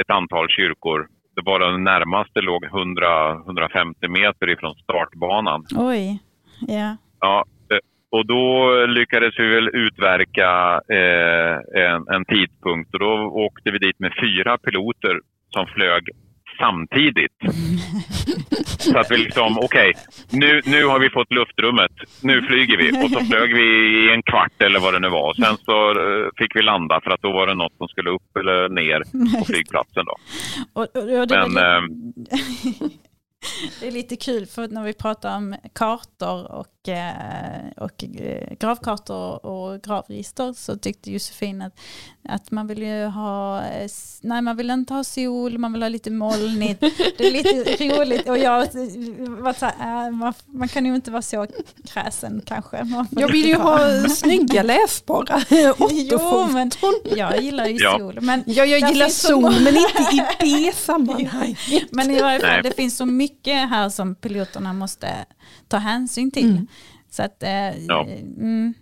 ett 0.00 0.10
antal 0.10 0.48
kyrkor. 0.48 1.08
Det 1.36 1.42
var 1.44 1.60
den 1.60 1.84
närmaste 1.84 2.40
låg 2.40 2.64
100-150 2.64 4.08
meter 4.08 4.50
ifrån 4.50 4.74
startbanan. 4.74 5.64
Oj, 5.76 6.18
ja. 6.68 6.96
Ja, 7.20 7.44
Och 8.10 8.26
då 8.26 8.74
lyckades 8.86 9.34
vi 9.38 9.46
väl 9.48 9.68
utverka 9.68 10.80
eh, 10.88 11.82
en, 11.84 12.08
en 12.14 12.24
tidpunkt 12.24 12.94
och 12.94 13.00
då 13.00 13.12
åkte 13.46 13.70
vi 13.70 13.78
dit 13.78 13.98
med 13.98 14.12
fyra 14.22 14.58
piloter 14.58 15.20
som 15.54 15.66
flög 15.66 16.02
samtidigt. 16.60 17.38
Så 18.78 18.98
att 18.98 19.10
vi 19.10 19.16
liksom, 19.16 19.58
okej, 19.58 19.90
okay, 19.90 20.38
nu, 20.40 20.60
nu 20.64 20.84
har 20.84 20.98
vi 20.98 21.10
fått 21.10 21.32
luftrummet, 21.32 21.92
nu 22.22 22.42
flyger 22.42 22.76
vi. 22.76 23.04
Och 23.04 23.10
så 23.10 23.20
flög 23.24 23.54
vi 23.54 23.66
i 24.00 24.12
en 24.14 24.22
kvart 24.22 24.62
eller 24.62 24.80
vad 24.80 24.94
det 24.94 25.00
nu 25.00 25.08
var. 25.08 25.34
Sen 25.34 25.56
så 25.64 25.90
eh, 25.90 26.28
fick 26.36 26.56
vi 26.56 26.62
landa 26.62 27.00
för 27.04 27.10
att 27.10 27.22
då 27.22 27.32
var 27.32 27.46
det 27.46 27.54
något 27.54 27.76
som 27.76 27.88
skulle 27.88 28.10
upp 28.10 28.36
eller 28.36 28.68
ner 28.68 29.00
på 29.38 29.44
flygplatsen. 29.44 30.04
Då. 30.04 30.14
Och, 30.72 30.96
och, 30.96 31.22
och 31.22 31.30
Men, 31.30 31.54
väl... 31.54 31.82
Det 33.80 33.86
är 33.86 33.92
lite 33.92 34.16
kul 34.16 34.46
för 34.46 34.68
när 34.68 34.84
vi 34.84 34.94
pratar 34.94 35.36
om 35.36 35.56
kartor 35.74 36.52
och, 36.52 36.79
eh, 36.88 37.70
och 37.76 38.04
eh, 38.04 38.54
gravkartor 38.60 39.46
och 39.46 39.82
gravregister 39.82 40.52
så 40.52 40.76
tyckte 40.76 41.12
Josefin 41.12 41.62
att, 41.62 41.80
att 42.28 42.50
man 42.50 42.66
vill 42.66 42.82
ju 42.82 43.04
ha, 43.04 43.62
nej 44.20 44.42
man 44.42 44.56
vill 44.56 44.70
inte 44.70 44.94
ha 44.94 45.04
sol, 45.04 45.58
man 45.58 45.72
vill 45.72 45.82
ha 45.82 45.88
lite 45.88 46.10
molnigt. 46.10 46.80
Det 47.18 47.26
är 47.26 47.30
lite 47.30 47.84
roligt 48.00 48.28
och 48.28 48.38
jag 48.38 48.58
var 49.28 49.52
så 49.52 49.66
här, 49.66 50.06
äh, 50.06 50.10
man, 50.10 50.34
man, 50.46 50.68
kan 50.68 50.86
ju 50.86 50.94
inte 50.94 51.10
vara 51.10 51.22
så 51.22 51.46
kräsen 51.88 52.42
kanske. 52.46 53.06
Jag 53.10 53.32
vill 53.32 53.46
ju 53.46 53.56
ha 53.56 54.08
snygga 54.08 54.62
läsbara 54.62 55.42
Jo 55.50 56.46
men 56.52 56.70
jag 57.16 57.42
gillar 57.42 57.66
ju 57.66 57.78
sol. 57.78 58.18
Men 58.20 58.44
ja, 58.46 58.64
jag 58.64 58.90
gillar 58.90 59.08
sol 59.08 59.60
men 59.60 59.76
inte 59.76 60.46
i 60.46 60.64
det 60.64 60.74
sammanhanget. 60.74 61.90
Men 61.90 62.10
i 62.10 62.20
varje 62.20 62.40
fall 62.40 62.62
det 62.62 62.76
finns 62.76 62.96
så 62.96 63.06
mycket 63.06 63.68
här 63.70 63.88
som 63.88 64.14
piloterna 64.14 64.72
måste 64.72 65.08
ta 65.68 65.76
hänsyn 65.76 66.30
till. 66.30 66.50
Mm. 66.50 66.66
Så 67.10 67.22
att, 67.22 67.42
eh, 67.42 67.72
ja. 67.88 68.06
mm. 68.38 68.74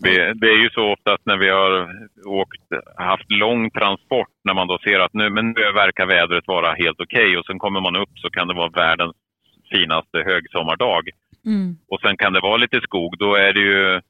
det, 0.00 0.34
det, 0.40 0.46
är 0.46 0.62
ju 0.62 0.70
så 0.70 0.92
oftast 0.92 1.26
när 1.26 1.36
vi 1.36 1.48
har 1.50 1.88
åkt, 2.26 2.62
haft 2.96 3.30
lång 3.30 3.70
transport 3.70 4.28
när 4.44 4.54
man 4.54 4.68
då 4.68 4.78
ser 4.78 5.00
att 5.00 5.14
nu, 5.14 5.30
men 5.30 5.46
nu 5.46 5.72
verkar 5.74 6.06
vädret 6.06 6.46
vara 6.46 6.74
helt 6.74 7.00
okej 7.00 7.26
okay, 7.26 7.36
och 7.36 7.46
sen 7.46 7.58
kommer 7.58 7.80
man 7.80 7.96
upp 7.96 8.18
så 8.18 8.30
kan 8.30 8.48
det 8.48 8.54
vara 8.54 8.68
världens 8.68 9.16
finaste 9.70 10.18
högsommardag. 10.18 11.08
Mm. 11.46 11.76
Och 11.88 12.00
sen 12.00 12.16
kan 12.16 12.32
det 12.32 12.40
vara 12.40 12.56
lite 12.56 12.80
skog, 12.80 13.18
då 13.18 13.34
är 13.34 13.52
det 13.52 13.60
ju 13.60 14.00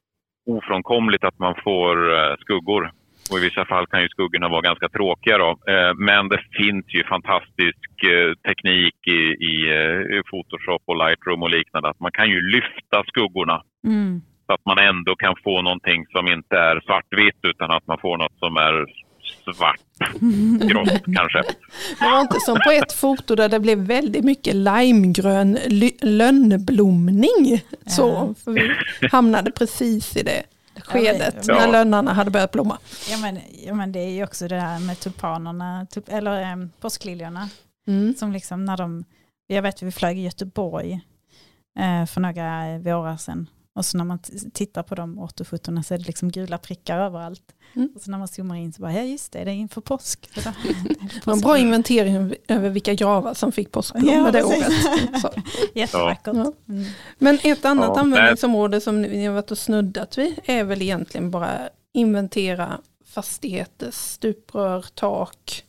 ofrånkomligt 0.45 1.23
att 1.23 1.39
man 1.39 1.55
får 1.63 2.13
eh, 2.17 2.35
skuggor. 2.39 2.91
Och 3.29 3.37
i 3.37 3.41
vissa 3.41 3.65
fall 3.65 3.87
kan 3.87 4.01
ju 4.01 4.09
skuggorna 4.09 4.47
vara 4.49 4.61
ganska 4.61 4.89
tråkiga. 4.89 5.37
Då. 5.37 5.49
Eh, 5.73 5.93
men 6.09 6.29
det 6.29 6.41
finns 6.59 6.85
ju 6.95 7.03
fantastisk 7.03 7.89
eh, 8.13 8.29
teknik 8.47 8.97
i, 9.07 9.21
i 9.51 9.55
eh, 9.79 10.21
Photoshop 10.29 10.83
och 10.85 10.97
Lightroom 11.03 11.43
och 11.43 11.49
liknande. 11.49 11.89
Att 11.89 11.99
man 11.99 12.11
kan 12.11 12.29
ju 12.29 12.39
lyfta 12.55 12.97
skuggorna 13.07 13.57
mm. 13.87 14.21
så 14.45 14.53
att 14.53 14.65
man 14.65 14.77
ändå 14.77 15.15
kan 15.15 15.35
få 15.43 15.61
någonting 15.61 16.05
som 16.15 16.27
inte 16.27 16.55
är 16.57 16.79
svartvitt 16.85 17.41
utan 17.41 17.71
att 17.71 17.87
man 17.87 17.97
får 18.01 18.17
något 18.17 18.39
som 18.39 18.57
är 18.57 18.85
svart, 19.53 19.79
grått 20.71 21.05
kanske. 21.17 21.41
Det 21.99 22.05
var 22.05 22.21
inte 22.21 22.39
som 22.39 22.57
på 22.65 22.71
ett 22.71 22.93
foto 22.93 23.35
där 23.35 23.49
det 23.49 23.59
blev 23.59 23.77
väldigt 23.77 24.25
mycket 24.25 24.55
limegrön 24.55 25.57
lönnblomning. 26.01 27.61
Så, 27.85 28.35
för 28.43 28.51
vi 28.51 28.71
hamnade 29.11 29.51
precis 29.51 30.17
i 30.17 30.23
det 30.23 30.43
skedet 30.83 31.47
ja, 31.47 31.53
när 31.53 31.71
lönnarna 31.71 32.13
hade 32.13 32.31
börjat 32.31 32.51
blomma. 32.51 32.77
Ja 33.09 33.17
men, 33.17 33.39
ja 33.65 33.73
men 33.73 33.91
det 33.91 33.99
är 33.99 34.09
ju 34.09 34.23
också 34.23 34.47
det 34.47 34.59
här 34.59 34.79
med 34.79 34.99
tulpanerna, 34.99 35.85
tup, 35.85 36.09
eller 36.09 36.41
ehm, 36.41 36.71
påskliljorna. 36.79 37.49
Mm. 37.87 38.15
Som 38.15 38.31
liksom 38.31 38.65
när 38.65 38.77
de, 38.77 39.05
jag 39.47 39.61
vet 39.61 39.81
vi 39.81 39.91
flög 39.91 40.17
i 40.17 40.21
Göteborg 40.21 41.01
äh, 41.79 42.05
för 42.05 42.21
några 42.21 42.77
vårar 42.77 43.17
sedan. 43.17 43.47
Och 43.75 43.85
så 43.85 43.97
när 43.97 44.05
man 44.05 44.19
tittar 44.53 44.83
på 44.83 44.95
de 44.95 45.19
ortofotona 45.19 45.83
så 45.83 45.93
är 45.93 45.97
det 45.97 46.05
liksom 46.05 46.31
gula 46.31 46.57
prickar 46.57 46.99
överallt. 46.99 47.55
Mm. 47.73 47.89
Och 47.95 48.01
så 48.01 48.11
när 48.11 48.17
man 48.17 48.27
zoomar 48.27 48.55
in 48.55 48.73
så 48.73 48.81
bara, 48.81 48.93
ja 48.93 49.01
just 49.01 49.31
det, 49.31 49.43
det 49.43 49.51
är 49.51 49.55
inför 49.55 49.81
påsk. 49.81 50.29
Det, 50.35 50.41
det 51.25 51.31
en 51.31 51.39
bra 51.39 51.57
inventering 51.57 52.33
över 52.47 52.69
vilka 52.69 52.93
gravar 52.93 53.33
som 53.33 53.51
fick 53.51 53.71
påskblommor 53.71 54.13
ja, 54.13 54.31
det 54.31 54.43
året. 54.43 54.73
Jättevackert. 55.73 56.35
Ja. 56.35 56.53
Mm. 56.69 56.85
Men 57.17 57.39
ett 57.43 57.65
annat 57.65 57.91
ja. 57.95 58.01
användningsområde 58.01 58.81
som 58.81 59.01
ni 59.01 59.25
har 59.25 59.33
varit 59.33 59.51
och 59.51 59.57
snuddat 59.57 60.17
vid 60.17 60.39
är 60.45 60.63
väl 60.63 60.81
egentligen 60.81 61.31
bara 61.31 61.69
inventera 61.93 62.79
fastigheters 63.05 63.95
stuprör, 63.95 64.85
tak. 64.93 65.63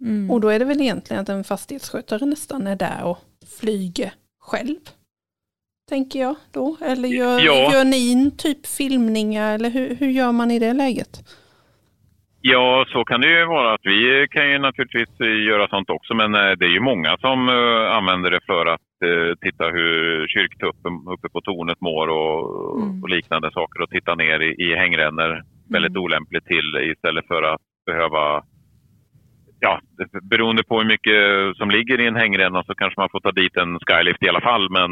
Mm. 0.00 0.30
Och 0.30 0.40
då 0.40 0.48
är 0.48 0.58
det 0.58 0.64
väl 0.64 0.80
egentligen 0.80 1.22
att 1.22 1.28
en 1.28 1.44
fastighetsskötare 1.44 2.26
nästan 2.26 2.66
är 2.66 2.76
där 2.76 3.04
och 3.04 3.18
flyger 3.58 4.14
själv 4.40 4.78
tänker 5.88 6.18
jag 6.18 6.36
då? 6.52 6.76
Eller 6.82 7.08
gör, 7.08 7.40
ja. 7.40 7.72
gör 7.72 7.84
ni 7.84 8.30
typ 8.38 8.66
filmningar 8.66 9.54
eller 9.54 9.70
hur, 9.70 9.96
hur 9.96 10.08
gör 10.08 10.32
man 10.32 10.50
i 10.50 10.58
det 10.58 10.72
läget? 10.72 11.08
Ja, 12.40 12.86
så 12.88 13.04
kan 13.04 13.20
det 13.20 13.38
ju 13.38 13.46
vara. 13.46 13.74
att 13.74 13.80
Vi 13.84 14.26
kan 14.30 14.50
ju 14.50 14.58
naturligtvis 14.58 15.20
göra 15.20 15.68
sånt 15.68 15.90
också, 15.90 16.14
men 16.14 16.34
eh, 16.34 16.52
det 16.58 16.64
är 16.64 16.74
ju 16.78 16.80
många 16.80 17.16
som 17.18 17.48
uh, 17.48 17.96
använder 17.96 18.30
det 18.30 18.40
för 18.46 18.66
att 18.66 18.90
uh, 19.04 19.34
titta 19.40 19.64
hur 19.64 20.26
kyrktuppen 20.28 20.92
uppe 21.14 21.28
på 21.28 21.40
tornet 21.40 21.80
mår 21.80 22.08
och, 22.08 22.82
mm. 22.82 23.02
och 23.02 23.08
liknande 23.08 23.50
saker 23.50 23.82
och 23.82 23.90
titta 23.90 24.14
ner 24.14 24.40
i, 24.40 24.50
i 24.64 24.76
hängrännor. 24.76 25.30
Mm. 25.30 25.44
Väldigt 25.70 25.96
olämpligt 25.96 26.46
till 26.46 26.92
istället 26.92 27.26
för 27.26 27.42
att 27.42 27.60
behöva 27.86 28.42
Ja, 29.60 29.80
beroende 30.22 30.62
på 30.62 30.78
hur 30.78 30.88
mycket 30.88 31.56
som 31.56 31.70
ligger 31.70 32.00
i 32.00 32.06
en 32.06 32.16
hängränna 32.16 32.62
så 32.64 32.74
kanske 32.74 33.00
man 33.00 33.08
får 33.12 33.20
ta 33.20 33.32
dit 33.32 33.56
en 33.56 33.78
skylift 33.86 34.22
i 34.22 34.28
alla 34.28 34.40
fall, 34.40 34.70
men 34.70 34.90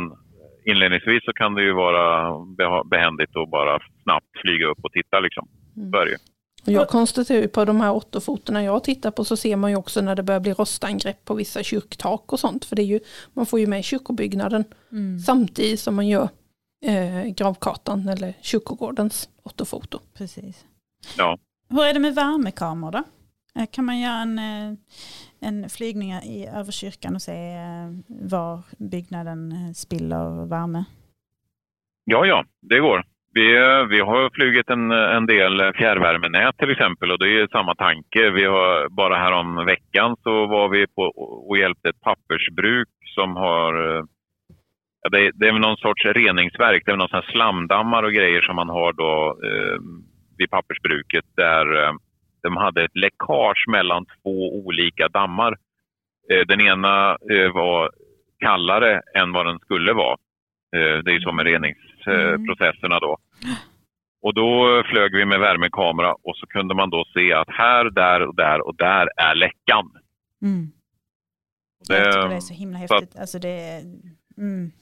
inledningsvis 0.70 1.24
så 1.24 1.32
kan 1.32 1.54
det 1.54 1.62
ju 1.62 1.72
vara 1.72 2.84
behändigt 2.84 3.36
att 3.36 3.50
bara 3.50 3.78
snabbt 4.02 4.26
flyga 4.42 4.66
upp 4.66 4.84
och 4.84 4.92
titta. 4.92 5.20
Liksom. 5.20 5.48
Mm. 5.76 6.18
Jag 6.64 6.88
konstaterar 6.88 7.42
ju 7.42 7.48
på 7.48 7.64
de 7.64 7.80
här 7.80 7.92
åttofotorna 7.92 8.64
jag 8.64 8.84
tittar 8.84 9.10
på 9.10 9.24
så 9.24 9.36
ser 9.36 9.56
man 9.56 9.70
ju 9.70 9.76
också 9.76 10.00
när 10.00 10.14
det 10.14 10.22
börjar 10.22 10.40
bli 10.40 10.52
rostangrepp 10.52 11.24
på 11.24 11.34
vissa 11.34 11.62
kyrktak 11.62 12.32
och 12.32 12.40
sånt. 12.40 12.64
För 12.64 12.76
det 12.76 12.82
är 12.82 12.86
ju, 12.86 13.00
man 13.34 13.46
får 13.46 13.60
ju 13.60 13.66
med 13.66 13.84
kyrkobyggnaden 13.84 14.64
mm. 14.92 15.18
samtidigt 15.18 15.80
som 15.80 15.94
man 15.94 16.08
gör 16.08 16.28
eh, 16.84 17.24
gravkartan 17.24 18.08
eller 18.08 18.34
kyrkogårdens 18.40 19.28
åttofoto. 19.42 19.98
Precis. 20.14 20.64
Ja. 21.16 21.38
Hur 21.68 21.84
är 21.84 21.94
det 21.94 22.00
med 22.00 22.14
värmekameror 22.14 22.92
då? 22.92 23.02
Eh, 23.60 23.66
kan 23.70 23.84
man 23.84 24.00
göra 24.00 24.16
en, 24.16 24.38
eh, 24.38 24.78
en 25.40 25.68
flygning 25.68 26.12
i, 26.12 26.46
över 26.46 26.72
kyrkan 26.72 27.14
och 27.14 27.22
se 27.22 27.54
eh, 27.54 27.88
var 28.08 28.60
byggnaden 28.78 29.52
eh, 29.52 29.72
spiller 29.72 30.48
värme? 30.48 30.84
Ja, 32.04 32.26
ja, 32.26 32.44
det 32.60 32.78
går. 32.78 33.04
Vi, 33.32 33.56
eh, 33.56 33.84
vi 33.84 34.00
har 34.00 34.30
flugit 34.34 34.70
en, 34.70 34.90
en 34.90 35.26
del 35.26 35.72
fjärrvärmenät 35.74 36.58
till 36.58 36.70
exempel 36.70 37.12
och 37.12 37.18
det 37.18 37.40
är 37.40 37.48
samma 37.48 37.74
tanke. 37.74 38.30
Vi 38.30 38.44
har, 38.44 38.88
bara 38.88 39.16
härom 39.16 39.66
veckan 39.66 40.16
så 40.22 40.46
var 40.46 40.68
vi 40.68 40.86
på 40.86 41.02
och 41.48 41.58
hjälpte 41.58 41.88
ett 41.88 42.00
pappersbruk 42.00 42.88
som 43.14 43.36
har 43.36 43.72
eh, 43.96 44.04
ja, 45.02 45.08
det, 45.10 45.30
det, 45.34 45.48
är 45.48 45.52
någon 45.52 45.76
sorts 45.76 46.04
reningsverk. 46.04 46.82
Det 46.86 46.92
är 46.92 46.96
någon 46.96 47.08
sån 47.08 47.22
slamdammar 47.22 48.02
och 48.02 48.12
grejer 48.12 48.42
som 48.42 48.56
man 48.56 48.68
har 48.68 48.92
då 48.92 49.38
eh, 49.48 49.78
vid 50.38 50.50
pappersbruket 50.50 51.24
där 51.36 51.84
eh, 51.84 51.92
de 52.46 52.56
hade 52.56 52.84
ett 52.84 52.96
läckage 52.96 53.64
mellan 53.68 54.06
två 54.06 54.56
olika 54.66 55.08
dammar. 55.08 55.56
Eh, 56.30 56.46
den 56.46 56.60
ena 56.60 57.10
eh, 57.10 57.52
var 57.54 57.90
kallare 58.38 59.02
än 59.14 59.32
vad 59.32 59.46
den 59.46 59.58
skulle 59.58 59.92
vara. 59.92 60.16
Eh, 60.76 60.98
det 61.04 61.12
är 61.12 61.20
så 61.20 61.32
med 61.32 61.46
reningsprocesserna 61.46 62.98
då. 63.00 63.16
Och 64.22 64.34
då 64.34 64.82
flög 64.90 65.16
vi 65.16 65.24
med 65.24 65.40
värmekamera 65.40 66.12
och 66.12 66.36
så 66.36 66.46
kunde 66.46 66.74
man 66.74 66.90
då 66.90 67.04
se 67.14 67.32
att 67.32 67.50
här, 67.50 67.90
där 67.90 68.26
och 68.26 68.34
där 68.34 68.66
och 68.66 68.76
där 68.76 69.08
är 69.16 69.34
läckan. 69.34 69.90
Mm. 70.42 70.66
Det, 71.88 71.98
jag 71.98 72.12
tycker 72.12 72.28
det 72.28 72.34
är 72.34 72.40
så 72.40 72.54
himla 72.54 72.78
häftigt. 72.78 72.98
Så 72.98 73.04
att, 73.04 73.20
alltså 73.20 73.38
det, 73.38 73.82
mm. 74.38 74.72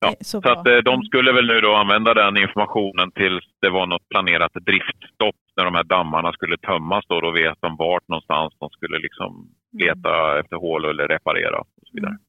Ja, 0.00 0.14
så, 0.20 0.42
så 0.42 0.48
att 0.48 0.84
de 0.84 1.02
skulle 1.02 1.32
väl 1.32 1.46
nu 1.46 1.60
då 1.60 1.74
använda 1.74 2.14
den 2.14 2.36
informationen 2.36 3.10
tills 3.10 3.44
det 3.60 3.70
var 3.70 3.86
något 3.86 4.08
planerat 4.08 4.52
driftstopp 4.54 5.36
när 5.56 5.64
de 5.64 5.74
här 5.74 5.84
dammarna 5.84 6.32
skulle 6.32 6.56
tömmas 6.58 7.04
då, 7.08 7.20
då 7.20 7.30
vet 7.30 7.58
de 7.60 7.76
vart 7.76 8.08
någonstans 8.08 8.54
de 8.58 8.70
skulle 8.70 8.98
liksom 8.98 9.48
leta 9.72 10.30
mm. 10.30 10.40
efter 10.40 10.56
hål 10.56 10.84
eller 10.84 11.08
reparera 11.08 11.60
och 11.60 11.68
så 11.86 11.92
vidare. 11.92 12.10
Mm. 12.10 12.20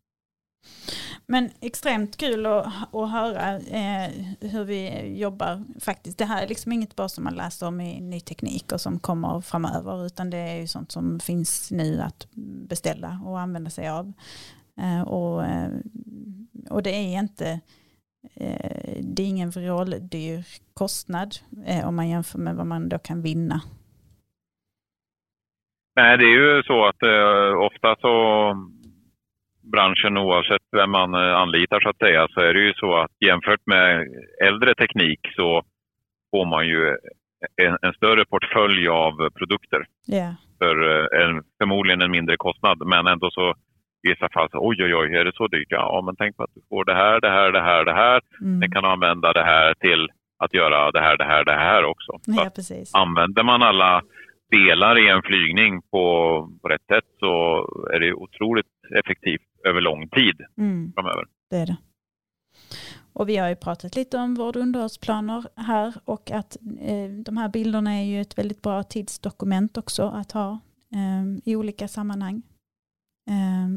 Men 1.26 1.49
extremt 1.61 2.17
kul 2.17 2.45
att, 2.45 2.65
att 2.93 3.11
höra 3.11 3.55
eh, 3.55 4.11
hur 4.39 4.63
vi 4.63 5.07
jobbar 5.19 5.63
faktiskt. 5.80 6.17
Det 6.17 6.26
här 6.26 6.43
är 6.43 6.47
liksom 6.47 6.72
inget 6.72 6.95
bara 6.95 7.09
som 7.09 7.24
man 7.24 7.36
läser 7.36 7.67
om 7.67 7.82
i 7.82 8.01
ny 8.01 8.19
teknik 8.19 8.72
och 8.72 8.82
som 8.82 8.99
kommer 8.99 9.41
framöver 9.41 10.05
utan 10.05 10.30
det 10.30 10.38
är 10.38 10.61
ju 10.61 10.67
sånt 10.67 10.91
som 10.91 11.19
finns 11.19 11.72
nu 11.72 12.01
att 12.01 12.28
beställa 12.69 13.22
och 13.26 13.39
använda 13.39 13.69
sig 13.69 13.89
av. 13.89 14.13
Eh, 14.82 15.01
och, 15.01 15.45
eh, 15.45 15.69
och 16.69 16.84
det 16.84 16.89
är 16.89 17.19
inte 17.19 17.61
Eh, 18.23 19.01
det 19.03 19.23
är 19.23 19.27
ingen 19.27 19.49
vråldyr 19.49 20.45
kostnad 20.73 21.36
om 21.86 21.95
man 21.95 22.09
jämför 22.09 22.39
med 22.39 22.55
vad 22.55 22.67
man 22.67 22.89
då 22.89 22.99
kan 22.99 23.21
vinna. 23.21 23.61
Nej, 25.95 26.17
det 26.17 26.23
är 26.23 26.36
ju 26.39 26.63
så 26.63 26.86
att 26.86 27.03
ofta 27.71 27.95
så 28.01 28.13
branschen 29.61 30.17
oavsett 30.17 30.61
vem 30.71 30.91
man 30.91 31.15
anlitar 31.15 31.79
så 31.79 31.89
att 31.89 31.97
säga 31.97 32.27
så 32.29 32.39
är 32.39 32.53
det 32.53 32.59
ju 32.59 32.73
så 32.73 32.97
att 32.97 33.11
jämfört 33.25 33.65
med 33.65 34.07
äldre 34.47 34.75
teknik 34.75 35.19
så 35.36 35.63
får 36.32 36.45
man 36.45 36.67
ju 36.67 36.97
en, 37.61 37.77
en 37.82 37.93
större 37.93 38.25
portfölj 38.25 38.88
av 38.88 39.29
produkter 39.29 39.86
Yeah. 40.07 40.34
för 40.57 40.75
en, 41.15 41.43
förmodligen 41.57 42.01
en 42.01 42.11
mindre 42.11 42.38
kostnad 42.38 42.88
men 42.88 43.07
ändå 43.07 43.32
så 43.32 43.55
i 44.04 44.10
vissa 44.10 44.30
fall 44.34 44.47
så 44.52 44.58
oj 44.68 44.84
oj 44.84 44.95
oj 44.95 45.16
är 45.16 45.26
det 45.26 45.36
så 45.36 45.47
dyrt? 45.47 45.68
Ja 45.70 46.02
men 46.06 46.16
tänk 46.16 46.38
på 46.38 46.43
att 46.43 46.54
du 46.56 46.62
får 46.70 46.86
det 46.86 46.93
här, 46.93 47.22
det 47.22 47.30
här, 47.30 47.52
det 47.52 47.62
här, 47.62 47.86
det 47.86 47.93
här. 47.93 48.22
Mm. 48.41 48.62
Sen 48.62 48.72
kan 48.72 48.86
använda 48.86 49.34
det 49.34 49.43
här 49.43 49.74
till 49.74 50.10
att 50.43 50.54
göra 50.54 50.91
det 50.91 50.99
här, 51.02 51.18
det 51.18 51.24
här, 51.24 51.45
det 51.45 51.52
här 51.56 51.84
också. 51.86 52.12
Så 52.26 52.32
Ja, 52.38 52.49
precis. 52.56 52.93
använder 52.93 53.43
man 53.43 53.62
alla 53.64 54.02
delar 54.52 55.06
i 55.06 55.10
en 55.10 55.22
flygning 55.22 55.82
på, 55.82 56.04
på 56.62 56.68
rätt 56.68 56.86
sätt 56.88 57.06
så 57.20 57.34
är 57.93 57.99
det 57.99 58.14
otroligt 58.14 58.66
effektivt 58.99 59.41
över 59.68 59.82
lång 59.82 60.10
tid 60.10 60.36
Mm. 60.58 60.91
framöver. 60.95 61.26
Det 61.49 61.58
är 61.58 61.66
det. 61.66 61.78
Och 63.14 63.30
vi 63.30 63.38
har 63.38 63.49
ju 63.49 63.56
pratat 63.56 63.95
lite 63.95 64.18
om 64.18 64.36
vård 64.36 64.56
och 64.56 64.62
underhållsplaner 64.62 65.43
här 65.56 65.93
och 66.06 66.32
att 66.32 66.58
eh, 66.82 67.10
de 67.26 67.38
här 67.38 67.49
bilderna 67.49 67.91
är 67.93 68.04
ju 68.04 68.22
ett 68.22 68.38
väldigt 68.38 68.62
bra 68.62 68.84
tidsdokument 68.84 69.78
också 69.78 70.04
att 70.04 70.32
ha 70.32 70.60
eh, 70.93 71.52
i 71.52 71.56
olika 71.56 71.88
sammanhang 71.88 72.41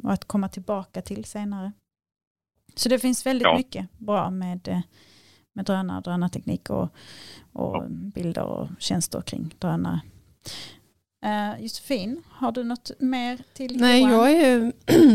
och 0.03 0.13
att 0.13 0.25
komma 0.25 0.49
tillbaka 0.49 1.03
till 1.03 1.25
senare. 1.25 1.73
Så 2.75 2.89
det 2.89 2.99
finns 2.99 3.27
väldigt 3.27 3.47
Ja. 3.49 3.57
mycket 3.57 3.99
bra 3.99 4.31
med, 4.31 4.69
eh, 4.69 4.81
med 5.55 5.65
drönare, 5.65 6.01
drönarteknik 6.01 6.71
och, 6.71 6.83
och 7.53 7.77
Ja. 7.77 7.87
bilder 7.89 8.43
och 8.45 8.69
tjänster 8.79 9.21
kring 9.21 9.55
drönare. 9.59 10.01
Eh, 11.25 11.61
Josefin, 11.63 12.23
har 12.31 12.53
du 12.53 12.65
något 12.65 12.91
mer 12.99 13.39
till 13.53 13.77
Nej, 13.81 14.01
Johan? 14.01 14.13
jag 14.13 14.33
är 14.33 14.73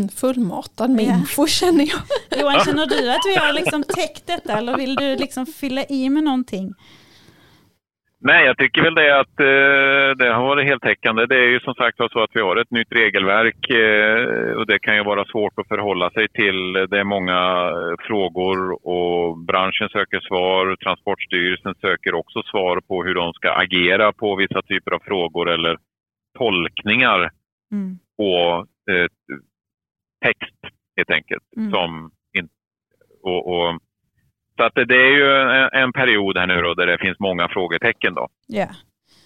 fullmatad 0.15 0.89
med 0.91 1.05
Ja. 1.05 1.13
info 1.19 1.47
känner 1.47 1.85
jag. 1.89 2.39
Johan, 2.41 2.65
känner 2.65 2.85
du 2.85 3.11
att 3.11 3.21
vi 3.25 3.35
har 3.35 3.53
liksom 3.53 3.83
täckt 3.83 4.27
detta 4.27 4.57
eller 4.57 4.77
vill 4.77 4.95
du 4.95 5.15
liksom 5.15 5.45
fylla 5.45 5.85
i 5.85 6.09
med 6.09 6.23
någonting? 6.23 6.73
Nej, 8.21 8.45
jag 8.45 8.57
tycker 8.57 8.81
väl 8.81 8.95
det 8.95 9.19
att 9.19 9.39
eh, 9.39 10.17
det 10.17 10.33
har 10.33 10.43
varit 10.43 10.67
heltäckande. 10.67 11.25
Det 11.25 11.35
är 11.35 11.47
ju 11.47 11.59
som 11.59 11.73
sagt 11.73 11.97
så 11.97 12.23
att 12.23 12.29
vi 12.33 12.41
har 12.41 12.55
ett 12.55 12.71
nytt 12.71 12.91
regelverk 12.91 13.69
eh, 13.69 14.51
och 14.57 14.65
det 14.67 14.79
kan 14.79 14.95
ju 14.95 15.03
vara 15.03 15.25
svårt 15.25 15.59
att 15.59 15.67
förhålla 15.67 16.09
sig 16.09 16.27
till. 16.27 16.73
Det 16.73 16.99
är 16.99 17.03
många 17.03 17.39
eh, 17.69 18.07
frågor 18.07 18.87
och 18.87 19.37
branschen 19.37 19.89
söker 19.89 20.19
svar. 20.19 20.75
Transportstyrelsen 20.75 21.75
söker 21.81 22.13
också 22.13 22.43
svar 22.43 22.81
på 22.87 23.03
hur 23.03 23.15
de 23.15 23.33
ska 23.33 23.51
agera 23.51 24.11
på 24.13 24.35
vissa 24.35 24.61
typer 24.61 24.91
av 24.91 24.99
frågor 24.99 25.49
eller 25.49 25.77
tolkningar 26.37 27.31
Mm. 27.71 27.99
på 28.17 28.65
eh, 28.91 29.07
text 30.25 30.75
helt 30.97 31.11
enkelt. 31.11 31.43
Mm. 31.57 31.71
Som 31.71 32.11
in, 32.39 32.49
och, 33.21 33.47
och, 33.47 33.79
så 34.59 34.65
att 34.65 34.75
det, 34.75 34.95
är 34.95 35.11
ju 35.11 35.27
en, 35.35 35.83
en 35.83 35.93
period 35.93 36.37
här 36.37 36.47
nu 36.47 36.61
då 36.61 36.73
där 36.73 36.87
det 36.87 36.97
finns 36.97 37.19
många 37.19 37.47
frågetecken 37.47 38.13
då. 38.13 38.27
Ja. 38.47 38.67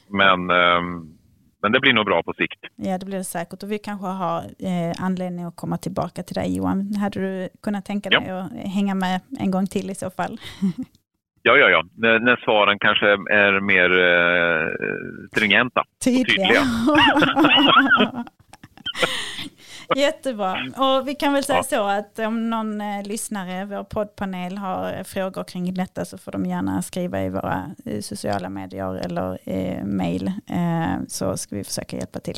Men, 0.07 0.49
ehm, 0.49 1.17
men 1.61 1.71
det 1.71 1.79
blir 1.79 1.93
nog 1.93 2.05
bra 2.05 2.23
på 2.23 2.33
sikt. 2.33 2.59
ja, 2.75 2.97
det 2.97 3.05
blir 3.05 3.17
det 3.17 3.23
säkert. 3.23 3.63
Och 3.63 3.71
vi 3.71 3.79
kanske 3.79 4.07
har 4.07 4.39
eh, 4.39 5.05
anledning 5.05 5.45
att 5.45 5.55
komma 5.55 5.77
tillbaka 5.77 6.23
till 6.23 6.35
dig 6.35 6.57
Johan. 6.57 6.95
Hade 6.95 7.19
du 7.19 7.49
kunnat 7.63 7.85
tänka 7.85 8.09
dig 8.09 8.29
att 8.29 8.51
hänga 8.51 8.95
med 8.95 9.21
en 9.39 9.51
gång 9.51 9.67
till 9.67 9.89
i 9.89 9.95
så 9.95 10.09
fall? 10.09 10.39
Ja, 11.45 11.57
ja, 11.57 11.69
ja. 11.69 11.83
När, 11.95 12.19
när 12.19 12.35
svaren 12.35 12.79
kanske 12.79 13.07
är 13.11 13.59
mer 13.59 13.89
eh, 13.99 14.67
stringenta. 15.31 15.83
Tydliga. 16.03 16.61
Jättebra. 19.95 20.57
Och 20.77 21.07
vi 21.07 21.15
kan 21.15 21.33
väl 21.33 21.43
säga 21.43 21.57
Ja. 21.57 21.63
så 21.63 21.83
att 21.87 22.19
om 22.19 22.49
någon 22.49 22.81
eh, 22.81 23.03
lyssnare, 23.03 23.65
vår 23.65 23.83
poddpanel, 23.83 24.57
har 24.57 24.93
eh, 24.97 25.03
frågor 25.03 25.43
kring 25.43 25.73
detta 25.73 26.05
så 26.05 26.17
får 26.17 26.31
de 26.31 26.45
gärna 26.45 26.81
skriva 26.81 27.21
i 27.21 27.29
våra 27.29 27.71
eh, 27.85 28.01
sociala 28.01 28.49
medier 28.49 28.95
eller 28.95 29.37
eh, 29.43 29.83
mail 29.85 30.31
eh, 30.49 30.95
så 31.07 31.37
ska 31.37 31.55
vi 31.55 31.63
försöka 31.63 31.97
hjälpa 31.97 32.19
till. 32.19 32.37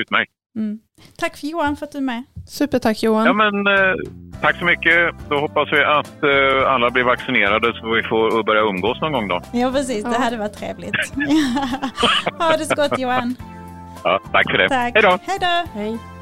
Utmärkt. 0.00 0.32
Mm. 0.56 0.78
Tack 1.16 1.36
för 1.36 1.46
Johan 1.46 1.76
för 1.76 1.86
att 1.86 1.92
du 1.92 1.98
är 1.98 2.02
med. 2.02 2.22
Supertack 2.48 3.02
Johan. 3.02 3.26
Ja, 3.26 3.32
men, 3.32 3.66
eh, 3.66 3.94
tack 4.40 4.56
så 4.58 4.64
mycket. 4.64 5.14
Då 5.28 5.38
hoppas 5.40 5.68
vi 5.72 5.84
att 5.84 6.22
eh, 6.22 6.72
alla 6.72 6.90
blir 6.90 7.04
vaccinerade 7.04 7.72
så 7.80 7.90
vi 7.94 8.02
får 8.02 8.42
börja 8.44 8.60
umgås 8.62 9.00
någon 9.00 9.12
gång 9.12 9.28
då. 9.28 9.40
Ja 9.52 9.72
precis, 9.72 10.04
det 10.04 10.10
Ja. 10.12 10.18
hade 10.18 10.36
varit 10.36 10.52
trevligt. 10.52 10.94
ha 12.38 12.56
det 12.56 12.64
så 12.64 12.74
gott 12.74 12.98
Johan. 12.98 13.34
Ja, 14.04 14.20
tack 14.32 14.50
för 14.50 14.58
det. 14.58 14.68
Tack. 14.68 14.94
Hej 14.94 15.02
då! 15.02 15.18
Hej 15.26 15.38
då. 15.40 16.17